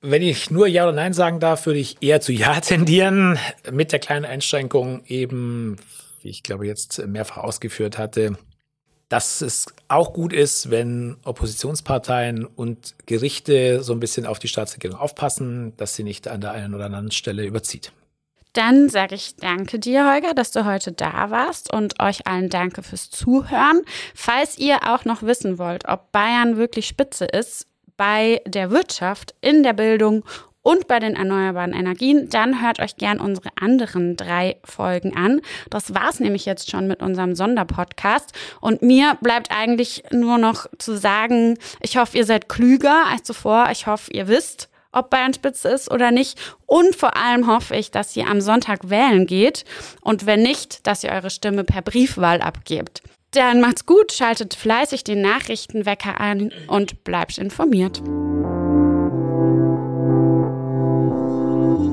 Wenn 0.00 0.22
ich 0.22 0.50
nur 0.50 0.68
Ja 0.68 0.84
oder 0.84 0.92
Nein 0.92 1.12
sagen 1.12 1.40
darf, 1.40 1.66
würde 1.66 1.80
ich 1.80 1.96
eher 2.00 2.20
zu 2.20 2.32
Ja 2.32 2.60
tendieren. 2.60 3.38
Mit 3.70 3.92
der 3.92 3.98
kleinen 3.98 4.24
Einschränkung 4.24 5.02
eben, 5.06 5.76
wie 6.22 6.28
ich 6.28 6.42
glaube 6.42 6.66
jetzt 6.66 7.04
mehrfach 7.06 7.38
ausgeführt 7.38 7.98
hatte, 7.98 8.36
dass 9.08 9.40
es 9.40 9.66
auch 9.88 10.12
gut 10.12 10.32
ist, 10.32 10.70
wenn 10.70 11.16
Oppositionsparteien 11.24 12.44
und 12.44 12.94
Gerichte 13.06 13.82
so 13.82 13.92
ein 13.92 14.00
bisschen 14.00 14.26
auf 14.26 14.38
die 14.38 14.48
Staatsregierung 14.48 14.98
aufpassen, 14.98 15.72
dass 15.76 15.94
sie 15.94 16.04
nicht 16.04 16.28
an 16.28 16.40
der 16.40 16.52
einen 16.52 16.74
oder 16.74 16.86
anderen 16.86 17.10
Stelle 17.10 17.44
überzieht. 17.44 17.92
Dann 18.52 18.88
sage 18.88 19.14
ich 19.14 19.36
danke 19.36 19.78
dir, 19.78 20.10
Holger, 20.10 20.34
dass 20.34 20.50
du 20.50 20.64
heute 20.64 20.92
da 20.92 21.30
warst 21.30 21.72
und 21.72 22.00
euch 22.00 22.26
allen 22.26 22.48
danke 22.48 22.82
fürs 22.82 23.10
Zuhören. 23.10 23.82
Falls 24.14 24.58
ihr 24.58 24.92
auch 24.92 25.04
noch 25.04 25.22
wissen 25.22 25.58
wollt, 25.58 25.86
ob 25.86 26.12
Bayern 26.12 26.56
wirklich 26.56 26.86
spitze 26.86 27.24
ist 27.24 27.66
bei 27.96 28.40
der 28.46 28.70
Wirtschaft, 28.70 29.34
in 29.40 29.62
der 29.62 29.74
Bildung 29.74 30.24
und 30.68 30.86
bei 30.86 30.98
den 30.98 31.16
erneuerbaren 31.16 31.72
Energien, 31.72 32.28
dann 32.28 32.60
hört 32.60 32.78
euch 32.78 32.96
gern 32.96 33.20
unsere 33.20 33.48
anderen 33.58 34.18
drei 34.18 34.58
Folgen 34.64 35.16
an. 35.16 35.40
Das 35.70 35.94
war's 35.94 36.20
nämlich 36.20 36.44
jetzt 36.44 36.70
schon 36.70 36.86
mit 36.86 37.00
unserem 37.00 37.34
Sonderpodcast. 37.34 38.34
Und 38.60 38.82
mir 38.82 39.16
bleibt 39.22 39.50
eigentlich 39.50 40.02
nur 40.10 40.36
noch 40.36 40.66
zu 40.76 40.94
sagen, 40.98 41.56
ich 41.80 41.96
hoffe, 41.96 42.18
ihr 42.18 42.26
seid 42.26 42.50
klüger 42.50 43.06
als 43.06 43.22
zuvor. 43.22 43.68
Ich 43.72 43.86
hoffe, 43.86 44.12
ihr 44.12 44.28
wisst, 44.28 44.68
ob 44.92 45.08
Bayern 45.08 45.32
Spitze 45.32 45.70
ist 45.70 45.90
oder 45.90 46.10
nicht. 46.10 46.38
Und 46.66 46.94
vor 46.94 47.16
allem 47.16 47.46
hoffe 47.46 47.74
ich, 47.74 47.90
dass 47.90 48.14
ihr 48.14 48.26
am 48.26 48.42
Sonntag 48.42 48.90
wählen 48.90 49.26
geht 49.26 49.64
und 50.02 50.26
wenn 50.26 50.42
nicht, 50.42 50.86
dass 50.86 51.02
ihr 51.02 51.12
eure 51.12 51.30
Stimme 51.30 51.64
per 51.64 51.80
Briefwahl 51.80 52.42
abgebt. 52.42 53.00
Dann 53.30 53.62
macht's 53.62 53.86
gut, 53.86 54.12
schaltet 54.12 54.54
fleißig 54.54 55.02
den 55.02 55.22
Nachrichtenwecker 55.22 56.20
ein 56.20 56.52
und 56.66 57.04
bleibt 57.04 57.38
informiert. 57.38 58.02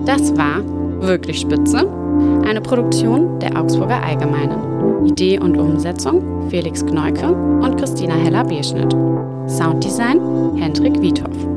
Das 0.06 0.38
war 0.38 0.62
wirklich 1.02 1.40
Spitze, 1.40 1.90
eine 2.46 2.62
Produktion 2.62 3.40
der 3.40 3.60
Augsburger 3.60 4.04
Allgemeinen. 4.04 5.06
Idee 5.06 5.40
und 5.40 5.58
Umsetzung 5.58 6.50
Felix 6.50 6.86
Gneuke 6.86 7.28
und 7.28 7.78
Christina 7.78 8.14
Heller-Beschnitt. 8.14 8.92
Sounddesign 9.48 10.56
Hendrik 10.58 11.02
Wiethoff. 11.02 11.55